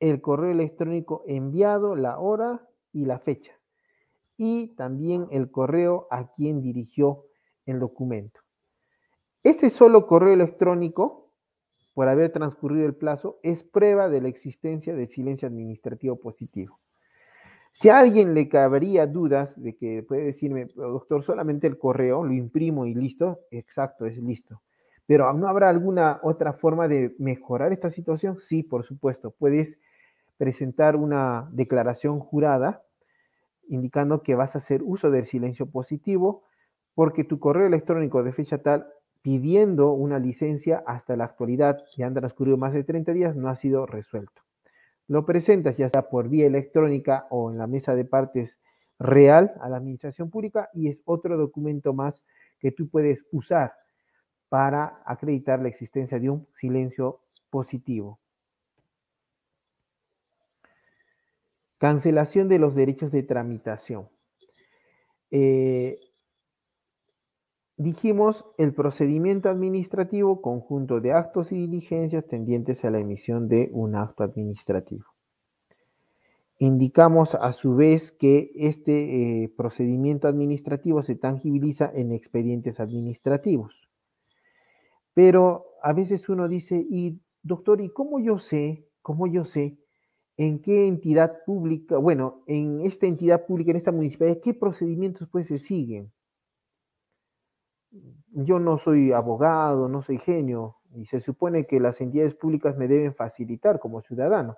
el 0.00 0.20
correo 0.20 0.50
electrónico 0.50 1.22
enviado, 1.26 1.94
la 1.94 2.18
hora 2.18 2.68
y 2.92 3.06
la 3.06 3.18
fecha, 3.18 3.52
y 4.36 4.74
también 4.76 5.28
el 5.30 5.50
correo 5.50 6.06
a 6.10 6.32
quien 6.32 6.60
dirigió 6.60 7.24
el 7.64 7.80
documento. 7.80 8.40
Ese 9.42 9.70
solo 9.70 10.06
correo 10.06 10.34
electrónico, 10.34 11.23
por 11.94 12.08
haber 12.08 12.30
transcurrido 12.30 12.86
el 12.86 12.94
plazo, 12.94 13.38
es 13.42 13.62
prueba 13.62 14.08
de 14.08 14.20
la 14.20 14.28
existencia 14.28 14.94
de 14.94 15.06
silencio 15.06 15.48
administrativo 15.48 16.16
positivo. 16.16 16.80
Si 17.72 17.88
a 17.88 17.98
alguien 17.98 18.34
le 18.34 18.48
cabría 18.48 19.06
dudas 19.06 19.60
de 19.60 19.76
que 19.76 20.02
puede 20.02 20.24
decirme, 20.24 20.66
doctor, 20.76 21.22
solamente 21.22 21.66
el 21.66 21.78
correo, 21.78 22.22
lo 22.24 22.32
imprimo 22.32 22.86
y 22.86 22.94
listo, 22.94 23.40
exacto, 23.50 24.06
es 24.06 24.18
listo. 24.18 24.62
Pero 25.06 25.32
¿no 25.32 25.48
habrá 25.48 25.70
alguna 25.70 26.20
otra 26.22 26.52
forma 26.52 26.88
de 26.88 27.14
mejorar 27.18 27.72
esta 27.72 27.90
situación? 27.90 28.38
Sí, 28.38 28.62
por 28.62 28.84
supuesto. 28.84 29.32
Puedes 29.32 29.78
presentar 30.36 30.96
una 30.96 31.48
declaración 31.52 32.20
jurada 32.20 32.82
indicando 33.68 34.22
que 34.22 34.34
vas 34.34 34.54
a 34.54 34.58
hacer 34.58 34.82
uso 34.82 35.10
del 35.10 35.26
silencio 35.26 35.66
positivo 35.66 36.44
porque 36.94 37.24
tu 37.24 37.38
correo 37.40 37.66
electrónico 37.66 38.22
de 38.22 38.32
fecha 38.32 38.58
tal 38.58 38.86
pidiendo 39.24 39.92
una 39.92 40.18
licencia 40.18 40.84
hasta 40.86 41.16
la 41.16 41.24
actualidad, 41.24 41.82
ya 41.96 42.06
han 42.06 42.12
transcurrido 42.12 42.58
más 42.58 42.74
de 42.74 42.84
30 42.84 43.14
días, 43.14 43.34
no 43.34 43.48
ha 43.48 43.56
sido 43.56 43.86
resuelto. 43.86 44.42
Lo 45.08 45.24
presentas 45.24 45.78
ya 45.78 45.88
sea 45.88 46.10
por 46.10 46.28
vía 46.28 46.46
electrónica 46.46 47.26
o 47.30 47.50
en 47.50 47.56
la 47.56 47.66
mesa 47.66 47.94
de 47.94 48.04
partes 48.04 48.58
real 48.98 49.54
a 49.62 49.70
la 49.70 49.78
administración 49.78 50.28
pública 50.28 50.68
y 50.74 50.88
es 50.88 51.00
otro 51.06 51.38
documento 51.38 51.94
más 51.94 52.22
que 52.58 52.70
tú 52.70 52.90
puedes 52.90 53.24
usar 53.32 53.72
para 54.50 55.00
acreditar 55.06 55.58
la 55.58 55.68
existencia 55.68 56.20
de 56.20 56.28
un 56.28 56.46
silencio 56.52 57.22
positivo. 57.48 58.20
Cancelación 61.78 62.50
de 62.50 62.58
los 62.58 62.74
derechos 62.74 63.10
de 63.10 63.22
tramitación. 63.22 64.06
Eh, 65.30 65.98
Dijimos 67.76 68.44
el 68.56 68.72
procedimiento 68.72 69.48
administrativo, 69.48 70.40
conjunto 70.40 71.00
de 71.00 71.12
actos 71.12 71.50
y 71.50 71.56
diligencias 71.56 72.24
tendientes 72.24 72.84
a 72.84 72.90
la 72.90 73.00
emisión 73.00 73.48
de 73.48 73.68
un 73.72 73.96
acto 73.96 74.22
administrativo. 74.22 75.06
Indicamos 76.58 77.34
a 77.34 77.50
su 77.50 77.74
vez 77.74 78.12
que 78.12 78.52
este 78.54 79.42
eh, 79.42 79.48
procedimiento 79.56 80.28
administrativo 80.28 81.02
se 81.02 81.16
tangibiliza 81.16 81.90
en 81.92 82.12
expedientes 82.12 82.78
administrativos. 82.78 83.90
Pero 85.12 85.66
a 85.82 85.92
veces 85.92 86.28
uno 86.28 86.46
dice, 86.46 86.86
y 86.88 87.20
doctor, 87.42 87.80
¿y 87.80 87.88
cómo 87.88 88.20
yo 88.20 88.38
sé, 88.38 88.86
cómo 89.02 89.26
yo 89.26 89.42
sé 89.42 89.78
en 90.36 90.60
qué 90.62 90.86
entidad 90.86 91.44
pública, 91.44 91.98
bueno, 91.98 92.44
en 92.46 92.82
esta 92.82 93.06
entidad 93.06 93.46
pública, 93.46 93.72
en 93.72 93.78
esta 93.78 93.92
municipalidad, 93.92 94.38
qué 94.40 94.54
procedimientos 94.54 95.28
pues 95.28 95.48
se 95.48 95.58
siguen? 95.58 96.12
Yo 98.32 98.58
no 98.58 98.78
soy 98.78 99.12
abogado, 99.12 99.88
no 99.88 100.02
soy 100.02 100.18
genio, 100.18 100.76
y 100.94 101.06
se 101.06 101.20
supone 101.20 101.66
que 101.66 101.80
las 101.80 102.00
entidades 102.00 102.34
públicas 102.34 102.76
me 102.76 102.88
deben 102.88 103.14
facilitar 103.14 103.80
como 103.80 104.00
ciudadano. 104.00 104.56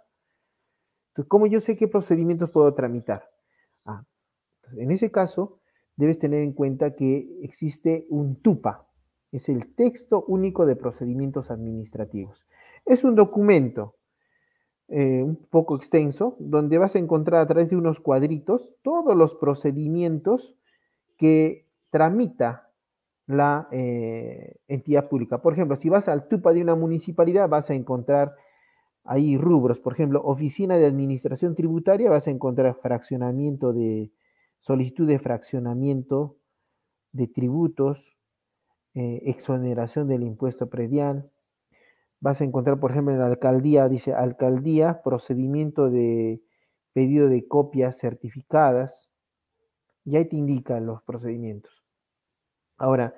Entonces, 1.09 1.28
¿cómo 1.28 1.47
yo 1.47 1.61
sé 1.61 1.76
qué 1.76 1.89
procedimientos 1.89 2.51
puedo 2.51 2.72
tramitar? 2.74 3.30
Ah, 3.84 4.05
en 4.76 4.91
ese 4.91 5.11
caso, 5.11 5.61
debes 5.97 6.18
tener 6.18 6.43
en 6.43 6.53
cuenta 6.53 6.95
que 6.95 7.39
existe 7.43 8.07
un 8.11 8.37
TUPA, 8.37 8.87
es 9.32 9.49
el 9.49 9.74
texto 9.74 10.24
único 10.28 10.66
de 10.66 10.76
procedimientos 10.76 11.51
administrativos. 11.51 12.47
Es 12.84 13.05
un 13.05 13.14
documento 13.14 13.95
eh, 14.89 15.22
un 15.22 15.37
poco 15.37 15.76
extenso, 15.76 16.37
donde 16.39 16.78
vas 16.78 16.95
a 16.95 16.99
encontrar 16.99 17.41
a 17.41 17.47
través 17.47 17.70
de 17.70 17.76
unos 17.76 18.01
cuadritos 18.01 18.76
todos 18.82 19.16
los 19.16 19.34
procedimientos 19.34 20.55
que 21.16 21.66
tramita 21.91 22.65
la 23.27 23.68
eh, 23.72 24.57
entidad 24.68 25.09
pública. 25.09 25.43
Por 25.43 25.53
ejemplo, 25.53 25.77
si 25.77 25.89
vas 25.89 26.09
al 26.09 26.29
TUPA 26.29 26.53
de 26.53 26.62
una 26.62 26.74
municipalidad, 26.77 27.49
vas 27.49 27.70
a 27.70 27.74
encontrar 27.74 28.35
ahí 29.05 29.37
rubros. 29.37 29.81
Por 29.81 29.95
ejemplo, 29.95 30.22
oficina 30.24 30.79
de 30.79 30.87
administración 30.87 31.55
tributaria, 31.55 32.11
vas 32.11 32.29
a 32.29 32.31
encontrar 32.31 32.77
fraccionamiento 32.77 33.72
de 33.72 34.12
solicitud 34.61 35.07
de 35.07 35.18
fraccionamiento 35.18 36.37
de 37.12 37.29
tributos, 37.29 38.16
eh, 38.95 39.22
exoneración 39.27 40.09
del 40.09 40.22
impuesto 40.22 40.68
predial. 40.68 41.31
Vas 42.20 42.41
a 42.41 42.45
encontrar, 42.45 42.81
por 42.81 42.93
ejemplo, 42.93 43.12
en 43.12 43.20
la 43.20 43.27
alcaldía, 43.27 43.89
dice 43.89 44.14
alcaldía, 44.14 45.03
procedimiento 45.03 45.91
de 45.91 46.43
pedido 46.93 47.29
de 47.29 47.47
copias 47.47 47.99
certificadas. 47.99 49.11
Y 50.05 50.16
ahí 50.16 50.24
te 50.27 50.37
indican 50.37 50.87
los 50.87 51.03
procedimientos. 51.03 51.86
Ahora, 52.77 53.14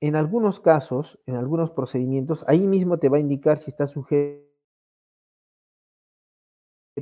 en 0.00 0.16
algunos 0.16 0.60
casos, 0.60 1.18
en 1.26 1.36
algunos 1.36 1.70
procedimientos, 1.70 2.44
ahí 2.48 2.66
mismo 2.66 2.98
te 2.98 3.08
va 3.08 3.16
a 3.16 3.20
indicar 3.20 3.58
si 3.58 3.70
está 3.70 3.86
sujeto 3.86 4.44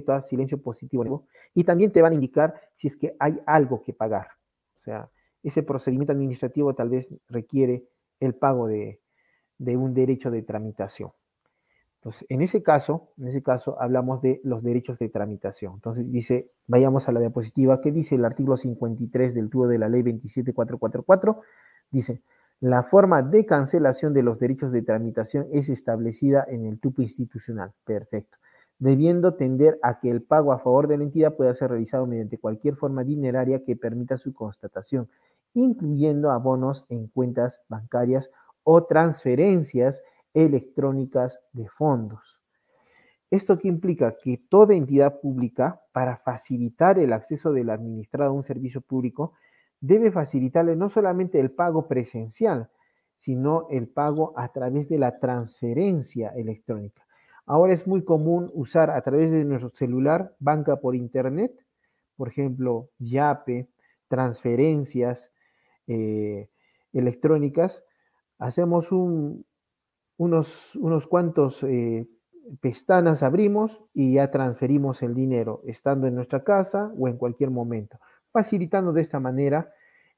a 0.08 0.22
silencio 0.22 0.60
positivo 0.60 1.26
y 1.54 1.64
también 1.64 1.92
te 1.92 2.02
van 2.02 2.12
a 2.12 2.14
indicar 2.16 2.54
si 2.72 2.88
es 2.88 2.96
que 2.96 3.16
hay 3.18 3.40
algo 3.46 3.82
que 3.82 3.92
pagar. 3.92 4.28
O 4.74 4.78
sea, 4.78 5.10
ese 5.42 5.62
procedimiento 5.62 6.12
administrativo 6.12 6.74
tal 6.74 6.90
vez 6.90 7.12
requiere 7.28 7.84
el 8.20 8.34
pago 8.34 8.66
de, 8.66 9.00
de 9.58 9.76
un 9.76 9.94
derecho 9.94 10.30
de 10.30 10.42
tramitación. 10.42 11.12
Entonces, 11.96 12.26
en 12.28 12.42
ese 12.42 12.62
caso, 12.62 13.12
en 13.16 13.28
ese 13.28 13.42
caso 13.42 13.80
hablamos 13.80 14.20
de 14.20 14.40
los 14.44 14.62
derechos 14.62 14.98
de 14.98 15.08
tramitación. 15.08 15.74
Entonces 15.74 16.10
dice, 16.10 16.50
vayamos 16.66 17.08
a 17.08 17.12
la 17.12 17.20
diapositiva, 17.20 17.80
¿qué 17.80 17.92
dice 17.92 18.16
el 18.16 18.24
artículo 18.24 18.58
53 18.58 19.34
del 19.34 19.48
tubo 19.48 19.66
de 19.66 19.78
la 19.78 19.88
ley 19.88 20.02
27444? 20.02 21.40
Dice, 21.94 22.24
la 22.58 22.82
forma 22.82 23.22
de 23.22 23.46
cancelación 23.46 24.12
de 24.14 24.24
los 24.24 24.40
derechos 24.40 24.72
de 24.72 24.82
tramitación 24.82 25.46
es 25.52 25.68
establecida 25.68 26.44
en 26.48 26.66
el 26.66 26.80
tupo 26.80 27.02
institucional. 27.02 27.72
Perfecto. 27.84 28.36
Debiendo 28.80 29.34
tender 29.34 29.78
a 29.80 30.00
que 30.00 30.10
el 30.10 30.20
pago 30.20 30.52
a 30.52 30.58
favor 30.58 30.88
de 30.88 30.98
la 30.98 31.04
entidad 31.04 31.36
pueda 31.36 31.54
ser 31.54 31.70
realizado 31.70 32.04
mediante 32.08 32.38
cualquier 32.38 32.74
forma 32.74 33.04
dineraria 33.04 33.62
que 33.62 33.76
permita 33.76 34.18
su 34.18 34.34
constatación, 34.34 35.08
incluyendo 35.52 36.32
abonos 36.32 36.84
en 36.88 37.06
cuentas 37.06 37.60
bancarias 37.68 38.28
o 38.64 38.82
transferencias 38.86 40.02
electrónicas 40.32 41.38
de 41.52 41.68
fondos. 41.68 42.42
¿Esto 43.30 43.56
qué 43.56 43.68
implica? 43.68 44.16
Que 44.20 44.42
toda 44.48 44.74
entidad 44.74 45.20
pública, 45.20 45.80
para 45.92 46.16
facilitar 46.16 46.98
el 46.98 47.12
acceso 47.12 47.52
del 47.52 47.70
administrado 47.70 48.32
a 48.32 48.34
un 48.34 48.42
servicio 48.42 48.80
público, 48.80 49.34
debe 49.80 50.10
facilitarle 50.10 50.76
no 50.76 50.88
solamente 50.88 51.40
el 51.40 51.50
pago 51.50 51.88
presencial, 51.88 52.70
sino 53.18 53.66
el 53.70 53.88
pago 53.88 54.32
a 54.36 54.52
través 54.52 54.88
de 54.88 54.98
la 54.98 55.18
transferencia 55.18 56.30
electrónica. 56.36 57.06
Ahora 57.46 57.72
es 57.72 57.86
muy 57.86 58.04
común 58.04 58.50
usar 58.54 58.90
a 58.90 59.00
través 59.02 59.30
de 59.30 59.44
nuestro 59.44 59.70
celular 59.70 60.34
banca 60.38 60.76
por 60.76 60.94
internet, 60.94 61.52
por 62.16 62.28
ejemplo, 62.28 62.90
YAPE, 62.98 63.68
transferencias 64.08 65.32
eh, 65.86 66.48
electrónicas. 66.92 67.84
Hacemos 68.38 68.92
unos, 68.92 70.76
unos, 70.76 71.06
cuantos 71.06 71.62
eh, 71.62 72.06
pestanas, 72.60 73.22
abrimos 73.22 73.82
y 73.92 74.14
ya 74.14 74.30
transferimos 74.30 75.02
el 75.02 75.14
dinero, 75.14 75.62
estando 75.64 76.06
en 76.06 76.14
nuestra 76.14 76.44
casa 76.44 76.92
o 76.98 77.08
en 77.08 77.16
cualquier 77.16 77.50
momento 77.50 77.98
facilitando 78.34 78.92
de 78.92 79.00
esta 79.00 79.20
manera 79.20 79.72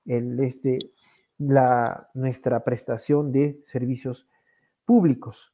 este, 0.07 0.91
la, 1.37 2.09
nuestra 2.15 2.65
prestación 2.65 3.31
de 3.31 3.61
servicios 3.63 4.27
públicos. 4.87 5.53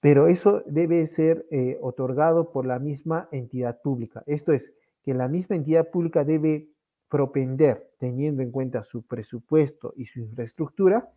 Pero 0.00 0.26
eso 0.26 0.62
debe 0.66 1.06
ser 1.06 1.46
eh, 1.50 1.78
otorgado 1.80 2.52
por 2.52 2.66
la 2.66 2.78
misma 2.78 3.28
entidad 3.32 3.80
pública. 3.80 4.22
Esto 4.26 4.52
es, 4.52 4.74
que 5.02 5.14
la 5.14 5.26
misma 5.26 5.56
entidad 5.56 5.88
pública 5.88 6.22
debe 6.22 6.68
propender, 7.08 7.90
teniendo 7.98 8.42
en 8.42 8.50
cuenta 8.50 8.82
su 8.82 9.06
presupuesto 9.06 9.94
y 9.96 10.04
su 10.04 10.20
infraestructura, 10.20 11.08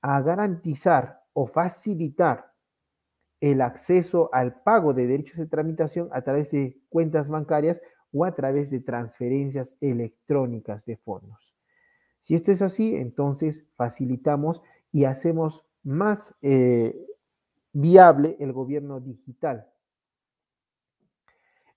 a 0.00 0.22
garantizar 0.22 1.20
o 1.34 1.46
facilitar 1.46 2.52
el 3.40 3.60
acceso 3.60 4.30
al 4.32 4.62
pago 4.62 4.94
de 4.94 5.06
derechos 5.06 5.36
de 5.36 5.46
tramitación 5.46 6.08
a 6.12 6.22
través 6.22 6.52
de 6.52 6.80
cuentas 6.88 7.28
bancarias 7.28 7.82
o 8.12 8.24
a 8.24 8.34
través 8.34 8.70
de 8.70 8.80
transferencias 8.80 9.76
electrónicas 9.80 10.84
de 10.84 10.96
fondos. 10.96 11.54
Si 12.20 12.34
esto 12.34 12.52
es 12.52 12.62
así, 12.62 12.96
entonces 12.96 13.66
facilitamos 13.74 14.62
y 14.92 15.04
hacemos 15.04 15.64
más 15.82 16.36
eh, 16.42 16.94
viable 17.72 18.36
el 18.38 18.52
gobierno 18.52 19.00
digital. 19.00 19.68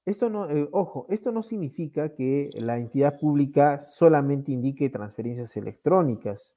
Esto 0.06 0.30
no, 0.30 0.50
eh, 0.52 0.70
ojo, 0.72 1.08
esto 1.10 1.32
no 1.32 1.42
significa 1.42 2.14
que 2.14 2.52
la 2.54 2.78
entidad 2.78 3.20
pública 3.20 3.82
solamente 3.82 4.52
indique 4.52 4.92
transferencias 4.92 5.58
electrónicas, 5.58 6.56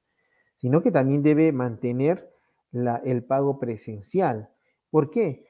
sino 0.59 0.83
que 0.83 0.91
también 0.91 1.23
debe 1.23 1.51
mantener 1.53 2.31
el 2.73 3.25
pago 3.25 3.59
presencial. 3.59 4.51
¿Por 4.91 5.11
qué? 5.11 5.47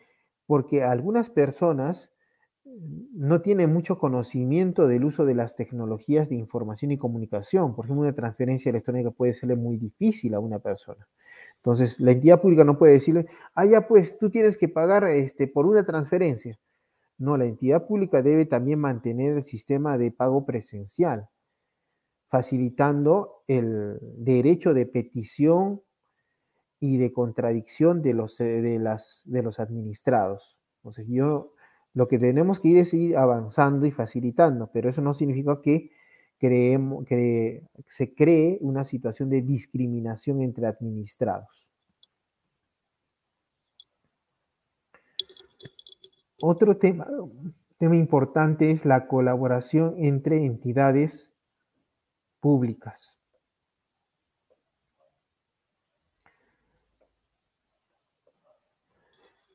Porque 0.47 0.85
algunas 0.85 1.31
personas 1.31 2.13
no 3.15 3.41
tienen 3.41 3.73
mucho 3.73 3.99
conocimiento 3.99 4.87
del 4.87 5.05
uso 5.05 5.27
de 5.27 5.35
las 5.35 5.57
tecnologías 5.57 6.29
de 6.29 6.37
información 6.37 6.93
y 6.93 6.99
comunicación. 6.99 7.75
Por 7.75 7.85
ejemplo, 7.85 8.03
una 8.03 8.15
transferencia 8.15 8.71
electrónica 8.71 9.11
puede 9.11 9.33
serle 9.35 9.57
muy 9.57 9.77
difícil 9.77 10.35
a 10.35 10.41
una 10.41 10.59
persona. 10.59 11.07
Entonces, 11.57 11.99
la 11.99 12.13
entidad 12.13 12.41
pública 12.41 12.65
no 12.65 12.79
puede 12.79 12.95
decirle, 12.95 13.27
ah, 13.55 13.67
ya, 13.67 13.89
pues 13.89 14.19
tú 14.19 14.31
tienes 14.31 14.57
que 14.57 14.69
pagar 14.69 15.05
este, 15.05 15.49
por 15.49 15.67
una 15.67 15.85
transferencia. 15.85 16.59
No, 17.19 17.37
la 17.37 17.47
entidad 17.47 17.87
pública 17.87 18.23
debe 18.23 18.47
también 18.47 18.79
mantener 18.79 19.39
el 19.39 19.43
sistema 19.43 19.99
de 19.99 20.13
pago 20.13 20.47
presencial, 20.47 21.29
facilitando 22.29 23.43
el 23.49 23.99
derecho 24.01 24.73
de 24.73 24.87
petición 24.87 25.83
y 26.79 26.99
de 26.99 27.13
contradicción 27.13 28.03
de 28.03 28.15
los, 28.15 28.41
eh, 28.41 28.63
de 28.63 28.79
las, 28.79 29.23
de 29.25 29.43
los 29.43 29.59
administrados. 29.59 30.57
Entonces, 30.77 31.07
yo 31.09 31.55
lo 31.99 32.07
que 32.07 32.21
tenemos 32.21 32.61
que 32.61 32.69
ir 32.69 32.79
es 32.79 32.95
ir 32.95 33.17
avanzando 33.17 33.85
y 33.85 33.91
facilitando, 33.91 34.71
pero 34.73 34.89
eso 34.89 35.03
no 35.03 35.15
significa 35.15 35.61
que, 35.61 35.91
creemos, 36.39 37.05
que 37.07 37.65
se 37.89 38.15
cree 38.15 38.57
una 38.61 38.85
situación 38.85 39.29
de 39.31 39.43
discriminación 39.43 40.41
entre 40.41 40.69
administrados. 40.69 41.67
Otro 46.41 46.77
tema, 46.77 47.09
tema 47.79 47.97
importante 47.97 48.71
es 48.71 48.85
la 48.85 49.09
colaboración 49.09 49.97
entre 49.99 50.45
entidades 50.45 51.33
públicas. 52.39 53.18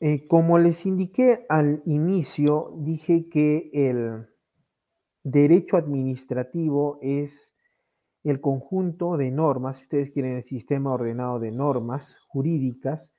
Eh, 0.06 0.28
como 0.28 0.60
les 0.60 0.86
indiqué 0.86 1.46
al 1.48 1.82
inicio, 1.86 2.74
dije 2.76 3.30
que 3.30 3.70
el 3.72 4.28
derecho 5.24 5.78
administrativo 5.78 7.00
es 7.02 7.56
el 8.26 8.42
conjunto 8.42 9.16
de 9.16 9.32
normas, 9.32 9.78
si 9.78 9.84
ustedes 9.84 10.12
quieren 10.12 10.36
el 10.36 10.44
sistema 10.44 10.92
ordenado 10.92 11.40
de 11.40 11.52
normas 11.52 12.18
jurídicas 12.28 13.14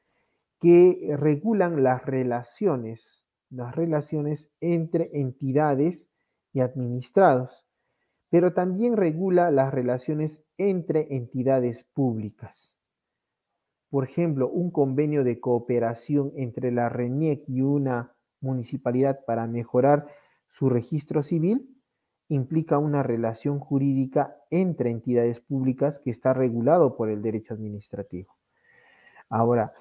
que 0.60 1.16
regulan 1.18 1.82
las 1.82 2.04
relaciones 2.04 3.24
las 3.48 3.74
relaciones 3.74 4.50
entre 4.60 5.08
entidades 5.12 6.10
y 6.52 6.60
administrados, 6.60 7.64
pero 8.28 8.52
también 8.52 8.96
regula 8.96 9.50
las 9.50 9.72
relaciones 9.72 10.42
entre 10.58 11.16
entidades 11.16 11.84
públicas. 11.94 12.73
Por 13.94 14.02
ejemplo, 14.02 14.48
un 14.48 14.72
convenio 14.72 15.22
de 15.22 15.38
cooperación 15.38 16.32
entre 16.34 16.72
la 16.72 16.88
RENIEC 16.88 17.44
y 17.46 17.60
una 17.60 18.12
municipalidad 18.40 19.24
para 19.24 19.46
mejorar 19.46 20.08
su 20.48 20.68
registro 20.68 21.22
civil 21.22 21.80
implica 22.26 22.78
una 22.78 23.04
relación 23.04 23.60
jurídica 23.60 24.36
entre 24.50 24.90
entidades 24.90 25.38
públicas 25.38 26.00
que 26.00 26.10
está 26.10 26.34
regulado 26.34 26.96
por 26.96 27.08
el 27.08 27.22
derecho 27.22 27.54
administrativo. 27.54 28.34
Ahora, 29.28 29.72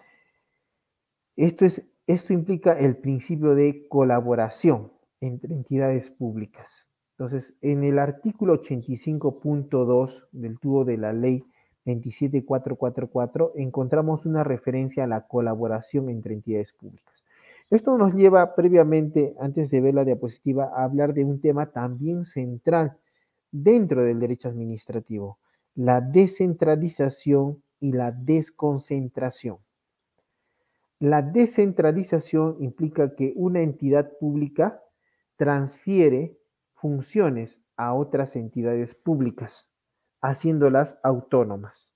esto 1.35 1.65
es 1.65 1.83
esto 2.05 2.33
implica 2.33 2.73
el 2.73 2.97
principio 2.97 3.55
de 3.55 3.87
colaboración 3.87 4.91
entre 5.21 5.55
entidades 5.55 6.11
públicas. 6.11 6.87
Entonces, 7.17 7.57
en 7.61 7.83
el 7.83 7.97
artículo 7.97 8.61
85.2 8.61 10.27
del 10.31 10.59
tubo 10.59 10.85
de 10.85 10.97
la 10.97 11.13
ley 11.13 11.47
27444 11.85 13.53
encontramos 13.55 14.25
una 14.25 14.43
referencia 14.43 15.03
a 15.03 15.07
la 15.07 15.27
colaboración 15.27 16.09
entre 16.09 16.33
entidades 16.33 16.73
públicas. 16.73 17.23
Esto 17.69 17.97
nos 17.97 18.13
lleva 18.13 18.55
previamente, 18.55 19.35
antes 19.39 19.71
de 19.71 19.81
ver 19.81 19.95
la 19.95 20.05
diapositiva, 20.05 20.71
a 20.75 20.83
hablar 20.83 21.13
de 21.13 21.25
un 21.25 21.41
tema 21.41 21.71
también 21.71 22.25
central 22.25 22.97
dentro 23.51 24.03
del 24.03 24.19
derecho 24.19 24.47
administrativo, 24.47 25.39
la 25.75 26.01
descentralización 26.01 27.63
y 27.79 27.91
la 27.93 28.11
desconcentración. 28.11 29.57
La 30.99 31.21
descentralización 31.21 32.57
implica 32.59 33.15
que 33.15 33.33
una 33.35 33.61
entidad 33.61 34.11
pública 34.19 34.81
transfiere 35.35 36.37
funciones 36.75 37.61
a 37.75 37.93
otras 37.93 38.35
entidades 38.35 38.95
públicas, 38.95 39.67
haciéndolas 40.23 40.99
autónomas. 41.03 41.93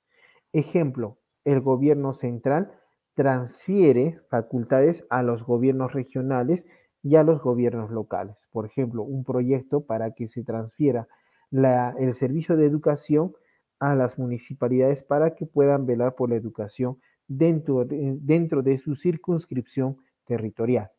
Ejemplo, 0.54 1.18
el 1.46 1.62
gobierno 1.62 2.14
central 2.14 2.72
transfiere 3.16 4.20
facultades 4.30 5.08
a 5.10 5.24
los 5.24 5.44
gobiernos 5.44 5.94
regionales 5.94 6.68
y 7.02 7.16
a 7.16 7.24
los 7.24 7.42
gobiernos 7.42 7.90
locales. 7.90 8.36
Por 8.52 8.66
ejemplo, 8.66 9.02
un 9.02 9.24
proyecto 9.24 9.86
para 9.86 10.12
que 10.12 10.28
se 10.28 10.44
transfiera 10.44 11.08
el 11.52 12.14
servicio 12.14 12.58
de 12.58 12.66
educación 12.66 13.34
a 13.80 13.96
las 13.96 14.20
municipalidades 14.20 15.04
para 15.04 15.34
que 15.34 15.46
puedan 15.46 15.86
velar 15.86 16.16
por 16.16 16.30
la 16.30 16.36
educación 16.36 17.00
dentro 17.28 17.86
de, 17.86 18.78
su 18.78 18.96
circunscripción 18.96 19.98
territorial. 20.26 20.92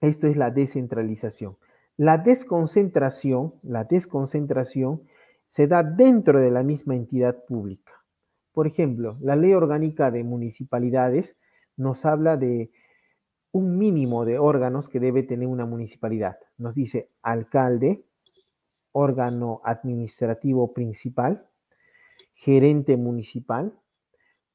Esto 0.00 0.26
es 0.26 0.36
la 0.36 0.50
descentralización. 0.50 1.56
La 1.96 2.18
desconcentración, 2.18 3.54
la 3.62 3.84
desconcentración 3.84 5.02
se 5.48 5.66
da 5.66 5.82
dentro 5.82 6.40
de 6.40 6.50
la 6.50 6.62
misma 6.62 6.94
entidad 6.94 7.44
pública. 7.44 7.92
Por 8.52 8.66
ejemplo, 8.66 9.18
la 9.20 9.36
ley 9.36 9.52
orgánica 9.52 10.10
de 10.10 10.24
municipalidades 10.24 11.36
nos 11.76 12.04
habla 12.04 12.36
de 12.36 12.70
un 13.50 13.76
mínimo 13.76 14.24
de 14.24 14.38
órganos 14.38 14.88
que 14.88 15.00
debe 15.00 15.22
tener 15.22 15.48
una 15.48 15.66
municipalidad. 15.66 16.38
Nos 16.56 16.74
dice 16.74 17.10
alcalde, 17.22 18.06
órgano 18.92 19.60
administrativo 19.64 20.72
principal, 20.72 21.46
gerente 22.34 22.96
municipal, 22.96 23.78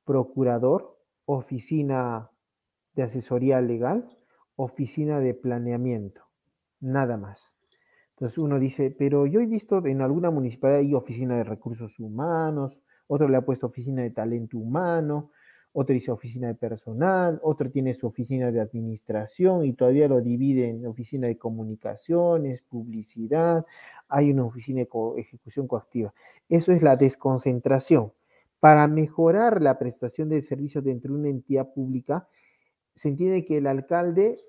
procurador, 0.04 0.98
oficina 1.26 2.32
de 2.96 3.04
asesoría 3.04 3.62
legal, 3.62 4.18
oficina 4.56 5.20
de 5.20 5.34
planeamiento, 5.34 6.27
nada 6.80 7.18
más. 7.18 7.54
Entonces 8.12 8.38
uno 8.40 8.60
dice, 8.60 8.96
pero 8.98 9.28
yo 9.28 9.42
he 9.42 9.46
visto 9.46 9.86
en 9.86 10.02
alguna 10.02 10.32
municipalidad 10.32 10.80
hay 10.80 10.94
oficina 10.94 11.38
de 11.38 11.44
recursos 11.44 12.00
humanos, 12.00 12.78
otro 13.08 13.28
le 13.28 13.38
ha 13.38 13.46
puesto 13.46 13.68
oficina 13.68 14.02
de 14.02 14.10
talento 14.10 14.58
humano, 14.58 15.32
otro 15.74 15.94
dice 15.94 16.12
oficina 16.12 16.48
de 16.48 16.56
personal, 16.56 17.40
otro 17.44 17.70
tiene 17.70 17.94
su 17.94 18.08
oficina 18.08 18.52
de 18.52 18.60
administración 18.60 19.64
y 19.64 19.74
todavía 19.74 20.08
lo 20.08 20.22
divide 20.22 20.70
en 20.70 20.88
oficina 20.88 21.28
de 21.28 21.38
comunicaciones, 21.38 22.64
publicidad, 22.64 23.64
hay 24.08 24.32
una 24.32 24.46
oficina 24.46 24.80
de 24.82 24.90
ejecución 25.22 25.68
coactiva. 25.68 26.12
Eso 26.50 26.72
es 26.72 26.82
la 26.82 26.96
desconcentración. 26.96 28.12
Para 28.60 28.88
mejorar 28.88 29.62
la 29.62 29.78
prestación 29.78 30.30
de 30.30 30.42
servicios 30.42 30.84
dentro 30.84 31.14
de 31.14 31.20
una 31.20 31.30
entidad 31.30 31.72
pública, 31.72 32.28
se 32.96 33.10
entiende 33.10 33.46
que 33.46 33.58
el 33.58 33.68
alcalde 33.68 34.40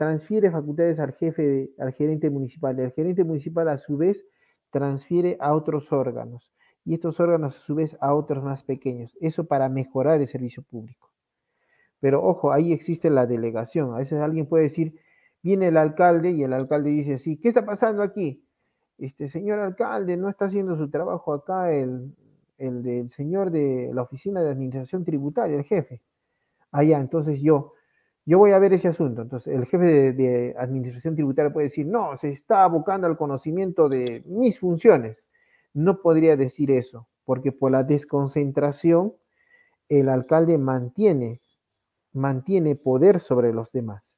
transfiere 0.00 0.50
facultades 0.50 0.98
al 0.98 1.12
jefe, 1.12 1.74
al 1.78 1.92
gerente 1.92 2.30
municipal, 2.30 2.80
el 2.80 2.90
gerente 2.92 3.22
municipal 3.22 3.68
a 3.68 3.76
su 3.76 3.98
vez 3.98 4.26
transfiere 4.70 5.36
a 5.40 5.52
otros 5.52 5.92
órganos 5.92 6.54
y 6.86 6.94
estos 6.94 7.20
órganos 7.20 7.54
a 7.54 7.60
su 7.60 7.74
vez 7.74 7.98
a 8.00 8.14
otros 8.14 8.42
más 8.42 8.62
pequeños. 8.62 9.14
Eso 9.20 9.44
para 9.44 9.68
mejorar 9.68 10.18
el 10.18 10.26
servicio 10.26 10.62
público. 10.62 11.10
Pero 12.00 12.24
ojo, 12.24 12.50
ahí 12.50 12.72
existe 12.72 13.10
la 13.10 13.26
delegación. 13.26 13.92
A 13.92 13.98
veces 13.98 14.20
alguien 14.20 14.46
puede 14.46 14.64
decir, 14.64 14.98
viene 15.42 15.66
el 15.68 15.76
alcalde 15.76 16.30
y 16.30 16.44
el 16.44 16.54
alcalde 16.54 16.88
dice 16.88 17.12
así, 17.12 17.36
¿qué 17.36 17.48
está 17.48 17.66
pasando 17.66 18.02
aquí? 18.02 18.42
Este 18.96 19.28
señor 19.28 19.58
alcalde 19.58 20.16
no 20.16 20.30
está 20.30 20.46
haciendo 20.46 20.78
su 20.78 20.88
trabajo 20.88 21.34
acá, 21.34 21.74
el, 21.74 22.16
el 22.56 22.82
del 22.82 23.10
señor 23.10 23.50
de 23.50 23.90
la 23.92 24.00
oficina 24.00 24.42
de 24.42 24.48
administración 24.48 25.04
tributaria, 25.04 25.58
el 25.58 25.64
jefe. 25.64 26.00
Allá, 26.72 26.96
ah, 26.96 27.00
entonces 27.02 27.42
yo, 27.42 27.74
yo 28.30 28.38
voy 28.38 28.52
a 28.52 28.60
ver 28.60 28.72
ese 28.72 28.86
asunto. 28.86 29.22
Entonces 29.22 29.52
el 29.52 29.66
jefe 29.66 30.12
de, 30.12 30.54
administración 30.56 31.16
tributaria 31.16 31.52
puede 31.52 31.66
decir, 31.66 31.84
no, 31.84 32.16
se 32.16 32.30
está 32.30 32.62
abocando 32.62 33.08
al 33.08 33.16
conocimiento 33.16 33.88
de 33.88 34.22
mis 34.24 34.60
funciones. 34.60 35.28
No 35.74 36.00
podría 36.00 36.36
decir 36.36 36.70
eso, 36.70 37.08
porque 37.24 37.50
por 37.50 37.72
la 37.72 37.82
desconcentración, 37.82 39.14
el 39.88 40.08
alcalde 40.08 40.58
mantiene 40.58 41.40
mantiene 42.12 42.76
poder 42.76 43.18
sobre 43.18 43.52
los 43.52 43.72
demás. 43.72 44.16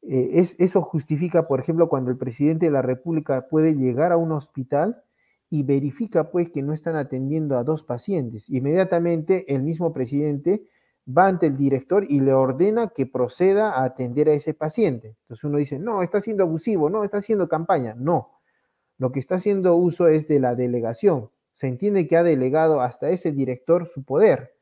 Eh, 0.00 0.30
es, 0.34 0.56
eso 0.58 0.80
justifica, 0.80 1.46
por 1.46 1.60
ejemplo, 1.60 1.90
cuando 1.90 2.10
el 2.10 2.16
presidente 2.16 2.66
de 2.66 2.72
la 2.72 2.82
República 2.82 3.48
puede 3.48 3.74
llegar 3.74 4.12
a 4.12 4.16
un 4.16 4.32
hospital 4.32 5.02
y 5.50 5.62
verifica 5.62 6.30
pues 6.30 6.48
que 6.50 6.62
no 6.62 6.72
están 6.72 6.96
atendiendo 6.96 7.58
a 7.58 7.64
dos 7.64 7.82
pacientes. 7.82 8.48
Inmediatamente 8.48 9.52
el 9.54 9.62
mismo 9.62 9.92
presidente 9.92 10.62
va 11.16 11.26
ante 11.26 11.46
el 11.46 11.56
director 11.56 12.04
y 12.08 12.20
le 12.20 12.32
ordena 12.32 12.88
que 12.88 13.06
proceda 13.06 13.72
a 13.72 13.84
atender 13.84 14.28
a 14.28 14.32
ese 14.32 14.54
paciente. 14.54 15.16
Entonces 15.22 15.44
uno 15.44 15.58
dice, 15.58 15.78
no, 15.78 16.02
está 16.02 16.20
siendo 16.20 16.44
abusivo, 16.44 16.90
no, 16.90 17.04
está 17.04 17.18
haciendo 17.18 17.48
campaña. 17.48 17.94
No, 17.96 18.40
lo 18.98 19.12
que 19.12 19.20
está 19.20 19.36
haciendo 19.36 19.74
uso 19.76 20.08
es 20.08 20.28
de 20.28 20.40
la 20.40 20.54
delegación. 20.54 21.30
Se 21.50 21.66
entiende 21.66 22.06
que 22.06 22.16
ha 22.16 22.22
delegado 22.22 22.80
hasta 22.80 23.10
ese 23.10 23.32
director 23.32 23.86
su 23.86 24.04
poder, 24.04 24.54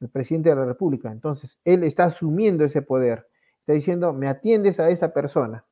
el 0.00 0.08
presidente 0.08 0.50
de 0.50 0.56
la 0.56 0.64
República. 0.64 1.10
Entonces, 1.10 1.58
él 1.64 1.84
está 1.84 2.04
asumiendo 2.04 2.64
ese 2.64 2.82
poder. 2.82 3.28
Está 3.60 3.72
diciendo, 3.72 4.12
me 4.12 4.28
atiendes 4.28 4.80
a 4.80 4.90
esa 4.90 5.12
persona 5.12 5.64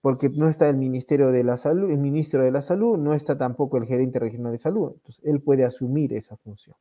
porque 0.00 0.30
no 0.30 0.48
está 0.48 0.68
el 0.68 0.76
Ministerio 0.76 1.30
de 1.30 1.44
la 1.44 1.56
Salud, 1.56 1.90
el 1.90 1.98
ministro 1.98 2.42
de 2.42 2.50
la 2.50 2.62
Salud, 2.62 2.96
no 2.96 3.12
está 3.14 3.36
tampoco 3.36 3.76
el 3.76 3.84
gerente 3.84 4.18
regional 4.18 4.52
de 4.52 4.58
salud. 4.58 4.92
Entonces, 4.94 5.24
él 5.24 5.42
puede 5.42 5.64
asumir 5.64 6.14
esa 6.14 6.36
función. 6.38 6.76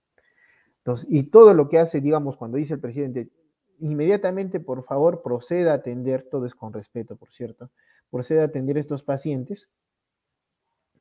Y 1.08 1.24
todo 1.24 1.54
lo 1.54 1.70
que 1.70 1.80
hace, 1.80 2.02
digamos, 2.02 2.38
cuando 2.38 2.58
dice 2.58 2.76
el 2.76 2.80
presidente, 2.80 3.30
inmediatamente, 3.80 4.60
por 4.60 4.84
favor, 4.84 5.22
proceda 5.22 5.72
a 5.72 5.76
atender, 5.76 6.28
todo 6.30 6.46
es 6.46 6.56
con 6.56 6.74
respeto, 6.74 7.16
por 7.16 7.32
cierto, 7.32 7.70
proceda 8.10 8.42
a 8.42 8.46
atender 8.46 8.78
a 8.78 8.80
estos 8.80 9.04
pacientes, 9.04 9.70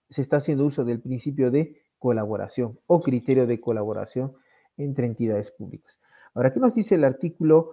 se 0.08 0.22
está 0.22 0.38
haciendo 0.38 0.64
uso 0.64 0.84
del 0.84 1.00
principio 1.00 1.50
de 1.50 1.82
colaboración 1.98 2.78
o 2.86 3.02
criterio 3.02 3.46
de 3.46 3.60
colaboración 3.60 4.34
entre 4.76 5.06
entidades 5.06 5.50
públicas. 5.50 6.00
Ahora, 6.34 6.52
¿qué 6.52 6.60
nos 6.60 6.74
dice 6.74 6.94
el 6.94 7.04
artículo 7.04 7.72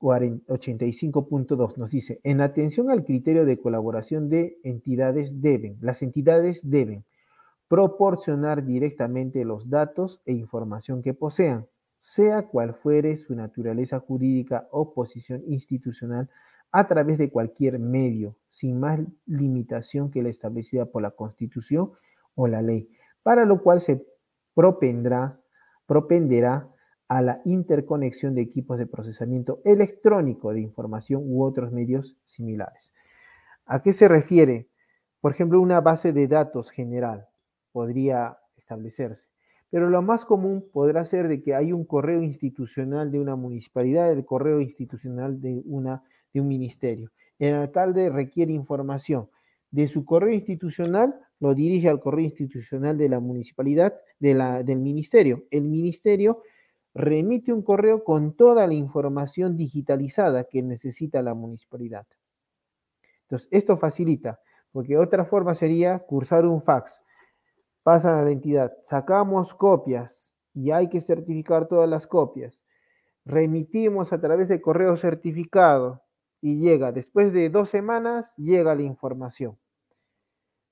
85.2 0.00 1.76
nos 1.76 1.90
dice, 1.90 2.20
en 2.22 2.40
atención 2.40 2.90
al 2.90 3.04
criterio 3.04 3.44
de 3.44 3.58
colaboración 3.58 4.28
de 4.28 4.58
entidades 4.62 5.40
deben, 5.40 5.78
las 5.80 6.02
entidades 6.02 6.68
deben 6.68 7.04
proporcionar 7.68 8.64
directamente 8.64 9.44
los 9.44 9.68
datos 9.68 10.20
e 10.24 10.32
información 10.32 11.02
que 11.02 11.14
posean, 11.14 11.66
sea 11.98 12.46
cual 12.46 12.74
fuere 12.74 13.16
su 13.16 13.34
naturaleza 13.34 13.98
jurídica 13.98 14.68
o 14.70 14.94
posición 14.94 15.42
institucional, 15.48 16.30
a 16.72 16.86
través 16.88 17.18
de 17.18 17.30
cualquier 17.30 17.78
medio, 17.78 18.36
sin 18.48 18.78
más 18.78 19.00
limitación 19.24 20.10
que 20.10 20.22
la 20.22 20.28
establecida 20.28 20.86
por 20.86 21.02
la 21.02 21.12
Constitución 21.12 21.92
o 22.34 22.46
la 22.48 22.60
ley, 22.60 22.88
para 23.22 23.44
lo 23.44 23.62
cual 23.62 23.80
se 23.80 24.04
propendrá, 24.54 25.40
propenderá 25.86 26.68
a 27.08 27.22
la 27.22 27.40
interconexión 27.44 28.34
de 28.34 28.42
equipos 28.42 28.78
de 28.78 28.86
procesamiento 28.86 29.60
electrónico 29.64 30.52
de 30.52 30.60
información 30.60 31.22
u 31.24 31.44
otros 31.44 31.72
medios 31.72 32.16
similares. 32.26 32.92
¿A 33.64 33.82
qué 33.82 33.92
se 33.92 34.08
refiere? 34.08 34.68
Por 35.20 35.32
ejemplo, 35.32 35.60
una 35.60 35.80
base 35.80 36.12
de 36.12 36.28
datos 36.28 36.70
general 36.70 37.28
podría 37.76 38.38
establecerse, 38.56 39.28
pero 39.68 39.90
lo 39.90 40.00
más 40.00 40.24
común 40.24 40.66
podrá 40.72 41.04
ser 41.04 41.28
de 41.28 41.42
que 41.42 41.54
hay 41.54 41.74
un 41.74 41.84
correo 41.84 42.22
institucional 42.22 43.10
de 43.10 43.20
una 43.20 43.36
municipalidad, 43.36 44.10
el 44.10 44.24
correo 44.24 44.62
institucional 44.62 45.42
de, 45.42 45.60
una, 45.66 46.02
de 46.32 46.40
un 46.40 46.48
ministerio. 46.48 47.12
El 47.38 47.54
alcalde 47.54 48.08
requiere 48.08 48.50
información 48.54 49.28
de 49.70 49.88
su 49.88 50.06
correo 50.06 50.32
institucional, 50.32 51.20
lo 51.38 51.54
dirige 51.54 51.90
al 51.90 52.00
correo 52.00 52.24
institucional 52.24 52.96
de 52.96 53.10
la 53.10 53.20
municipalidad, 53.20 53.94
de 54.20 54.32
la, 54.32 54.62
del 54.62 54.78
ministerio. 54.78 55.44
El 55.50 55.64
ministerio 55.64 56.40
remite 56.94 57.52
un 57.52 57.60
correo 57.60 58.04
con 58.04 58.32
toda 58.32 58.66
la 58.66 58.72
información 58.72 59.54
digitalizada 59.54 60.44
que 60.44 60.62
necesita 60.62 61.20
la 61.20 61.34
municipalidad. 61.34 62.06
Entonces, 63.24 63.50
esto 63.50 63.76
facilita, 63.76 64.40
porque 64.72 64.96
otra 64.96 65.26
forma 65.26 65.54
sería 65.54 65.98
cursar 65.98 66.46
un 66.46 66.62
fax. 66.62 67.02
Pasan 67.86 68.18
a 68.18 68.22
la 68.22 68.32
entidad, 68.32 68.72
sacamos 68.82 69.54
copias 69.54 70.34
y 70.52 70.72
hay 70.72 70.88
que 70.88 71.00
certificar 71.00 71.68
todas 71.68 71.88
las 71.88 72.08
copias. 72.08 72.60
Remitimos 73.24 74.12
a 74.12 74.20
través 74.20 74.48
de 74.48 74.60
correo 74.60 74.96
certificado 74.96 76.02
y 76.40 76.58
llega, 76.58 76.90
después 76.90 77.32
de 77.32 77.48
dos 77.48 77.70
semanas, 77.70 78.34
llega 78.38 78.74
la 78.74 78.82
información. 78.82 79.56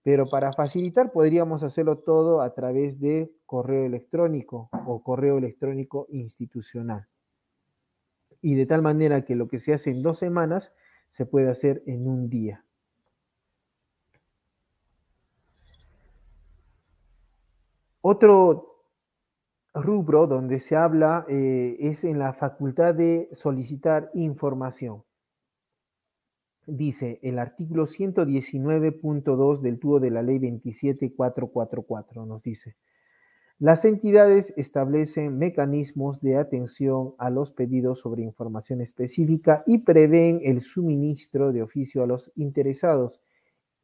Pero 0.02 0.28
para 0.28 0.52
facilitar 0.54 1.12
podríamos 1.12 1.62
hacerlo 1.62 1.98
todo 1.98 2.40
a 2.40 2.52
través 2.52 2.98
de 2.98 3.32
correo 3.46 3.86
electrónico 3.86 4.68
o 4.84 5.00
correo 5.00 5.38
electrónico 5.38 6.08
institucional. 6.10 7.06
Y 8.42 8.56
de 8.56 8.66
tal 8.66 8.82
manera 8.82 9.24
que 9.24 9.36
lo 9.36 9.46
que 9.46 9.60
se 9.60 9.72
hace 9.72 9.90
en 9.90 10.02
dos 10.02 10.18
semanas 10.18 10.74
se 11.10 11.26
puede 11.26 11.48
hacer 11.48 11.84
en 11.86 12.08
un 12.08 12.28
día. 12.28 12.64
Otro 18.06 18.82
rubro 19.72 20.26
donde 20.26 20.60
se 20.60 20.76
habla 20.76 21.24
eh, 21.26 21.78
es 21.80 22.04
en 22.04 22.18
la 22.18 22.34
facultad 22.34 22.94
de 22.94 23.30
solicitar 23.32 24.10
información. 24.12 25.04
Dice 26.66 27.18
el 27.22 27.38
artículo 27.38 27.86
119.2 27.86 29.60
del 29.62 29.78
tubo 29.78 30.00
de 30.00 30.10
la 30.10 30.20
ley 30.20 30.38
27444, 30.38 32.26
nos 32.26 32.42
dice, 32.42 32.76
las 33.58 33.86
entidades 33.86 34.52
establecen 34.58 35.38
mecanismos 35.38 36.20
de 36.20 36.36
atención 36.36 37.14
a 37.16 37.30
los 37.30 37.52
pedidos 37.52 38.00
sobre 38.00 38.22
información 38.22 38.82
específica 38.82 39.62
y 39.66 39.78
prevén 39.78 40.42
el 40.44 40.60
suministro 40.60 41.54
de 41.54 41.62
oficio 41.62 42.02
a 42.02 42.06
los 42.06 42.30
interesados, 42.36 43.22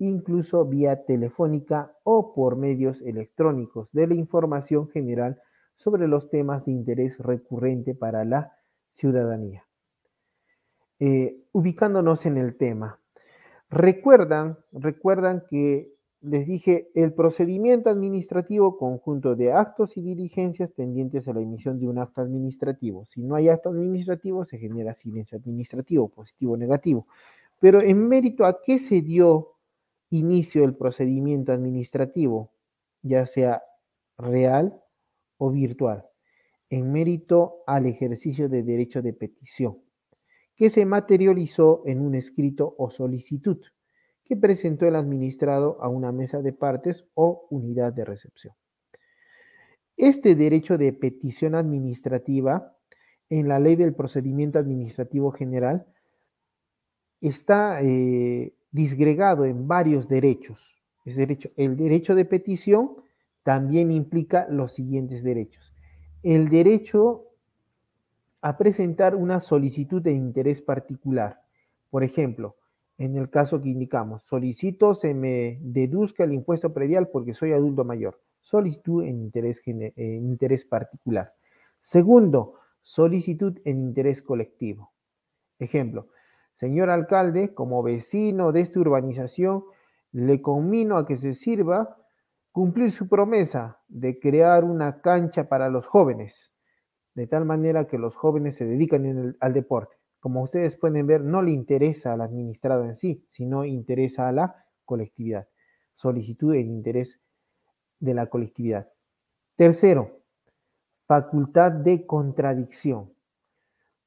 incluso 0.00 0.64
vía 0.64 1.04
telefónica 1.04 1.92
o 2.04 2.32
por 2.34 2.56
medios 2.56 3.02
electrónicos, 3.02 3.92
de 3.92 4.06
la 4.06 4.14
información 4.14 4.88
general 4.88 5.40
sobre 5.76 6.08
los 6.08 6.28
temas 6.30 6.64
de 6.64 6.72
interés 6.72 7.18
recurrente 7.18 7.94
para 7.94 8.24
la 8.24 8.52
ciudadanía. 8.92 9.66
Eh, 10.98 11.44
ubicándonos 11.52 12.26
en 12.26 12.36
el 12.36 12.56
tema. 12.56 12.98
Recuerdan, 13.70 14.58
recuerdan 14.72 15.44
que 15.48 15.94
les 16.22 16.46
dije 16.46 16.90
el 16.94 17.14
procedimiento 17.14 17.88
administrativo 17.88 18.76
conjunto 18.76 19.36
de 19.36 19.52
actos 19.52 19.96
y 19.96 20.02
diligencias 20.02 20.74
tendientes 20.74 21.26
a 21.28 21.32
la 21.32 21.40
emisión 21.40 21.78
de 21.78 21.88
un 21.88 21.98
acto 21.98 22.20
administrativo. 22.20 23.06
Si 23.06 23.22
no 23.22 23.34
hay 23.34 23.48
acto 23.48 23.70
administrativo, 23.70 24.44
se 24.44 24.58
genera 24.58 24.94
silencio 24.94 25.38
administrativo, 25.38 26.08
positivo 26.08 26.54
o 26.54 26.56
negativo. 26.56 27.06
Pero 27.58 27.80
en 27.80 28.06
mérito 28.06 28.44
a 28.44 28.60
qué 28.60 28.78
se 28.78 29.00
dio 29.00 29.54
inicio 30.10 30.64
el 30.64 30.76
procedimiento 30.76 31.52
administrativo, 31.52 32.52
ya 33.02 33.26
sea 33.26 33.62
real 34.18 34.82
o 35.38 35.50
virtual, 35.50 36.06
en 36.68 36.92
mérito 36.92 37.62
al 37.66 37.86
ejercicio 37.86 38.48
de 38.48 38.62
derecho 38.62 39.02
de 39.02 39.12
petición 39.12 39.78
que 40.60 40.68
se 40.68 40.84
materializó 40.84 41.82
en 41.86 42.02
un 42.02 42.14
escrito 42.14 42.74
o 42.76 42.90
solicitud 42.90 43.64
que 44.26 44.36
presentó 44.36 44.86
el 44.86 44.94
administrado 44.94 45.82
a 45.82 45.88
una 45.88 46.12
mesa 46.12 46.42
de 46.42 46.52
partes 46.52 47.06
o 47.14 47.46
unidad 47.48 47.94
de 47.94 48.04
recepción. 48.04 48.54
Este 49.96 50.34
derecho 50.34 50.76
de 50.76 50.92
petición 50.92 51.54
administrativa 51.54 52.76
en 53.30 53.48
la 53.48 53.58
ley 53.58 53.74
del 53.74 53.94
procedimiento 53.94 54.58
administrativo 54.58 55.30
general 55.30 55.86
está 57.22 57.80
eh, 57.80 58.52
disgregado 58.72 59.44
en 59.44 59.66
varios 59.66 60.08
derechos. 60.08 60.80
Es 61.04 61.16
derecho, 61.16 61.50
el 61.56 61.76
derecho 61.76 62.14
de 62.14 62.24
petición 62.24 62.96
también 63.42 63.90
implica 63.90 64.46
los 64.48 64.74
siguientes 64.74 65.22
derechos. 65.22 65.72
El 66.22 66.48
derecho 66.48 67.26
a 68.42 68.56
presentar 68.56 69.14
una 69.14 69.40
solicitud 69.40 70.02
de 70.02 70.12
interés 70.12 70.62
particular. 70.62 71.42
Por 71.90 72.04
ejemplo, 72.04 72.56
en 72.98 73.16
el 73.16 73.30
caso 73.30 73.60
que 73.60 73.70
indicamos, 73.70 74.24
solicito 74.24 74.94
se 74.94 75.14
me 75.14 75.58
deduzca 75.62 76.24
el 76.24 76.32
impuesto 76.32 76.72
predial 76.72 77.08
porque 77.08 77.34
soy 77.34 77.52
adulto 77.52 77.84
mayor. 77.84 78.20
Solicitud 78.40 79.04
en 79.04 79.20
interés, 79.20 79.60
en 79.66 80.26
interés 80.26 80.64
particular. 80.64 81.34
Segundo, 81.80 82.54
solicitud 82.82 83.58
en 83.64 83.80
interés 83.80 84.22
colectivo. 84.22 84.92
Ejemplo, 85.58 86.08
señor 86.60 86.90
alcalde, 86.90 87.54
como 87.54 87.82
vecino 87.82 88.52
de 88.52 88.60
esta 88.60 88.80
urbanización, 88.80 89.64
le 90.12 90.42
conmino 90.42 90.98
a 90.98 91.06
que 91.06 91.16
se 91.16 91.32
sirva 91.32 91.96
cumplir 92.52 92.90
su 92.90 93.08
promesa 93.08 93.80
de 93.88 94.20
crear 94.20 94.64
una 94.64 95.00
cancha 95.00 95.48
para 95.48 95.70
los 95.70 95.86
jóvenes 95.86 96.52
de 97.14 97.26
tal 97.26 97.46
manera 97.46 97.86
que 97.86 97.96
los 97.96 98.14
jóvenes 98.14 98.56
se 98.56 98.66
dedican 98.66 99.36
al 99.40 99.52
deporte. 99.54 99.96
Como 100.20 100.42
ustedes 100.42 100.76
pueden 100.76 101.06
ver, 101.06 101.22
no 101.22 101.40
le 101.40 101.50
interesa 101.50 102.12
al 102.12 102.20
administrado 102.20 102.84
en 102.84 102.94
sí, 102.94 103.24
sino 103.30 103.64
interesa 103.64 104.28
a 104.28 104.32
la 104.32 104.66
colectividad. 104.84 105.48
Solicitud 105.94 106.54
en 106.54 106.70
interés 106.70 107.22
de 108.00 108.12
la 108.12 108.26
colectividad. 108.26 108.92
Tercero, 109.56 110.20
facultad 111.06 111.72
de 111.72 112.04
contradicción. 112.04 113.14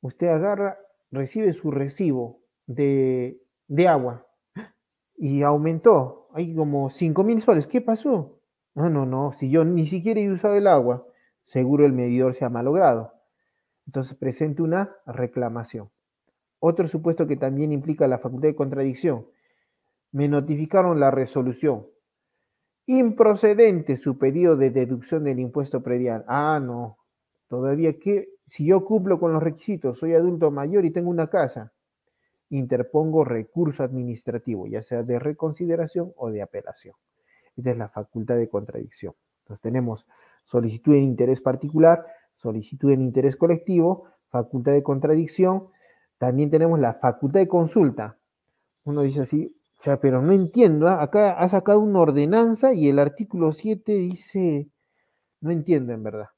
usted 0.02 0.28
agarra, 0.28 0.78
recibe 1.10 1.52
su 1.54 1.72
recibo 1.72 2.43
de, 2.68 3.40
agua 3.88 4.26
y 5.16 5.44
aumentó, 5.44 6.28
hay 6.34 6.56
como 6.56 6.90
5 6.90 7.24
mil 7.24 7.42
soles, 7.42 7.68
¿qué 7.68 7.82
pasó? 7.82 8.40
No, 8.76 8.90
no, 8.90 9.06
no, 9.06 9.32
si 9.34 9.50
yo 9.50 9.64
ni 9.64 9.86
siquiera 9.86 10.20
he 10.20 10.32
usado 10.32 10.56
el 10.56 10.68
agua, 10.68 11.06
seguro 11.44 11.86
el 11.86 11.94
medidor 11.94 12.34
se 12.34 12.46
ha 12.46 12.50
malogrado. 12.50 13.14
Entonces 13.86 14.18
presente 14.18 14.62
una 14.62 14.96
reclamación. 15.06 15.92
Otro 16.60 16.88
supuesto 16.88 17.28
que 17.28 17.36
también 17.36 17.72
implica 17.72 18.08
la 18.08 18.18
facultad 18.18 18.48
de 18.48 18.56
contradicción. 18.56 19.28
Me 20.12 20.28
notificaron 20.30 21.00
la 21.00 21.12
resolución. 21.12 21.86
Improcedente 22.86 23.98
su 23.98 24.18
pedido 24.18 24.56
de 24.56 24.70
deducción 24.70 25.26
del 25.26 25.40
impuesto 25.40 25.84
predial. 25.84 26.24
Ah, 26.28 26.62
no. 26.64 26.98
Todavía 27.48 28.00
que, 28.00 28.30
si 28.46 28.66
yo 28.66 28.86
cumplo 28.86 29.20
con 29.20 29.34
los 29.34 29.44
requisitos, 29.44 30.00
soy 30.00 30.14
adulto 30.14 30.52
mayor 30.52 30.86
y 30.86 30.92
tengo 30.92 31.10
una 31.10 31.28
casa, 31.28 31.74
interpongo 32.58 33.24
recurso 33.24 33.84
administrativo, 33.84 34.68
ya 34.68 34.82
sea 34.82 35.04
de 35.04 35.20
reconsideración 35.20 36.14
o 36.16 36.30
de 36.30 36.42
apelación. 36.42 36.96
Esta 37.56 37.72
es 37.72 37.78
la 37.78 37.90
facultad 37.90 38.36
de 38.36 38.48
contradicción. 38.48 39.14
Entonces 39.40 39.62
tenemos 39.62 40.08
solicitud 40.44 40.94
en 40.96 41.04
interés 41.04 41.42
particular, 41.42 42.06
solicitud 42.36 42.92
en 42.92 43.02
interés 43.02 43.36
colectivo, 43.36 44.06
facultad 44.30 44.72
de 44.72 44.84
contradicción, 44.84 45.68
también 46.18 46.50
tenemos 46.50 46.80
la 46.80 46.94
facultad 46.94 47.40
de 47.40 47.48
consulta. 47.48 48.18
Uno 48.86 49.02
dice 49.02 49.22
así, 49.22 49.56
o 49.78 49.82
sea, 49.82 50.00
pero 50.00 50.22
no 50.22 50.32
entiendo, 50.32 50.88
¿ah? 50.88 51.04
acá 51.04 51.34
ha 51.34 51.48
sacado 51.48 51.80
una 51.80 52.00
ordenanza 52.00 52.74
y 52.74 52.88
el 52.88 53.00
artículo 53.00 53.52
7 53.52 53.92
dice, 53.94 54.70
no 55.42 55.52
entiendo 55.52 55.92
en 55.94 56.04
verdad. 56.04 56.30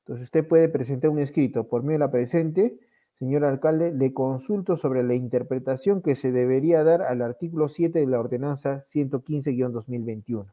Entonces 0.00 0.24
usted 0.24 0.46
puede 0.46 0.68
presentar 0.68 1.10
un 1.10 1.20
escrito 1.20 1.68
por 1.68 1.82
medio 1.82 1.94
de 1.94 2.06
la 2.06 2.10
presente, 2.10 2.78
señor 3.22 3.44
alcalde, 3.44 3.92
le 3.92 4.12
consulto 4.12 4.76
sobre 4.76 5.04
la 5.04 5.14
interpretación 5.14 6.02
que 6.02 6.16
se 6.16 6.32
debería 6.32 6.82
dar 6.82 7.02
al 7.02 7.22
artículo 7.22 7.68
7 7.68 8.00
de 8.00 8.06
la 8.08 8.18
ordenanza 8.18 8.82
115-2021. 8.82 10.46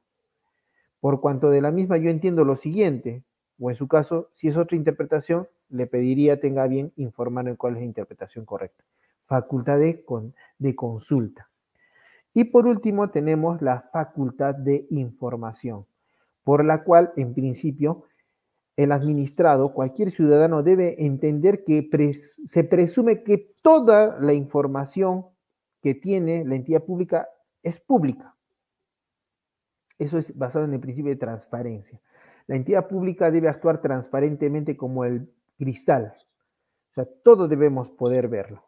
Por 1.00 1.20
cuanto 1.20 1.50
de 1.50 1.62
la 1.62 1.72
misma 1.72 1.98
yo 1.98 2.12
entiendo 2.12 2.46
lo 2.46 2.56
siguiente, 2.56 3.24
o 3.60 3.72
en 3.72 3.76
su 3.76 3.88
caso, 3.88 4.30
si 4.34 4.50
es 4.50 4.56
otra 4.56 4.78
interpretación, 4.78 5.48
le 5.70 5.88
pediría 5.88 6.40
tenga 6.40 6.68
bien 6.68 6.94
informar 6.96 7.58
cuál 7.58 7.74
es 7.74 7.80
la 7.80 7.86
interpretación 7.86 8.46
correcta. 8.46 8.84
Facultad 9.26 9.80
de, 9.80 10.06
de 10.60 10.76
consulta. 10.76 11.50
Y 12.36 12.44
por 12.44 12.68
último 12.68 13.10
tenemos 13.10 13.64
la 13.64 13.82
facultad 13.92 14.54
de 14.54 14.86
información, 14.92 15.88
por 16.44 16.64
la 16.64 16.84
cual 16.84 17.14
en 17.16 17.34
principio 17.34 18.04
el 18.84 18.94
administrado, 18.94 19.74
cualquier 19.74 20.10
ciudadano 20.10 20.64
debe 20.64 21.06
entender 21.06 21.66
que 21.66 21.90
se 22.14 22.64
presume 22.64 23.24
que 23.24 23.54
toda 23.62 24.18
la 24.22 24.34
información 24.34 25.26
que 25.82 25.96
tiene 25.96 26.46
la 26.46 26.56
entidad 26.56 26.86
pública 26.86 27.28
es 27.62 27.82
pública. 27.82 28.38
Eso 29.98 30.18
es 30.18 30.38
basado 30.38 30.64
en 30.64 30.74
el 30.74 30.80
principio 30.80 31.12
de 31.12 31.18
transparencia. 31.18 32.00
La 32.48 32.56
entidad 32.56 32.88
pública 32.88 33.32
debe 33.32 33.50
actuar 33.50 33.82
transparentemente 33.82 34.78
como 34.78 35.04
el 35.04 35.30
cristal. 35.58 36.14
O 36.92 36.94
sea, 36.94 37.06
todo 37.22 37.50
debemos 37.50 37.92
poder 37.92 38.30
verlo. 38.30 38.64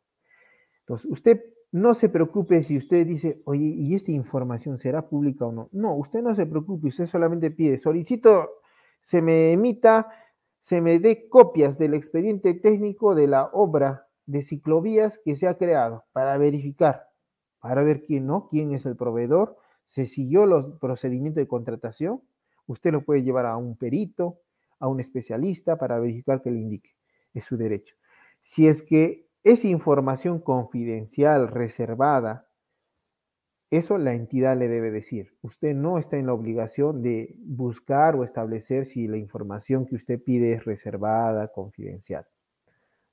Entonces, 0.81 1.09
usted 1.09 1.41
no 1.71 1.93
se 1.93 2.09
preocupe 2.09 2.61
si 2.63 2.75
usted 2.75 3.07
dice, 3.07 3.41
oye, 3.45 3.63
¿y 3.63 3.95
esta 3.95 4.11
información 4.11 4.77
será 4.77 5.07
pública 5.07 5.45
o 5.45 5.53
no? 5.53 5.69
No, 5.71 5.95
usted 5.95 6.21
no 6.21 6.35
se 6.35 6.45
preocupe, 6.45 6.89
usted 6.89 7.05
solamente 7.05 7.49
pide, 7.49 7.77
solicito, 7.77 8.60
se 9.01 9.21
me 9.21 9.51
emita, 9.51 10.09
se 10.61 10.81
me 10.81 10.99
dé 10.99 11.27
copias 11.29 11.77
del 11.77 11.93
expediente 11.93 12.53
técnico 12.53 13.15
de 13.15 13.27
la 13.27 13.45
obra 13.53 14.07
de 14.25 14.41
ciclovías 14.41 15.19
que 15.23 15.35
se 15.35 15.47
ha 15.47 15.57
creado 15.57 16.05
para 16.11 16.37
verificar, 16.37 17.07
para 17.59 17.83
ver 17.83 18.03
quién 18.03 18.27
no, 18.27 18.47
quién 18.49 18.73
es 18.73 18.85
el 18.85 18.95
proveedor, 18.95 19.57
se 19.85 20.05
siguió 20.05 20.45
los 20.45 20.79
procedimientos 20.79 21.41
de 21.41 21.47
contratación, 21.47 22.21
usted 22.65 22.91
lo 22.91 23.03
puede 23.03 23.23
llevar 23.23 23.45
a 23.45 23.57
un 23.57 23.75
perito, 23.75 24.39
a 24.79 24.87
un 24.87 24.99
especialista 24.99 25.77
para 25.77 25.99
verificar 25.99 26.41
que 26.41 26.51
le 26.51 26.59
indique. 26.59 26.91
Es 27.33 27.45
su 27.45 27.57
derecho. 27.57 27.95
Si 28.41 28.67
es 28.67 28.83
que 28.83 29.27
es 29.43 29.65
información 29.65 30.39
confidencial, 30.39 31.47
reservada, 31.47 32.47
eso 33.71 33.97
la 33.97 34.13
entidad 34.13 34.57
le 34.57 34.67
debe 34.67 34.91
decir. 34.91 35.33
Usted 35.41 35.73
no 35.73 35.97
está 35.97 36.17
en 36.17 36.27
la 36.27 36.33
obligación 36.33 37.01
de 37.01 37.35
buscar 37.39 38.17
o 38.17 38.25
establecer 38.25 38.85
si 38.85 39.07
la 39.07 39.17
información 39.17 39.85
que 39.85 39.95
usted 39.95 40.21
pide 40.21 40.51
es 40.51 40.65
reservada, 40.65 41.47
confidencial. 41.47 42.27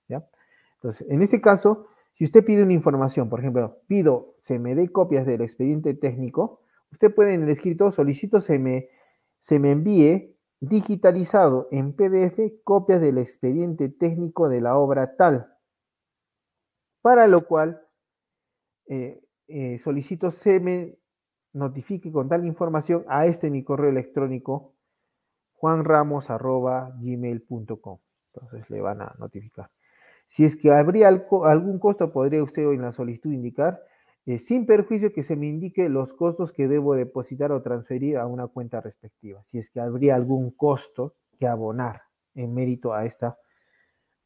¿Ya? 0.09 0.28
Entonces, 0.74 1.09
en 1.09 1.22
este 1.22 1.40
caso, 1.40 1.86
si 2.12 2.24
usted 2.24 2.44
pide 2.44 2.64
una 2.64 2.72
información, 2.72 3.28
por 3.28 3.38
ejemplo, 3.38 3.78
pido 3.86 4.34
se 4.38 4.59
me 4.59 4.74
dé 4.74 4.90
copias 4.90 5.24
del 5.26 5.42
expediente 5.42 5.94
técnico, 5.94 6.61
usted 6.90 7.14
puede 7.14 7.34
en 7.34 7.44
el 7.44 7.50
escrito 7.50 7.92
solicito 7.92 8.40
se 8.40 8.59
me, 8.59 8.88
se 9.38 9.61
me 9.61 9.70
envíe 9.70 10.36
digitalizado 10.59 11.68
en 11.70 11.92
PDF 11.92 12.40
copias 12.64 13.00
del 13.00 13.18
expediente 13.18 13.88
técnico 13.88 14.48
de 14.48 14.61
la 14.61 14.76
obra 14.76 15.14
tal, 15.14 15.54
para 17.00 17.28
lo 17.28 17.46
cual 17.46 17.80
eh, 18.88 19.22
eh, 19.49 19.78
solicito 19.78 20.30
se 20.30 20.61
me 20.61 20.96
notifique 21.53 22.12
con 22.12 22.28
tal 22.28 22.46
información 22.46 23.05
a 23.09 23.26
este 23.26 23.51
mi 23.51 23.64
correo 23.64 23.90
electrónico 23.90 24.74
juanramos.gmail.com. 25.55 27.99
Entonces 28.32 28.70
le 28.70 28.80
van 28.80 29.03
a 29.03 29.14
notificar. 29.18 29.70
Si 30.26 30.44
es 30.44 30.55
que 30.57 30.70
habría 30.70 31.09
algún 31.09 31.78
costo, 31.78 32.12
podría 32.12 32.42
usted 32.42 32.62
en 32.62 32.82
la 32.82 32.92
solicitud 32.92 33.32
indicar 33.32 33.82
eh, 34.26 34.38
sin 34.38 34.66
perjuicio 34.66 35.12
que 35.12 35.22
se 35.22 35.36
me 35.36 35.46
indique 35.46 35.88
los 35.88 36.12
costos 36.12 36.53
que 36.53 36.68
debo 36.68 36.94
depositar 36.94 37.51
o 37.51 37.62
transferir 37.62 38.18
a 38.18 38.26
una 38.26 38.46
cuenta 38.46 38.82
respectiva, 38.82 39.42
si 39.44 39.59
es 39.59 39.70
que 39.70 39.80
habría 39.80 40.16
algún 40.16 40.51
costo 40.51 41.14
que 41.38 41.46
abonar 41.46 42.03
en 42.34 42.53
mérito 42.53 42.92
a 42.92 43.07
esta 43.07 43.38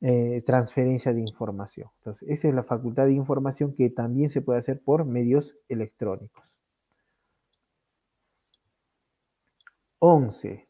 eh, 0.05 0.43
transferencia 0.45 1.13
de 1.13 1.21
información. 1.21 1.89
Entonces, 1.99 2.29
esa 2.29 2.49
es 2.49 2.55
la 2.55 2.65
facultad 2.65 3.07
de 3.07 3.13
información 3.13 3.73
que 3.73 3.89
también 3.89 4.31
se 4.31 4.43
puede 4.43 4.59
hacer 4.59 4.83
por 4.83 5.05
medios 5.05 5.57
electrónicos. 5.69 6.53
11. 10.01 10.69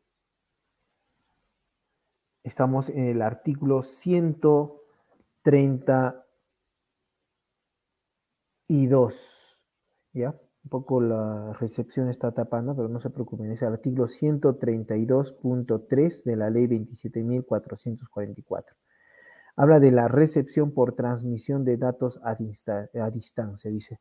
Estamos 2.45 2.91
en 2.91 3.07
el 3.07 3.23
artículo 3.23 3.83
130 3.83 6.27
y 8.69 8.87
2. 8.87 9.65
¿Ya? 10.13 10.39
Un 10.65 10.69
poco 10.69 11.01
la 11.01 11.55
recepción 11.55 12.11
está 12.11 12.33
tapando, 12.33 12.77
pero 12.77 12.89
no 12.89 13.01
se 13.01 13.09
preocupen. 13.09 13.51
Es 13.51 13.63
el 13.63 13.69
artículo 13.69 14.09
132.3 14.09 16.25
de 16.25 16.37
la 16.37 16.51
ley 16.51 16.67
27.444. 16.67 18.82
Habla 19.63 19.79
de 19.79 19.93
la 19.93 20.09
recepción 20.09 20.73
por 20.73 20.97
transmisión 20.97 21.65
de 21.65 21.77
datos 21.77 22.21
a, 22.25 22.35
distancia. 22.35 23.71
Dice, 23.71 24.01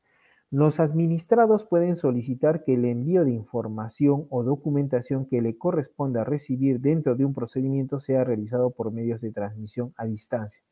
los 0.50 0.80
administrados 0.80 1.68
pueden 1.68 1.96
solicitar 1.96 2.64
que 2.64 2.74
el 2.74 2.86
envío 2.86 3.24
de 3.24 3.34
información 3.34 4.26
o 4.32 4.42
documentación 4.42 5.28
que 5.28 5.40
le 5.40 5.60
corresponda 5.60 6.24
recibir 6.24 6.80
dentro 6.80 7.16
de 7.16 7.26
un 7.26 7.36
procedimiento 7.36 8.00
sea 8.00 8.24
realizado 8.24 8.72
por 8.72 8.92
medios 8.92 9.22
de 9.22 9.34
transmisión 9.34 9.94
a 9.98 10.06
distancia, 10.06 10.64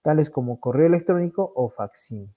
tales 0.00 0.30
como 0.30 0.58
correo 0.60 0.86
electrónico 0.86 1.52
o 1.54 1.68
faxín. 1.68 2.32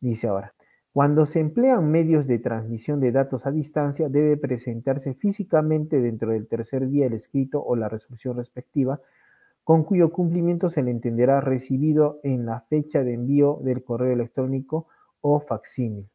Dice 0.00 0.28
ahora, 0.28 0.52
cuando 0.92 1.24
se 1.24 1.40
emplean 1.40 1.90
medios 1.90 2.26
de 2.26 2.40
transmisión 2.40 3.00
de 3.00 3.10
datos 3.10 3.46
a 3.46 3.52
distancia, 3.52 4.10
debe 4.10 4.36
presentarse 4.36 5.14
físicamente 5.14 6.02
dentro 6.02 6.32
del 6.32 6.46
tercer 6.46 6.86
día 6.90 7.06
el 7.06 7.14
escrito 7.14 7.64
o 7.64 7.74
la 7.74 7.88
resolución 7.88 8.36
respectiva, 8.36 9.00
con 9.68 9.84
cuyo 9.84 10.10
cumplimiento 10.10 10.70
se 10.70 10.82
le 10.82 10.90
entenderá 10.90 11.42
recibido 11.42 12.20
en 12.22 12.46
la 12.46 12.62
fecha 12.70 13.04
de 13.04 13.12
envío 13.12 13.58
del 13.62 13.84
correo 13.84 14.14
electrónico 14.14 14.86
o 15.20 15.40
facsímil. 15.40 16.08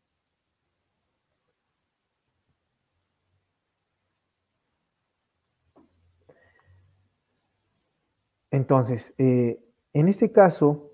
Entonces, 8.49 9.13
eh, 9.19 9.63
en 9.93 10.07
este 10.07 10.31
caso, 10.31 10.93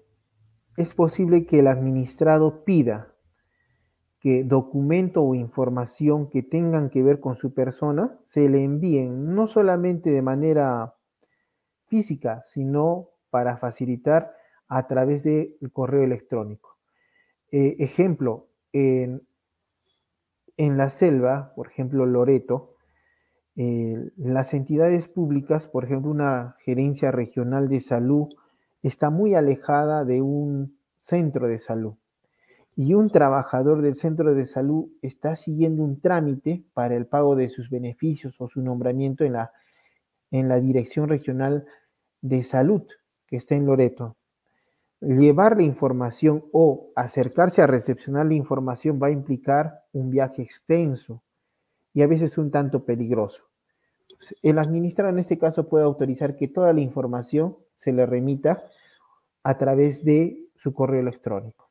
es 0.75 0.93
posible 0.93 1.45
que 1.45 1.59
el 1.59 1.67
administrado 1.67 2.65
pida 2.65 3.15
que 4.19 4.43
documento 4.43 5.23
o 5.23 5.33
información 5.33 6.29
que 6.29 6.43
tengan 6.43 6.89
que 6.89 7.03
ver 7.03 7.21
con 7.21 7.37
su 7.37 7.53
persona 7.53 8.19
se 8.25 8.49
le 8.49 8.65
envíen 8.65 9.33
no 9.33 9.47
solamente 9.47 10.09
de 10.09 10.21
manera 10.21 10.98
física, 11.89 12.41
sino 12.43 13.09
para 13.29 13.57
facilitar 13.57 14.33
a 14.67 14.87
través 14.87 15.23
del 15.23 15.57
correo 15.73 16.03
electrónico. 16.03 16.77
Eh, 17.51 17.75
ejemplo, 17.79 18.47
en, 18.71 19.21
la 20.57 20.89
selva, 20.89 21.53
por 21.55 21.67
ejemplo, 21.67 22.05
Loreto, 22.05 22.75
eh, 23.55 24.11
las 24.17 24.53
entidades 24.53 25.07
públicas, 25.07 25.67
por 25.67 25.85
ejemplo, 25.85 26.11
una 26.11 26.55
gerencia 26.63 27.11
regional 27.11 27.67
de 27.67 27.79
salud 27.79 28.29
está 28.83 29.09
muy 29.09 29.35
alejada 29.35 30.05
de 30.05 30.21
un 30.21 30.77
centro 30.97 31.47
de 31.47 31.59
salud 31.59 31.95
y 32.81 32.93
un 32.93 33.09
trabajador 33.09 33.81
del 33.81 33.95
centro 33.95 34.33
de 34.33 34.45
salud 34.45 34.87
está 35.01 35.35
siguiendo 35.35 35.83
un 35.83 35.99
trámite 35.99 36.63
para 36.73 36.95
el 36.95 37.07
pago 37.07 37.35
de 37.35 37.49
sus 37.49 37.69
beneficios 37.69 38.39
o 38.39 38.47
su 38.47 38.61
nombramiento 38.61 39.25
en 39.25 39.33
la, 39.33 39.51
en 40.31 40.47
la 40.47 40.61
Dirección 40.61 41.09
Regional 41.09 41.65
de 42.21 42.43
Salud 42.43 42.83
que 43.27 43.37
está 43.37 43.55
en 43.55 43.65
Loreto. 43.65 44.17
Llevar 45.01 45.55
la 45.55 45.63
información 45.63 46.43
o 46.51 46.91
acercarse 46.95 47.61
a 47.61 47.67
recepcionar 47.67 48.25
la 48.25 48.33
información 48.33 48.99
va 49.01 49.07
a 49.07 49.11
implicar 49.11 49.83
un 49.93 50.09
viaje 50.09 50.41
extenso 50.41 51.23
y 51.93 52.01
a 52.01 52.07
veces 52.07 52.37
un 52.37 52.51
tanto 52.51 52.83
peligroso. 52.83 53.43
El 54.41 54.59
administrador 54.59 55.13
en 55.13 55.19
este 55.19 55.37
caso 55.37 55.69
puede 55.69 55.85
autorizar 55.85 56.35
que 56.35 56.49
toda 56.49 56.73
la 56.73 56.81
información 56.81 57.55
se 57.75 57.93
le 57.93 58.05
remita 58.05 58.63
a 59.43 59.57
través 59.57 60.03
de 60.03 60.49
su 60.55 60.73
correo 60.73 60.99
electrónico. 60.99 61.68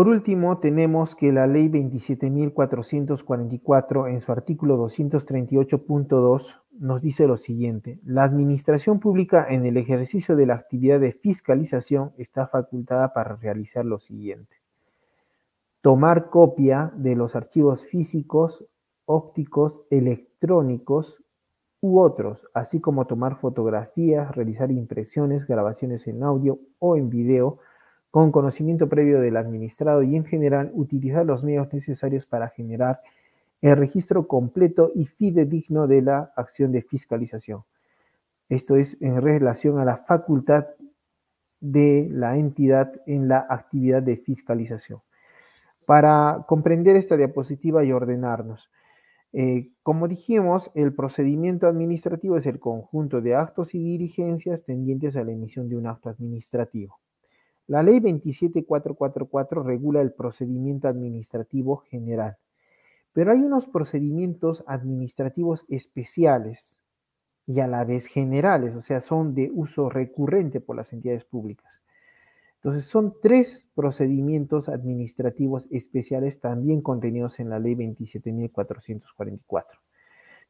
Por 0.00 0.08
último, 0.08 0.56
tenemos 0.60 1.14
que 1.14 1.30
la 1.30 1.46
ley 1.46 1.68
27.444 1.68 4.08
en 4.08 4.22
su 4.22 4.32
artículo 4.32 4.78
238.2 4.78 6.62
nos 6.78 7.02
dice 7.02 7.26
lo 7.26 7.36
siguiente. 7.36 8.00
La 8.02 8.24
administración 8.24 8.98
pública 8.98 9.46
en 9.46 9.66
el 9.66 9.76
ejercicio 9.76 10.36
de 10.36 10.46
la 10.46 10.54
actividad 10.54 11.00
de 11.00 11.12
fiscalización 11.12 12.14
está 12.16 12.46
facultada 12.46 13.12
para 13.12 13.36
realizar 13.36 13.84
lo 13.84 13.98
siguiente. 13.98 14.56
Tomar 15.82 16.30
copia 16.30 16.90
de 16.96 17.14
los 17.14 17.36
archivos 17.36 17.84
físicos, 17.84 18.64
ópticos, 19.04 19.82
electrónicos 19.90 21.22
u 21.82 22.00
otros, 22.00 22.48
así 22.54 22.80
como 22.80 23.06
tomar 23.06 23.38
fotografías, 23.38 24.34
realizar 24.34 24.72
impresiones, 24.72 25.46
grabaciones 25.46 26.06
en 26.06 26.22
audio 26.22 26.58
o 26.78 26.96
en 26.96 27.10
video, 27.10 27.58
con 28.10 28.32
conocimiento 28.32 28.88
previo 28.88 29.20
del 29.20 29.36
administrado 29.36 30.02
y 30.02 30.16
en 30.16 30.24
general 30.24 30.70
utilizar 30.74 31.24
los 31.24 31.44
medios 31.44 31.72
necesarios 31.72 32.26
para 32.26 32.48
generar 32.48 33.00
el 33.60 33.76
registro 33.76 34.26
completo 34.26 34.90
y 34.94 35.06
fidedigno 35.06 35.86
de 35.86 36.02
la 36.02 36.32
acción 36.36 36.72
de 36.72 36.82
fiscalización. 36.82 37.62
Esto 38.48 38.76
es 38.76 39.00
en 39.00 39.20
relación 39.20 39.78
a 39.78 39.84
la 39.84 39.96
facultad 39.96 40.66
de 41.60 42.08
la 42.10 42.36
entidad 42.36 42.92
en 43.06 43.28
la 43.28 43.46
actividad 43.48 44.02
de 44.02 44.16
fiscalización. 44.16 45.00
Para 45.84 46.44
comprender 46.48 46.96
esta 46.96 47.16
diapositiva 47.16 47.84
y 47.84 47.92
ordenarnos, 47.92 48.70
eh, 49.32 49.70
como 49.82 50.08
dijimos, 50.08 50.70
el 50.74 50.92
procedimiento 50.94 51.68
administrativo 51.68 52.36
es 52.36 52.46
el 52.46 52.58
conjunto 52.58 53.20
de 53.20 53.36
actos 53.36 53.74
y 53.74 53.78
diligencias 53.78 54.64
tendientes 54.64 55.16
a 55.16 55.22
la 55.22 55.32
emisión 55.32 55.68
de 55.68 55.76
un 55.76 55.86
acto 55.86 56.08
administrativo. 56.08 56.98
La 57.70 57.82
ley 57.84 58.00
27444 58.00 59.62
regula 59.62 60.00
el 60.00 60.12
procedimiento 60.12 60.88
administrativo 60.88 61.76
general, 61.76 62.36
pero 63.12 63.30
hay 63.30 63.38
unos 63.38 63.68
procedimientos 63.68 64.64
administrativos 64.66 65.64
especiales 65.68 66.76
y 67.46 67.60
a 67.60 67.68
la 67.68 67.84
vez 67.84 68.06
generales, 68.06 68.74
o 68.74 68.80
sea, 68.80 69.00
son 69.00 69.36
de 69.36 69.52
uso 69.54 69.88
recurrente 69.88 70.60
por 70.60 70.74
las 70.74 70.92
entidades 70.92 71.24
públicas. 71.24 71.70
Entonces, 72.56 72.86
son 72.86 73.14
tres 73.22 73.68
procedimientos 73.76 74.68
administrativos 74.68 75.68
especiales 75.70 76.40
también 76.40 76.82
contenidos 76.82 77.38
en 77.38 77.50
la 77.50 77.60
ley 77.60 77.76
27444. 77.76 79.78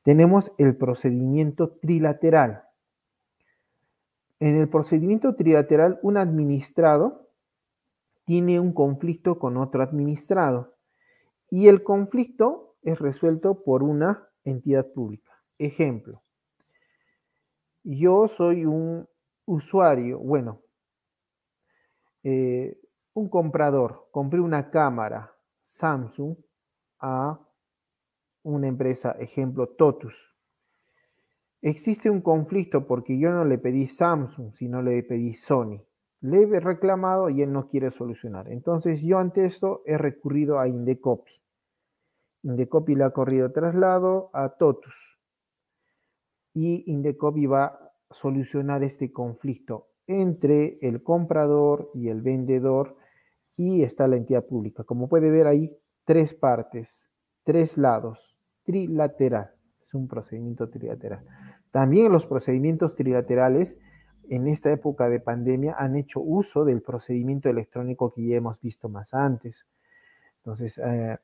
Tenemos 0.02 0.52
el 0.56 0.74
procedimiento 0.74 1.68
trilateral, 1.82 2.62
en 4.41 4.57
el 4.57 4.68
procedimiento 4.68 5.34
trilateral, 5.36 6.01
un 6.03 6.16
administrado 6.16 7.28
tiene 8.24 8.59
un 8.59 8.72
conflicto 8.72 9.38
con 9.38 9.57
otro 9.57 9.82
administrado 9.82 10.74
y 11.51 11.68
el 11.68 11.82
conflicto 11.82 12.76
es 12.82 12.99
resuelto 12.99 13.62
por 13.62 13.82
una 13.82 14.28
entidad 14.45 14.91
pública. 14.93 15.32
Ejemplo, 15.59 16.22
yo 17.82 18.28
soy 18.28 18.64
un 18.64 19.07
usuario, 19.45 20.18
bueno, 20.18 20.62
eh, 22.22 22.80
un 23.12 23.28
comprador, 23.28 24.09
compré 24.11 24.41
una 24.41 24.70
cámara 24.70 25.34
Samsung 25.64 26.36
a 26.99 27.41
una 28.43 28.68
empresa, 28.68 29.12
ejemplo, 29.12 29.68
Totus. 29.68 30.30
Existe 31.62 32.08
un 32.08 32.22
conflicto 32.22 32.86
porque 32.86 33.18
yo 33.18 33.30
no 33.30 33.44
le 33.44 33.58
pedí 33.58 33.86
Samsung, 33.86 34.52
sino 34.52 34.80
le 34.80 35.02
pedí 35.02 35.34
Sony. 35.34 35.82
Le 36.22 36.42
he 36.42 36.61
reclamado 36.61 37.28
y 37.28 37.42
él 37.42 37.52
no 37.52 37.68
quiere 37.68 37.90
solucionar. 37.90 38.50
Entonces 38.50 39.02
yo 39.02 39.18
ante 39.18 39.44
esto 39.44 39.82
he 39.86 39.98
recurrido 39.98 40.58
a 40.58 40.68
Indecopy. 40.68 41.32
Indecopy 42.42 42.94
le 42.94 43.04
ha 43.04 43.11
corrido 43.11 43.52
traslado 43.52 44.30
a 44.32 44.50
Totus. 44.50 45.18
Y 46.54 46.90
Indecopy 46.90 47.46
va 47.46 47.64
a 47.64 47.92
solucionar 48.11 48.82
este 48.82 49.12
conflicto 49.12 49.88
entre 50.06 50.78
el 50.80 51.02
comprador 51.02 51.90
y 51.94 52.08
el 52.08 52.22
vendedor 52.22 52.96
y 53.56 53.82
está 53.82 54.08
la 54.08 54.16
entidad 54.16 54.46
pública. 54.46 54.84
Como 54.84 55.08
puede 55.08 55.30
ver 55.30 55.46
ahí, 55.46 55.76
tres 56.04 56.34
partes, 56.34 57.08
tres 57.44 57.76
lados, 57.76 58.36
trilateral. 58.64 59.50
Es 59.80 59.94
un 59.94 60.08
procedimiento 60.08 60.68
trilateral. 60.68 61.24
También 61.70 62.12
los 62.12 62.26
procedimientos 62.26 62.96
trilaterales 62.96 63.78
en 64.28 64.46
esta 64.48 64.70
época 64.72 65.08
de 65.08 65.20
pandemia 65.20 65.74
han 65.78 65.96
hecho 65.96 66.20
uso 66.20 66.64
del 66.64 66.82
procedimiento 66.82 67.48
electrónico 67.48 68.12
que 68.12 68.26
ya 68.26 68.36
hemos 68.36 68.60
visto 68.60 68.88
más 68.88 69.14
antes. 69.14 69.66
Entonces, 70.38 70.78
eh, 70.78 71.18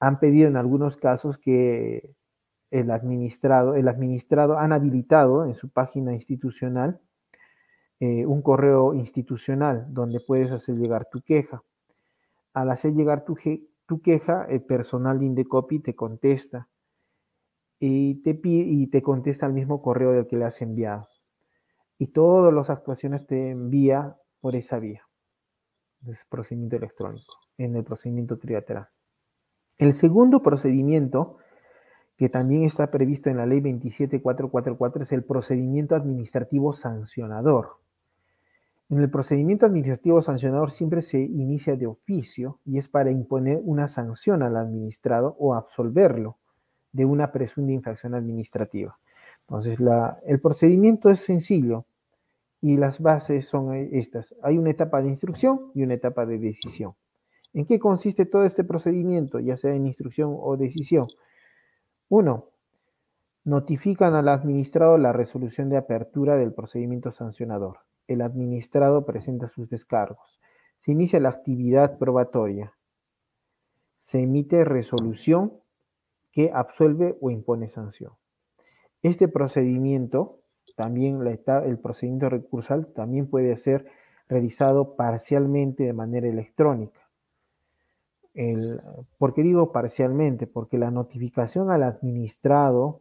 han 0.00 0.18
pedido 0.18 0.48
en 0.48 0.56
algunos 0.56 0.96
casos 0.96 1.38
que 1.38 2.14
el 2.70 2.90
administrado, 2.90 3.74
el 3.74 3.88
administrado 3.88 4.58
han 4.58 4.72
habilitado 4.72 5.44
en 5.46 5.54
su 5.54 5.68
página 5.68 6.12
institucional 6.12 7.00
eh, 8.00 8.26
un 8.26 8.42
correo 8.42 8.92
institucional 8.92 9.86
donde 9.88 10.20
puedes 10.20 10.52
hacer 10.52 10.76
llegar 10.76 11.08
tu 11.10 11.22
queja. 11.22 11.62
Al 12.52 12.70
hacer 12.70 12.92
llegar 12.92 13.24
tu, 13.24 13.36
tu 13.86 14.02
queja, 14.02 14.44
el 14.50 14.62
personal 14.62 15.18
de 15.18 15.26
Indecopy 15.26 15.78
te 15.78 15.94
contesta 15.94 16.68
y 17.78 18.22
te, 18.22 18.38
y 18.42 18.86
te 18.88 19.02
contesta 19.02 19.46
el 19.46 19.52
mismo 19.52 19.82
correo 19.82 20.12
del 20.12 20.26
que 20.26 20.36
le 20.36 20.44
has 20.44 20.60
enviado. 20.62 21.08
Y 21.98 22.08
todas 22.08 22.52
las 22.52 22.70
actuaciones 22.70 23.26
te 23.26 23.50
envía 23.50 24.16
por 24.40 24.54
esa 24.54 24.78
vía, 24.78 25.02
procedimiento 26.28 26.76
electrónico, 26.76 27.34
en 27.58 27.76
el 27.76 27.84
procedimiento 27.84 28.38
trilateral. 28.38 28.88
El 29.78 29.92
segundo 29.92 30.42
procedimiento, 30.42 31.38
que 32.16 32.28
también 32.28 32.64
está 32.64 32.90
previsto 32.90 33.28
en 33.28 33.38
la 33.38 33.46
ley 33.46 33.60
27444, 33.60 35.02
es 35.02 35.12
el 35.12 35.24
procedimiento 35.24 35.94
administrativo 35.94 36.72
sancionador. 36.72 37.78
En 38.88 39.00
el 39.00 39.10
procedimiento 39.10 39.66
administrativo 39.66 40.22
sancionador 40.22 40.70
siempre 40.70 41.02
se 41.02 41.18
inicia 41.18 41.76
de 41.76 41.86
oficio 41.86 42.60
y 42.64 42.78
es 42.78 42.88
para 42.88 43.10
imponer 43.10 43.60
una 43.64 43.88
sanción 43.88 44.42
al 44.42 44.56
administrado 44.56 45.34
o 45.38 45.54
absolverlo 45.54 46.38
de 46.96 47.04
una 47.04 47.30
presunta 47.30 47.72
infracción 47.72 48.14
administrativa. 48.14 48.98
Entonces, 49.40 49.78
el 50.24 50.40
procedimiento 50.40 51.10
es 51.10 51.20
sencillo 51.20 51.84
y 52.62 52.78
las 52.78 53.00
bases 53.00 53.46
son 53.46 53.74
estas. 53.74 54.34
Hay 54.42 54.56
una 54.56 54.70
etapa 54.70 55.02
de 55.02 55.10
instrucción 55.10 55.70
y 55.74 55.82
una 55.82 55.94
etapa 55.94 56.24
de 56.24 56.38
decisión. 56.38 56.94
¿En 57.52 57.66
qué 57.66 57.78
consiste 57.78 58.24
todo 58.24 58.44
este 58.44 58.64
procedimiento, 58.64 59.38
ya 59.40 59.56
sea 59.56 59.74
en 59.74 59.86
instrucción 59.86 60.34
o 60.40 60.56
decisión? 60.56 61.08
Uno, 62.08 62.48
notifican 63.44 64.14
al 64.14 64.28
administrado 64.28 64.96
la 64.96 65.12
resolución 65.12 65.68
de 65.68 65.76
apertura 65.76 66.36
del 66.36 66.54
procedimiento 66.54 67.12
sancionador. 67.12 67.80
El 68.08 68.22
administrado 68.22 69.04
presenta 69.04 69.48
sus 69.48 69.68
descargos. 69.68 70.40
Se 70.80 70.92
inicia 70.92 71.20
la 71.20 71.28
actividad 71.28 71.98
probatoria. 71.98 72.72
Se 73.98 74.20
emite 74.20 74.64
resolución 74.64 75.52
que 76.36 76.50
absuelve 76.52 77.16
o 77.22 77.30
impone 77.30 77.66
sanción. 77.66 78.12
Este 79.00 79.26
procedimiento, 79.26 80.42
también 80.76 81.26
el 81.26 81.78
procedimiento 81.78 82.28
recursal, 82.28 82.88
también 82.88 83.26
puede 83.26 83.56
ser 83.56 83.86
realizado 84.28 84.96
parcialmente 84.96 85.84
de 85.84 85.94
manera 85.94 86.28
electrónica. 86.28 87.00
¿Por 89.16 89.32
qué 89.32 89.42
digo 89.42 89.72
parcialmente? 89.72 90.46
Porque 90.46 90.76
la 90.76 90.90
notificación 90.90 91.70
al 91.70 91.82
administrado 91.82 93.00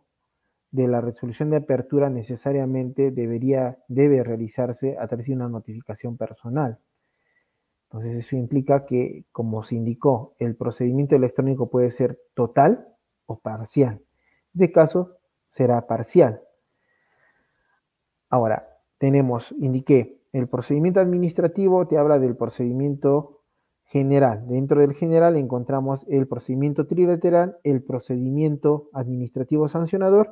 de 0.72 0.88
la 0.88 1.02
resolución 1.02 1.50
de 1.50 1.58
apertura 1.58 2.10
necesariamente 2.10 3.12
debería, 3.12 3.80
debe 3.90 4.24
realizarse 4.24 4.98
a 4.98 5.08
través 5.08 5.28
de 5.28 5.34
una 5.34 5.50
notificación 5.50 6.16
personal. 6.16 6.80
Entonces 7.90 8.16
eso 8.16 8.38
implica 8.38 8.86
que, 8.86 9.26
como 9.34 9.66
se 9.66 9.76
indicó, 9.76 10.36
el 10.40 10.56
procedimiento 10.56 11.18
electrónico 11.18 11.70
puede 11.70 11.92
ser 11.92 12.18
total 12.34 12.95
o 13.26 13.40
parcial. 13.40 14.02
este 14.54 14.72
caso 14.72 15.18
será 15.48 15.86
parcial. 15.88 16.42
Ahora, 18.30 18.68
tenemos, 18.98 19.54
indiqué, 19.60 20.20
el 20.34 20.48
procedimiento 20.48 21.00
administrativo 21.00 21.88
te 21.88 21.98
habla 21.98 22.20
del 22.20 22.36
procedimiento 22.36 23.44
general. 23.86 24.48
Dentro 24.48 24.82
del 24.82 24.94
general 24.94 25.38
encontramos 25.38 26.06
el 26.10 26.28
procedimiento 26.28 26.88
trilateral, 26.88 27.58
el 27.64 27.84
procedimiento 27.84 28.90
administrativo 28.94 29.68
sancionador 29.68 30.32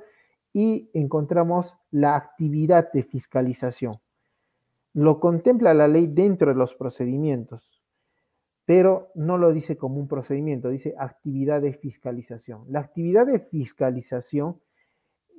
y 0.51 0.89
encontramos 0.93 1.77
la 1.91 2.15
actividad 2.15 2.91
de 2.91 3.03
fiscalización. 3.03 3.99
Lo 4.93 5.19
contempla 5.19 5.73
la 5.73 5.87
ley 5.87 6.07
dentro 6.07 6.49
de 6.49 6.55
los 6.55 6.75
procedimientos, 6.75 7.82
pero 8.65 9.11
no 9.15 9.37
lo 9.37 9.51
dice 9.51 9.77
como 9.77 9.99
un 9.99 10.07
procedimiento, 10.07 10.69
dice 10.69 10.95
actividad 10.97 11.61
de 11.61 11.73
fiscalización. 11.73 12.65
La 12.69 12.79
actividad 12.79 13.25
de 13.25 13.39
fiscalización 13.39 14.59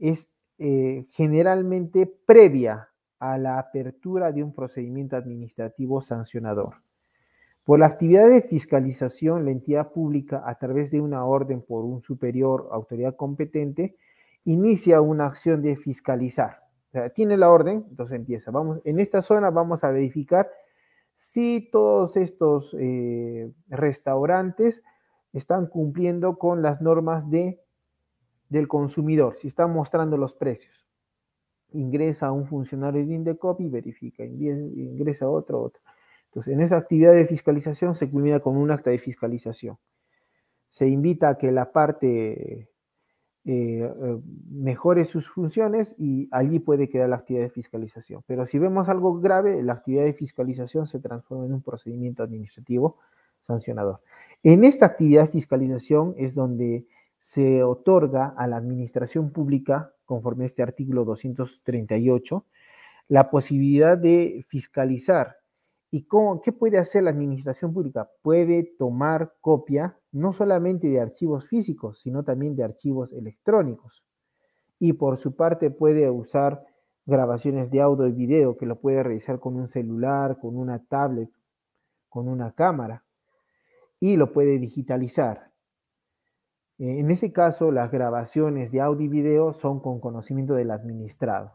es 0.00 0.28
eh, 0.58 1.06
generalmente 1.10 2.06
previa 2.06 2.90
a 3.18 3.38
la 3.38 3.58
apertura 3.58 4.32
de 4.32 4.42
un 4.42 4.52
procedimiento 4.52 5.16
administrativo 5.16 6.02
sancionador. 6.02 6.76
Por 7.64 7.78
la 7.78 7.86
actividad 7.86 8.28
de 8.28 8.42
fiscalización, 8.42 9.46
la 9.46 9.50
entidad 9.50 9.90
pública, 9.90 10.42
a 10.44 10.58
través 10.58 10.90
de 10.90 11.00
una 11.00 11.24
orden 11.24 11.62
por 11.62 11.84
un 11.84 12.02
superior 12.02 12.68
autoridad 12.70 13.16
competente, 13.16 13.96
inicia 14.44 15.00
una 15.00 15.26
acción 15.26 15.62
de 15.62 15.76
fiscalizar. 15.76 16.62
tiene 17.14 17.36
la 17.36 17.50
orden, 17.50 17.86
entonces 17.88 18.16
empieza. 18.16 18.50
Vamos, 18.52 18.80
en 18.84 19.00
esta 19.00 19.22
zona 19.22 19.50
vamos 19.50 19.82
a 19.82 19.90
verificar 19.90 20.48
si 21.16 21.68
todos 21.70 22.16
estos 22.16 22.74
eh, 22.78 23.50
restaurantes 23.68 24.82
están 25.32 25.66
cumpliendo 25.66 26.38
con 26.38 26.62
las 26.62 26.80
normas 26.80 27.28
de, 27.30 27.60
del 28.48 28.68
consumidor, 28.68 29.34
si 29.36 29.48
están 29.48 29.72
mostrando 29.72 30.16
los 30.16 30.34
precios. 30.34 30.86
Ingresa 31.72 32.30
un 32.30 32.46
funcionario 32.46 33.04
de 33.04 33.14
Indecop 33.14 33.60
y 33.60 33.68
verifica, 33.68 34.24
ingresa 34.24 35.28
otro, 35.28 35.60
otro. 35.60 35.82
Entonces, 36.26 36.52
en 36.52 36.60
esa 36.60 36.76
actividad 36.76 37.14
de 37.14 37.26
fiscalización 37.26 37.94
se 37.94 38.10
culmina 38.10 38.40
con 38.40 38.56
un 38.56 38.70
acta 38.70 38.90
de 38.90 38.98
fiscalización. 38.98 39.78
Se 40.68 40.86
invita 40.86 41.30
a 41.30 41.38
que 41.38 41.52
la 41.52 41.72
parte 41.72 42.68
eh, 43.46 43.82
eh, 43.82 44.18
mejore 44.50 45.04
sus 45.04 45.28
funciones 45.28 45.94
y 45.98 46.28
allí 46.30 46.60
puede 46.60 46.88
quedar 46.88 47.10
la 47.10 47.16
actividad 47.16 47.42
de 47.42 47.50
fiscalización. 47.50 48.22
Pero 48.26 48.46
si 48.46 48.58
vemos 48.58 48.88
algo 48.88 49.20
grave, 49.20 49.62
la 49.62 49.74
actividad 49.74 50.04
de 50.04 50.14
fiscalización 50.14 50.86
se 50.86 50.98
transforma 50.98 51.44
en 51.44 51.52
un 51.52 51.60
procedimiento 51.60 52.22
administrativo 52.22 52.96
sancionador. 53.40 54.00
En 54.42 54.64
esta 54.64 54.86
actividad 54.86 55.26
de 55.26 55.32
fiscalización 55.32 56.14
es 56.16 56.34
donde 56.34 56.86
se 57.18 57.62
otorga 57.62 58.34
a 58.36 58.46
la 58.46 58.56
administración 58.56 59.30
pública, 59.30 59.92
conforme 60.06 60.44
a 60.44 60.46
este 60.46 60.62
artículo 60.62 61.04
238, 61.04 62.46
la 63.08 63.30
posibilidad 63.30 63.98
de 63.98 64.44
fiscalizar 64.48 65.36
¿Y 65.96 66.08
qué 66.42 66.50
puede 66.50 66.78
hacer 66.78 67.04
la 67.04 67.10
administración 67.10 67.72
pública? 67.72 68.10
Puede 68.20 68.64
tomar 68.76 69.36
copia 69.40 69.96
no 70.10 70.32
solamente 70.32 70.88
de 70.88 70.98
archivos 70.98 71.46
físicos, 71.46 72.00
sino 72.00 72.24
también 72.24 72.56
de 72.56 72.64
archivos 72.64 73.12
electrónicos. 73.12 74.04
Y 74.80 74.94
por 74.94 75.18
su 75.18 75.36
parte 75.36 75.70
puede 75.70 76.10
usar 76.10 76.66
grabaciones 77.06 77.70
de 77.70 77.80
audio 77.80 78.08
y 78.08 78.12
video 78.12 78.56
que 78.56 78.66
lo 78.66 78.80
puede 78.80 79.04
realizar 79.04 79.38
con 79.38 79.54
un 79.54 79.68
celular, 79.68 80.40
con 80.40 80.56
una 80.56 80.84
tablet, 80.84 81.30
con 82.08 82.26
una 82.26 82.50
cámara. 82.50 83.04
Y 84.00 84.16
lo 84.16 84.32
puede 84.32 84.58
digitalizar. 84.58 85.52
Eh, 86.78 86.98
en 86.98 87.12
ese 87.12 87.32
caso, 87.32 87.70
las 87.70 87.92
grabaciones 87.92 88.72
de 88.72 88.80
audio 88.80 89.06
y 89.06 89.08
video 89.08 89.52
son 89.52 89.78
con 89.78 90.00
conocimiento 90.00 90.54
del 90.54 90.72
administrado. 90.72 91.52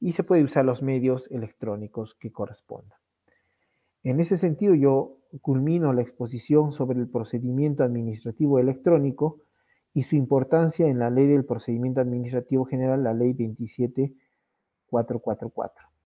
Y 0.00 0.14
se 0.14 0.24
puede 0.24 0.42
usar 0.42 0.64
los 0.64 0.82
medios 0.82 1.30
electrónicos 1.30 2.16
que 2.16 2.32
correspondan. 2.32 3.01
En 4.04 4.20
ese 4.20 4.36
sentido, 4.36 4.74
yo 4.74 5.16
culmino 5.40 5.92
la 5.92 6.02
exposición 6.02 6.72
sobre 6.72 6.98
el 6.98 7.08
procedimiento 7.08 7.84
administrativo 7.84 8.58
electrónico 8.58 9.38
y 9.94 10.02
su 10.02 10.16
importancia 10.16 10.88
en 10.88 10.98
la 10.98 11.10
ley 11.10 11.26
del 11.26 11.44
procedimiento 11.44 12.00
administrativo 12.00 12.64
general, 12.64 13.04
la 13.04 13.14
ley 13.14 13.32
27444. 13.32 15.91